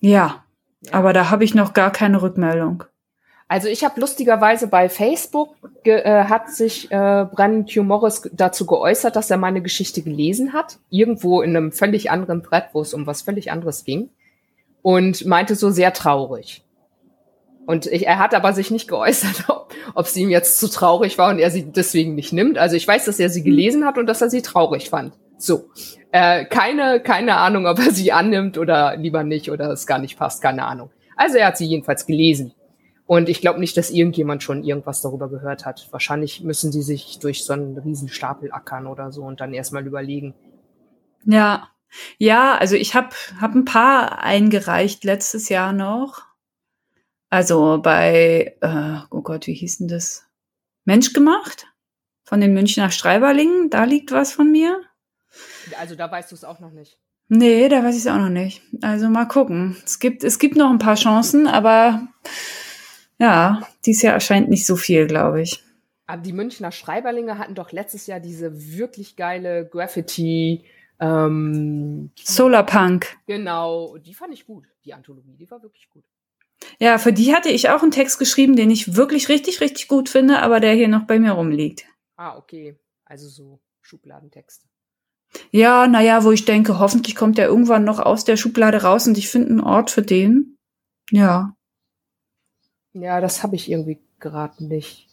Ja, 0.00 0.44
ja. 0.80 0.92
aber 0.92 1.12
da 1.12 1.30
habe 1.30 1.44
ich 1.44 1.54
noch 1.54 1.72
gar 1.72 1.90
keine 1.90 2.20
Rückmeldung. 2.20 2.84
Also 3.46 3.68
ich 3.68 3.84
habe 3.84 4.00
lustigerweise 4.00 4.68
bei 4.68 4.88
Facebook 4.88 5.54
äh, 5.84 6.24
hat 6.24 6.50
sich 6.50 6.90
äh, 6.90 7.26
Brandon 7.30 7.66
Q. 7.66 7.82
Morris 7.82 8.22
dazu 8.32 8.64
geäußert, 8.64 9.16
dass 9.16 9.30
er 9.30 9.36
meine 9.36 9.60
Geschichte 9.60 10.02
gelesen 10.02 10.54
hat, 10.54 10.78
irgendwo 10.88 11.42
in 11.42 11.56
einem 11.56 11.70
völlig 11.70 12.10
anderen 12.10 12.40
Brett, 12.40 12.66
wo 12.72 12.80
es 12.80 12.94
um 12.94 13.06
was 13.06 13.22
völlig 13.22 13.52
anderes 13.52 13.84
ging, 13.84 14.08
und 14.82 15.26
meinte 15.26 15.56
so 15.56 15.70
sehr 15.70 15.92
traurig. 15.92 16.64
Und 17.66 17.86
ich, 17.86 18.06
er 18.06 18.18
hat 18.18 18.34
aber 18.34 18.52
sich 18.52 18.70
nicht 18.70 18.88
geäußert, 18.88 19.44
ob, 19.48 19.74
ob 19.94 20.06
sie 20.06 20.22
ihm 20.22 20.30
jetzt 20.30 20.58
zu 20.58 20.68
traurig 20.68 21.18
war 21.18 21.30
und 21.30 21.38
er 21.38 21.50
sie 21.50 21.64
deswegen 21.64 22.14
nicht 22.14 22.32
nimmt. 22.32 22.56
Also 22.58 22.76
ich 22.76 22.88
weiß, 22.88 23.04
dass 23.04 23.20
er 23.20 23.28
sie 23.28 23.42
gelesen 23.42 23.84
hat 23.84 23.98
und 23.98 24.06
dass 24.06 24.22
er 24.22 24.30
sie 24.30 24.42
traurig 24.42 24.90
fand. 24.90 25.12
So. 25.36 25.68
Äh, 26.12 26.44
keine, 26.46 27.00
keine 27.00 27.36
Ahnung, 27.36 27.66
ob 27.66 27.78
er 27.78 27.90
sie 27.90 28.12
annimmt 28.12 28.56
oder 28.56 28.96
lieber 28.96 29.24
nicht 29.24 29.50
oder 29.50 29.70
es 29.70 29.86
gar 29.86 29.98
nicht 29.98 30.18
passt, 30.18 30.42
keine 30.42 30.64
Ahnung. 30.64 30.90
Also 31.16 31.38
er 31.38 31.48
hat 31.48 31.58
sie 31.58 31.66
jedenfalls 31.66 32.06
gelesen. 32.06 32.52
Und 33.06 33.28
ich 33.28 33.40
glaube 33.40 33.60
nicht, 33.60 33.76
dass 33.76 33.90
irgendjemand 33.90 34.42
schon 34.42 34.64
irgendwas 34.64 35.02
darüber 35.02 35.28
gehört 35.28 35.66
hat. 35.66 35.88
Wahrscheinlich 35.90 36.42
müssen 36.42 36.72
sie 36.72 36.82
sich 36.82 37.18
durch 37.18 37.44
so 37.44 37.52
einen 37.52 37.76
Riesenstapel 37.76 38.50
ackern 38.52 38.86
oder 38.86 39.12
so 39.12 39.22
und 39.24 39.40
dann 39.40 39.52
erstmal 39.52 39.86
überlegen. 39.86 40.34
Ja, 41.24 41.68
Ja, 42.18 42.56
also 42.56 42.76
ich 42.76 42.94
habe 42.94 43.10
hab 43.40 43.54
ein 43.54 43.64
paar 43.64 44.18
eingereicht 44.20 45.04
letztes 45.04 45.48
Jahr 45.48 45.72
noch. 45.72 46.22
Also 47.30 47.80
bei, 47.82 48.56
äh, 48.60 48.98
oh 49.10 49.22
Gott, 49.22 49.46
wie 49.46 49.54
hieß 49.54 49.78
denn 49.78 49.88
das? 49.88 50.26
Mensch 50.84 51.12
gemacht? 51.12 51.66
Von 52.24 52.40
den 52.40 52.54
Münchner 52.54 52.90
Streiberlingen, 52.90 53.70
da 53.70 53.84
liegt 53.84 54.12
was 54.12 54.32
von 54.32 54.50
mir. 54.50 54.80
Also 55.78 55.94
da 55.94 56.10
weißt 56.10 56.30
du 56.30 56.36
es 56.36 56.44
auch 56.44 56.60
noch 56.60 56.70
nicht. 56.70 56.98
Nee, 57.28 57.68
da 57.68 57.82
weiß 57.82 57.96
ich 57.96 58.02
es 58.02 58.06
auch 58.06 58.18
noch 58.18 58.28
nicht. 58.28 58.62
Also 58.82 59.08
mal 59.08 59.26
gucken. 59.26 59.76
Es 59.84 59.98
gibt, 59.98 60.24
es 60.24 60.38
gibt 60.38 60.56
noch 60.56 60.70
ein 60.70 60.78
paar 60.78 60.94
Chancen, 60.94 61.46
aber 61.46 62.06
ja, 63.24 63.68
dieses 63.86 64.02
Jahr 64.02 64.14
erscheint 64.14 64.50
nicht 64.50 64.66
so 64.66 64.76
viel, 64.76 65.06
glaube 65.06 65.40
ich. 65.40 65.62
Aber 66.06 66.20
die 66.20 66.34
Münchner 66.34 66.70
Schreiberlinge 66.70 67.38
hatten 67.38 67.54
doch 67.54 67.72
letztes 67.72 68.06
Jahr 68.06 68.20
diese 68.20 68.76
wirklich 68.76 69.16
geile 69.16 69.66
Graffiti. 69.66 70.64
Ähm, 71.00 72.10
Solarpunk. 72.22 73.16
Genau, 73.26 73.96
die 73.96 74.12
fand 74.12 74.34
ich 74.34 74.46
gut. 74.46 74.66
Die 74.84 74.92
Anthologie, 74.92 75.36
die 75.36 75.50
war 75.50 75.62
wirklich 75.62 75.88
gut. 75.88 76.04
Ja, 76.78 76.98
für 76.98 77.12
die 77.12 77.34
hatte 77.34 77.48
ich 77.48 77.70
auch 77.70 77.82
einen 77.82 77.90
Text 77.90 78.18
geschrieben, 78.18 78.56
den 78.56 78.70
ich 78.70 78.94
wirklich 78.94 79.28
richtig, 79.30 79.60
richtig 79.62 79.88
gut 79.88 80.08
finde, 80.10 80.40
aber 80.40 80.60
der 80.60 80.74
hier 80.74 80.88
noch 80.88 81.06
bei 81.06 81.18
mir 81.18 81.32
rumliegt. 81.32 81.86
Ah, 82.16 82.36
okay. 82.36 82.78
Also 83.06 83.28
so 83.28 83.60
Schubladentexte. 83.80 84.66
Ja, 85.50 85.86
naja, 85.86 86.24
wo 86.24 86.30
ich 86.30 86.44
denke, 86.44 86.78
hoffentlich 86.78 87.16
kommt 87.16 87.38
der 87.38 87.46
irgendwann 87.48 87.84
noch 87.84 87.98
aus 87.98 88.24
der 88.24 88.36
Schublade 88.36 88.82
raus 88.82 89.06
und 89.06 89.18
ich 89.18 89.28
finde 89.30 89.48
einen 89.48 89.60
Ort 89.60 89.90
für 89.90 90.02
den. 90.02 90.58
Ja. 91.10 91.56
Ja, 92.94 93.20
das 93.20 93.42
habe 93.42 93.56
ich 93.56 93.70
irgendwie 93.70 93.98
gerade 94.20 94.64
nicht. 94.64 95.08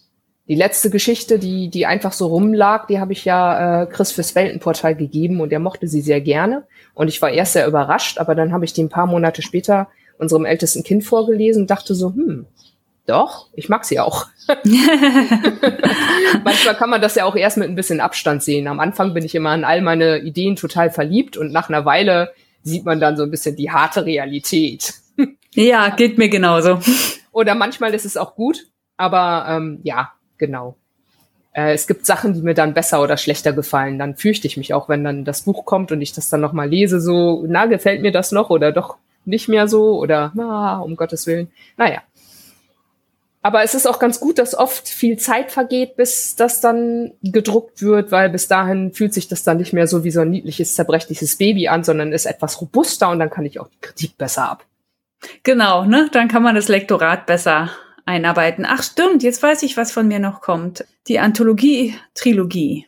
Die 0.47 0.55
letzte 0.55 0.89
Geschichte, 0.89 1.39
die, 1.39 1.69
die 1.69 1.85
einfach 1.85 2.13
so 2.13 2.27
rumlag, 2.27 2.87
die 2.87 2.99
habe 2.99 3.13
ich 3.13 3.25
ja 3.25 3.83
äh, 3.83 3.85
Chris 3.87 4.11
fürs 4.11 4.35
Weltenportal 4.35 4.95
gegeben 4.95 5.41
und 5.41 5.51
er 5.51 5.59
mochte 5.59 5.87
sie 5.87 6.01
sehr 6.01 6.21
gerne. 6.21 6.67
Und 6.93 7.07
ich 7.07 7.21
war 7.21 7.31
erst 7.31 7.53
sehr 7.53 7.67
überrascht, 7.67 8.17
aber 8.17 8.35
dann 8.35 8.51
habe 8.53 8.65
ich 8.65 8.73
die 8.73 8.83
ein 8.83 8.89
paar 8.89 9.07
Monate 9.07 9.41
später 9.41 9.87
unserem 10.17 10.45
ältesten 10.45 10.83
Kind 10.83 11.03
vorgelesen 11.03 11.63
und 11.63 11.71
dachte 11.71 11.95
so, 11.95 12.13
hm, 12.13 12.45
doch, 13.07 13.47
ich 13.53 13.69
mag 13.69 13.85
sie 13.85 13.99
auch. 13.99 14.27
Manchmal 16.43 16.75
kann 16.75 16.89
man 16.89 17.01
das 17.01 17.15
ja 17.15 17.25
auch 17.25 17.35
erst 17.35 17.57
mit 17.57 17.69
ein 17.69 17.75
bisschen 17.75 17.99
Abstand 17.99 18.43
sehen. 18.43 18.67
Am 18.67 18.79
Anfang 18.79 19.13
bin 19.13 19.25
ich 19.25 19.33
immer 19.33 19.49
an 19.49 19.63
all 19.63 19.81
meine 19.81 20.19
Ideen 20.19 20.55
total 20.55 20.91
verliebt 20.91 21.37
und 21.37 21.51
nach 21.51 21.69
einer 21.69 21.85
Weile 21.85 22.31
sieht 22.61 22.85
man 22.85 22.99
dann 22.99 23.17
so 23.17 23.23
ein 23.23 23.31
bisschen 23.31 23.55
die 23.55 23.71
harte 23.71 24.05
Realität. 24.05 24.93
Ja, 25.53 25.89
geht 25.89 26.17
mir 26.17 26.29
genauso. 26.29 26.79
Oder 27.31 27.55
manchmal 27.55 27.93
ist 27.93 28.05
es 28.05 28.17
auch 28.17 28.35
gut, 28.35 28.67
aber 28.97 29.45
ähm, 29.47 29.79
ja, 29.83 30.11
genau. 30.37 30.75
Äh, 31.53 31.73
es 31.73 31.87
gibt 31.87 32.05
Sachen, 32.05 32.33
die 32.33 32.41
mir 32.41 32.53
dann 32.53 32.73
besser 32.73 33.01
oder 33.01 33.17
schlechter 33.17 33.53
gefallen. 33.53 33.99
Dann 33.99 34.15
fürchte 34.15 34.47
ich 34.47 34.57
mich 34.57 34.73
auch, 34.73 34.89
wenn 34.89 35.03
dann 35.03 35.25
das 35.25 35.41
Buch 35.41 35.65
kommt 35.65 35.91
und 35.91 36.01
ich 36.01 36.13
das 36.13 36.29
dann 36.29 36.41
nochmal 36.41 36.69
lese, 36.69 36.99
so, 36.99 37.43
na, 37.47 37.65
gefällt 37.65 38.01
mir 38.01 38.11
das 38.11 38.31
noch 38.31 38.49
oder 38.49 38.71
doch 38.71 38.97
nicht 39.25 39.47
mehr 39.47 39.67
so 39.67 39.97
oder 39.99 40.31
na, 40.33 40.79
um 40.79 40.95
Gottes 40.95 41.27
Willen. 41.27 41.51
Naja. 41.77 42.01
Aber 43.43 43.63
es 43.63 43.73
ist 43.73 43.87
auch 43.87 43.97
ganz 43.97 44.19
gut, 44.19 44.37
dass 44.37 44.53
oft 44.53 44.87
viel 44.87 45.17
Zeit 45.17 45.51
vergeht, 45.51 45.95
bis 45.95 46.35
das 46.35 46.61
dann 46.61 47.13
gedruckt 47.23 47.81
wird, 47.81 48.11
weil 48.11 48.29
bis 48.29 48.47
dahin 48.47 48.93
fühlt 48.93 49.15
sich 49.15 49.27
das 49.27 49.43
dann 49.43 49.57
nicht 49.57 49.73
mehr 49.73 49.87
so 49.87 50.03
wie 50.03 50.11
so 50.11 50.21
ein 50.21 50.29
niedliches, 50.29 50.75
zerbrechliches 50.75 51.37
Baby 51.37 51.67
an, 51.67 51.83
sondern 51.83 52.13
ist 52.13 52.27
etwas 52.27 52.61
robuster 52.61 53.09
und 53.09 53.17
dann 53.17 53.31
kann 53.31 53.45
ich 53.45 53.59
auch 53.59 53.67
die 53.67 53.79
Kritik 53.81 54.15
besser 54.17 54.51
ab. 54.51 54.65
Genau, 55.43 55.85
ne? 55.85 56.09
Dann 56.11 56.27
kann 56.27 56.43
man 56.43 56.55
das 56.55 56.67
Lektorat 56.67 57.25
besser 57.25 57.69
einarbeiten. 58.05 58.65
Ach 58.67 58.83
stimmt, 58.83 59.23
jetzt 59.23 59.41
weiß 59.41 59.63
ich, 59.63 59.77
was 59.77 59.91
von 59.91 60.07
mir 60.07 60.19
noch 60.19 60.41
kommt. 60.41 60.85
Die 61.07 61.19
Anthologie-Trilogie. 61.19 62.87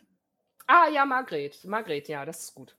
Ah 0.66 0.88
ja, 0.92 1.04
Margret. 1.04 1.64
Margret, 1.64 2.08
ja, 2.08 2.24
das 2.24 2.44
ist 2.44 2.54
gut. 2.54 2.76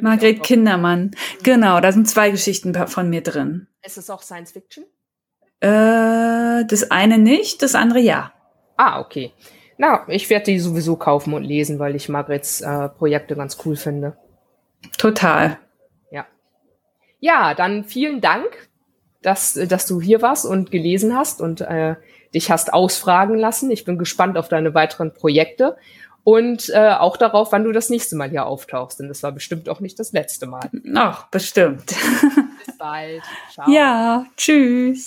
Margret 0.00 0.42
Kindermann. 0.42 1.12
Genau, 1.42 1.80
da 1.80 1.92
sind 1.92 2.08
zwei 2.08 2.30
Geschichten 2.30 2.74
von 2.74 3.08
mir 3.08 3.22
drin. 3.22 3.68
Ist 3.82 3.96
es 3.96 4.10
auch 4.10 4.22
Science 4.22 4.52
Fiction? 4.52 4.84
Äh, 5.60 6.64
das 6.66 6.90
eine 6.90 7.18
nicht, 7.18 7.62
das 7.62 7.74
andere 7.74 8.00
ja. 8.00 8.32
Ah, 8.76 9.00
okay. 9.00 9.32
Na, 9.78 10.04
ich 10.08 10.28
werde 10.28 10.46
die 10.46 10.58
sowieso 10.58 10.96
kaufen 10.96 11.32
und 11.34 11.44
lesen, 11.44 11.78
weil 11.78 11.96
ich 11.96 12.08
Margrets 12.08 12.60
äh, 12.60 12.88
Projekte 12.88 13.34
ganz 13.36 13.58
cool 13.64 13.76
finde. 13.76 14.16
Total. 14.98 15.58
Ja. 16.10 16.26
Ja, 17.20 17.54
dann 17.54 17.84
vielen 17.84 18.20
Dank, 18.20 18.67
dass, 19.22 19.54
dass 19.54 19.86
du 19.86 20.00
hier 20.00 20.22
warst 20.22 20.46
und 20.46 20.70
gelesen 20.70 21.16
hast 21.16 21.40
und 21.40 21.60
äh, 21.60 21.96
dich 22.34 22.50
hast 22.50 22.72
ausfragen 22.72 23.36
lassen. 23.36 23.70
Ich 23.70 23.84
bin 23.84 23.98
gespannt 23.98 24.36
auf 24.36 24.48
deine 24.48 24.74
weiteren 24.74 25.12
Projekte 25.12 25.76
und 26.24 26.68
äh, 26.74 26.90
auch 26.90 27.16
darauf, 27.16 27.52
wann 27.52 27.64
du 27.64 27.72
das 27.72 27.88
nächste 27.88 28.14
Mal 28.14 28.28
hier 28.28 28.44
auftauchst, 28.44 29.00
denn 29.00 29.08
das 29.08 29.22
war 29.22 29.32
bestimmt 29.32 29.68
auch 29.68 29.80
nicht 29.80 29.98
das 29.98 30.12
letzte 30.12 30.46
Mal. 30.46 30.70
Ach, 30.94 31.26
bestimmt. 31.28 31.86
Bis 31.86 32.76
bald. 32.76 33.22
Ciao. 33.52 33.70
Ja, 33.70 34.26
tschüss. 34.36 35.06